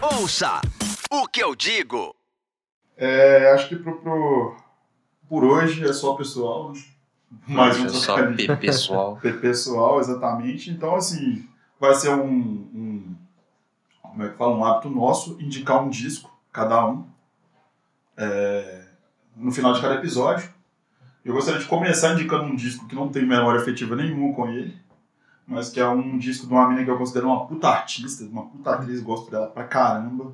Ouça 0.00 0.60
o 1.10 1.26
que 1.28 1.42
eu 1.42 1.54
digo. 1.54 2.14
É, 2.96 3.52
acho 3.52 3.68
que 3.68 3.76
pro, 3.76 3.96
pro- 4.00 4.56
por 5.28 5.44
hoje 5.44 5.84
é 5.84 5.92
só 5.92 6.14
pessoal, 6.14 6.72
né? 6.72 6.80
Mais 7.46 7.78
um 7.78 7.86
Deixa 7.86 7.98
só 7.98 8.16
pe- 8.32 8.56
pessoal. 8.56 9.16
Pe- 9.22 9.32
pessoal, 9.34 9.98
exatamente. 10.00 10.70
Então, 10.70 10.94
assim, 10.94 11.46
vai 11.80 11.94
ser 11.94 12.10
um, 12.10 12.30
um- 12.30 13.16
como 14.02 14.22
é 14.24 14.28
que 14.28 14.36
fala, 14.36 14.56
um 14.56 14.64
hábito 14.64 14.88
nosso 14.88 15.36
indicar 15.40 15.82
um 15.84 15.90
disco, 15.90 16.30
cada 16.52 16.86
um, 16.86 17.04
é, 18.16 18.84
no 19.36 19.50
final 19.52 19.72
de 19.72 19.80
cada 19.80 19.94
episódio. 19.96 20.48
Eu 21.24 21.34
gostaria 21.34 21.60
de 21.60 21.66
começar 21.66 22.12
indicando 22.14 22.44
um 22.44 22.54
disco 22.56 22.86
que 22.86 22.94
não 22.94 23.08
tem 23.08 23.26
memória 23.26 23.60
afetiva 23.60 23.96
nenhuma 23.96 24.32
com 24.34 24.48
ele, 24.48 24.76
mas 25.46 25.68
que 25.70 25.80
é 25.80 25.88
um 25.88 26.16
disco 26.16 26.46
de 26.46 26.52
uma 26.52 26.68
mina 26.68 26.84
que 26.84 26.90
eu 26.90 26.96
considero 26.96 27.26
uma 27.26 27.46
puta 27.46 27.68
artista, 27.68 28.24
uma 28.24 28.46
puta 28.46 28.70
atriz, 28.70 29.00
gosto 29.02 29.30
dela 29.30 29.48
pra 29.48 29.64
caramba. 29.64 30.32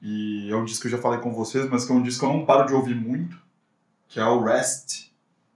E 0.00 0.48
é 0.50 0.56
um 0.56 0.64
disco 0.64 0.82
que 0.82 0.86
eu 0.86 0.96
já 0.96 1.02
falei 1.02 1.18
com 1.18 1.32
vocês, 1.32 1.68
mas 1.68 1.84
que 1.84 1.92
é 1.92 1.94
um 1.94 2.02
disco 2.02 2.24
que 2.24 2.32
eu 2.32 2.36
não 2.38 2.46
paro 2.46 2.66
de 2.66 2.72
ouvir 2.72 2.94
muito, 2.94 3.36
que 4.12 4.20
é 4.20 4.24
o 4.26 4.44
Rest, 4.44 5.10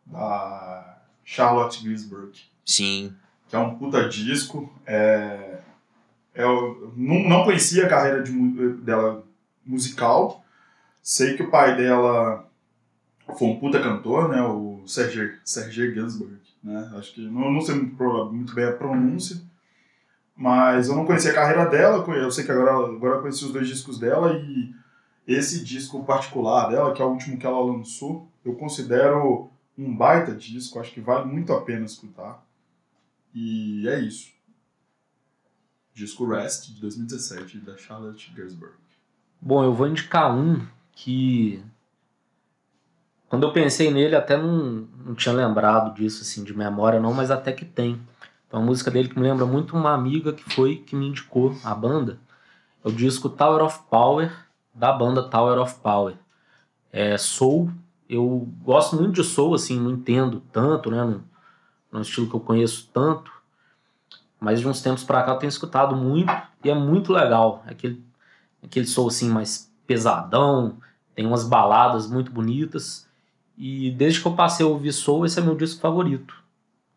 da 0.06 0.98
Charlotte 1.22 1.84
Gainsbourg 1.84 2.32
Sim. 2.64 3.14
que 3.48 3.54
é 3.54 3.58
um 3.58 3.76
puta 3.76 4.08
disco. 4.08 4.72
É, 4.86 5.58
eu 6.34 6.92
não, 6.96 7.28
não 7.28 7.44
conhecia 7.44 7.84
a 7.84 7.88
carreira 7.88 8.22
de 8.22 8.32
dela 8.78 9.24
musical. 9.64 10.42
Sei 11.02 11.36
que 11.36 11.42
o 11.42 11.50
pai 11.50 11.76
dela 11.76 12.48
foi 13.36 13.48
um 13.48 13.60
puta 13.60 13.78
cantor, 13.78 14.30
né? 14.30 14.40
O 14.40 14.82
Serge, 14.86 15.38
Serge 15.44 15.92
Gainsbourg, 15.92 16.40
né? 16.64 16.92
Acho 16.96 17.12
que 17.12 17.20
não, 17.28 17.52
não 17.52 17.60
sei 17.60 17.74
muito 17.74 18.54
bem 18.54 18.64
a 18.64 18.72
pronúncia. 18.72 19.36
Mas 20.34 20.88
eu 20.88 20.96
não 20.96 21.04
conhecia 21.04 21.30
a 21.30 21.34
carreira 21.34 21.66
dela, 21.66 22.04
eu 22.14 22.30
sei 22.30 22.44
que 22.44 22.52
agora, 22.52 22.72
agora 22.72 23.16
eu 23.16 23.20
conheci 23.20 23.44
os 23.44 23.52
dois 23.52 23.68
discos 23.68 23.98
dela 23.98 24.34
e 24.34 24.74
esse 25.26 25.64
disco 25.64 26.04
particular 26.04 26.68
dela, 26.68 26.92
que 26.92 27.02
é 27.02 27.04
o 27.04 27.10
último 27.10 27.38
que 27.38 27.46
ela 27.46 27.58
lançou, 27.58 28.30
eu 28.46 28.54
considero 28.54 29.50
um 29.76 29.94
baita 29.94 30.32
disco, 30.34 30.78
acho 30.78 30.92
que 30.92 31.00
vale 31.00 31.26
muito 31.26 31.52
a 31.52 31.60
pena 31.60 31.84
escutar. 31.84 32.44
E 33.34 33.86
é 33.88 33.98
isso. 34.00 34.30
Disco 35.92 36.26
Rest, 36.26 36.68
de 36.72 36.80
2017, 36.80 37.58
da 37.58 37.76
Charlotte 37.76 38.32
Gainsbourg. 38.32 38.74
Bom, 39.40 39.64
eu 39.64 39.74
vou 39.74 39.86
indicar 39.86 40.34
um 40.34 40.66
que. 40.92 41.62
Quando 43.28 43.42
eu 43.42 43.52
pensei 43.52 43.90
nele, 43.90 44.14
até 44.14 44.36
não, 44.36 44.88
não 45.04 45.14
tinha 45.14 45.34
lembrado 45.34 45.94
disso, 45.94 46.22
assim, 46.22 46.44
de 46.44 46.56
memória, 46.56 47.00
não, 47.00 47.12
mas 47.12 47.30
até 47.30 47.52
que 47.52 47.64
tem. 47.64 48.00
Então, 48.46 48.60
a 48.60 48.64
música 48.64 48.90
dele 48.90 49.08
que 49.08 49.18
me 49.18 49.26
lembra 49.26 49.44
muito 49.44 49.76
uma 49.76 49.92
amiga 49.92 50.32
que 50.32 50.44
foi 50.54 50.76
que 50.76 50.94
me 50.94 51.08
indicou 51.08 51.54
a 51.64 51.74
banda. 51.74 52.18
É 52.84 52.88
o 52.88 52.92
disco 52.92 53.28
Tower 53.28 53.62
of 53.64 53.80
Power, 53.90 54.32
da 54.72 54.92
banda 54.92 55.28
Tower 55.28 55.58
of 55.58 55.74
Power. 55.80 56.14
É 56.92 57.18
soul. 57.18 57.70
Eu 58.08 58.48
gosto 58.62 58.96
muito 58.96 59.14
de 59.14 59.24
soul, 59.24 59.54
assim, 59.54 59.80
não 59.80 59.90
entendo 59.90 60.40
tanto, 60.52 60.90
né? 60.90 60.98
Não, 60.98 61.10
não 61.10 61.22
é 61.94 61.96
um 61.98 62.02
estilo 62.02 62.28
que 62.28 62.34
eu 62.34 62.40
conheço 62.40 62.88
tanto. 62.92 63.32
Mas 64.38 64.60
de 64.60 64.68
uns 64.68 64.80
tempos 64.80 65.02
pra 65.02 65.22
cá 65.22 65.32
eu 65.32 65.38
tenho 65.38 65.48
escutado 65.48 65.96
muito 65.96 66.32
e 66.62 66.70
é 66.70 66.74
muito 66.74 67.12
legal. 67.12 67.64
Aquele, 67.66 68.04
aquele 68.62 68.86
soul, 68.86 69.08
assim, 69.08 69.28
mais 69.28 69.72
pesadão, 69.86 70.78
tem 71.14 71.26
umas 71.26 71.44
baladas 71.44 72.08
muito 72.08 72.30
bonitas. 72.30 73.08
E 73.56 73.90
desde 73.92 74.20
que 74.20 74.28
eu 74.28 74.34
passei 74.34 74.64
a 74.64 74.68
ouvir 74.68 74.92
soul, 74.92 75.24
esse 75.24 75.38
é 75.40 75.42
meu 75.42 75.56
disco 75.56 75.80
favorito. 75.80 76.34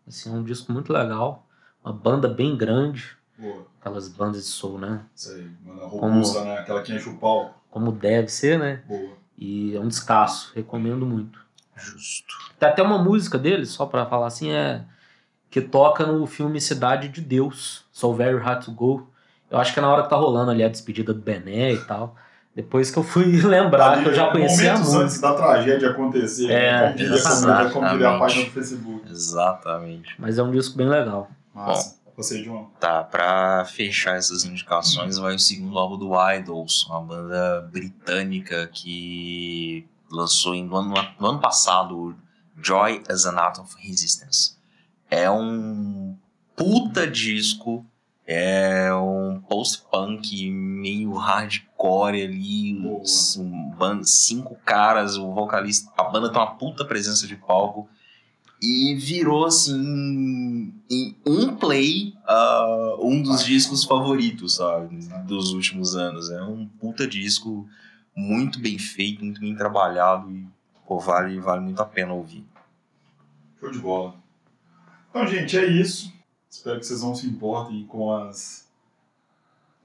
Assim, 0.07 0.29
é 0.29 0.33
um 0.33 0.43
disco 0.43 0.71
muito 0.71 0.91
legal. 0.91 1.47
Uma 1.83 1.93
banda 1.93 2.27
bem 2.27 2.57
grande. 2.57 3.17
Boa. 3.37 3.65
Aquelas 3.79 4.09
bandas 4.09 4.43
de 4.43 4.49
soul, 4.49 4.77
né? 4.77 5.05
Isso 5.15 5.31
aí, 5.31 5.49
mano, 5.65 5.87
robusta, 5.87 6.43
né? 6.43 6.59
Aquela 6.59 6.81
que 6.81 6.93
enche 6.93 7.07
o 7.07 7.17
pau. 7.17 7.55
Como 7.71 7.91
deve 7.91 8.27
ser, 8.27 8.59
né? 8.59 8.83
Boa. 8.85 9.18
E 9.39 9.73
é 9.75 9.79
um 9.79 9.87
descasso. 9.87 10.51
Recomendo 10.53 11.05
muito. 11.05 11.39
Justo. 11.77 12.35
Tem 12.59 12.67
até 12.67 12.83
uma 12.83 12.97
música 13.01 13.37
dele, 13.37 13.65
só 13.65 13.85
pra 13.85 14.05
falar 14.05 14.27
assim, 14.27 14.51
é 14.51 14.81
que 15.49 15.61
toca 15.61 16.05
no 16.05 16.27
filme 16.27 16.59
Cidade 16.59 17.07
de 17.07 17.21
Deus, 17.21 17.85
So 17.91 18.13
Very 18.13 18.37
Hard 18.37 18.65
to 18.65 18.71
Go. 18.71 19.09
Eu 19.49 19.57
acho 19.57 19.73
que 19.73 19.79
é 19.79 19.81
na 19.81 19.89
hora 19.89 20.03
que 20.03 20.09
tá 20.09 20.15
rolando 20.17 20.51
ali 20.51 20.61
a 20.63 20.67
despedida 20.69 21.13
do 21.13 21.21
Bené 21.21 21.71
e 21.73 21.77
tal. 21.85 22.15
Depois 22.53 22.91
que 22.91 22.99
eu 22.99 23.03
fui 23.03 23.25
lembrar 23.41 23.91
Ali, 23.93 24.03
que 24.03 24.09
eu 24.09 24.13
já 24.13 24.29
conhecia 24.29 24.73
a 24.73 24.77
música. 24.77 25.03
antes 25.03 25.21
da 25.21 25.33
tragédia 25.33 25.89
acontecer. 25.91 26.51
É, 26.51 26.91
diria- 26.91 26.91
como 26.91 26.93
diria 26.93 27.13
a 27.13 27.15
exatamente. 27.15 28.19
página 28.19 28.45
do 28.45 28.51
Facebook. 28.51 29.09
Exatamente. 29.09 30.15
Mas 30.19 30.37
é 30.37 30.43
um 30.43 30.51
disco 30.51 30.77
bem 30.77 30.87
legal. 30.89 31.31
Massa. 31.55 31.97
Você, 32.19 32.43
João. 32.43 32.69
Tá, 32.81 33.01
pra 33.01 33.63
fechar 33.63 34.17
essas 34.17 34.43
indicações, 34.43 35.17
vai 35.17 35.35
o 35.35 35.39
segundo 35.39 35.79
álbum 35.79 35.97
do 35.97 36.11
Idols, 36.33 36.85
uma 36.89 36.99
banda 37.01 37.61
britânica 37.71 38.67
que 38.67 39.87
lançou 40.11 40.53
em- 40.53 40.65
no 40.65 40.75
ano, 40.75 40.93
no 41.17 41.27
ano 41.27 41.39
passado 41.39 42.13
Joy 42.61 43.01
as 43.07 43.25
an 43.25 43.37
Art 43.39 43.59
of 43.59 43.73
Resistance. 43.79 44.57
É 45.09 45.31
um 45.31 46.17
puta 46.57 47.07
disco, 47.07 47.85
é 48.27 48.93
um 48.93 49.39
post-punk 49.47 50.51
meio 50.51 51.13
hardcore 51.13 52.21
ali, 52.21 52.73
um 53.39 54.03
cinco 54.03 54.55
caras, 54.65 55.15
o 55.15 55.31
vocalista, 55.33 55.89
a 55.97 56.03
banda 56.03 56.29
tem 56.29 56.37
uma 56.37 56.55
puta 56.55 56.83
presença 56.83 57.25
de 57.25 57.37
palco. 57.37 57.87
E 58.61 58.93
virou, 58.95 59.45
assim, 59.45 60.73
em 60.89 61.15
um 61.25 61.55
play, 61.55 62.13
ah, 62.27 62.95
um 62.99 63.21
dos 63.21 63.45
discos 63.45 63.85
favoritos, 63.85 64.55
sabe? 64.55 64.97
Dos 65.25 65.53
últimos 65.53 65.95
anos. 65.95 66.29
É 66.29 66.41
um 66.43 66.67
puta 66.67 67.07
disco 67.07 67.67
muito 68.15 68.59
bem 68.59 68.77
feito, 68.77 69.23
muito 69.23 69.39
bem 69.39 69.55
trabalhado 69.55 70.29
e, 70.29 70.45
pô, 70.85 70.99
vale, 70.99 71.39
vale 71.39 71.61
muito 71.61 71.81
a 71.81 71.85
pena 71.85 72.13
ouvir. 72.13 72.45
Show 73.59 73.71
de 73.71 73.79
bola. 73.79 74.15
Então, 75.09 75.25
gente, 75.25 75.57
é 75.57 75.65
isso. 75.65 76.11
Espero 76.49 76.79
que 76.79 76.85
vocês 76.85 77.01
não 77.01 77.15
se 77.15 77.27
importem 77.27 77.85
com 77.85 78.13
as, 78.13 78.67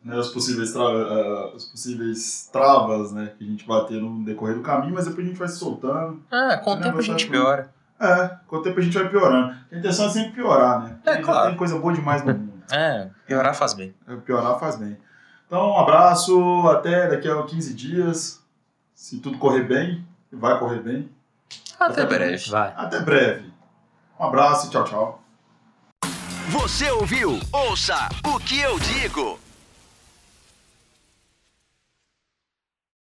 né, 0.03 0.17
os 0.17 0.31
possíveis 0.31 0.73
tra 0.73 0.83
ah, 0.83 1.53
as 1.55 1.65
possíveis 1.65 2.49
travas 2.53 3.13
né, 3.13 3.33
que 3.37 3.45
a 3.45 3.47
gente 3.47 3.67
bater 3.67 4.01
no 4.01 4.25
decorrer 4.25 4.57
do 4.57 4.63
caminho, 4.63 4.95
mas 4.95 5.07
depois 5.07 5.27
a 5.27 5.29
gente 5.29 5.39
vai 5.39 5.49
se 5.49 5.59
soltando. 5.59 6.23
Ah, 6.31 6.57
com 6.59 6.73
o 6.73 6.81
tempo 6.81 6.99
a 6.99 7.03
gente 7.03 7.29
piora. 7.29 7.74
É, 8.01 8.37
com 8.47 8.57
o 8.57 8.63
tempo 8.63 8.79
a 8.81 8.83
gente 8.83 8.97
vai 8.99 9.09
piorando. 9.09 9.55
A 9.71 9.77
intenção 9.77 10.07
é 10.07 10.11
sempre 10.11 10.33
piorar, 10.33 10.83
né? 10.83 10.99
É, 11.05 11.11
Porque 11.13 11.23
já 11.23 11.23
claro. 11.23 11.49
Tem 11.49 11.57
coisa 11.57 11.79
boa 11.79 11.93
demais 11.93 12.25
no 12.25 12.35
mundo. 12.35 12.53
É, 12.73 13.09
piorar 13.27 13.55
faz 13.55 13.75
bem. 13.75 13.95
Piorar 14.25 14.59
faz 14.59 14.77
bem. 14.77 14.97
Então, 15.47 15.71
um 15.71 15.79
abraço, 15.79 16.69
até 16.69 17.09
daqui 17.09 17.29
a 17.29 17.43
15 17.43 17.75
dias. 17.75 18.43
Se 18.95 19.21
tudo 19.21 19.39
correr 19.39 19.63
bem, 19.65 20.07
vai 20.33 20.59
correr 20.59 20.81
bem. 20.81 21.11
Até 21.79 22.07
breve. 22.07 22.51
Vai. 22.51 22.73
Até 22.77 23.01
breve. 23.01 23.53
Um 24.19 24.25
abraço 24.25 24.67
e 24.67 24.71
tchau, 24.71 24.85
tchau. 24.85 25.23
Você 26.49 26.91
ouviu? 26.91 27.39
Ouça 27.53 28.09
o 28.27 28.39
que 28.39 28.61
eu 28.61 28.79
digo. 28.79 29.39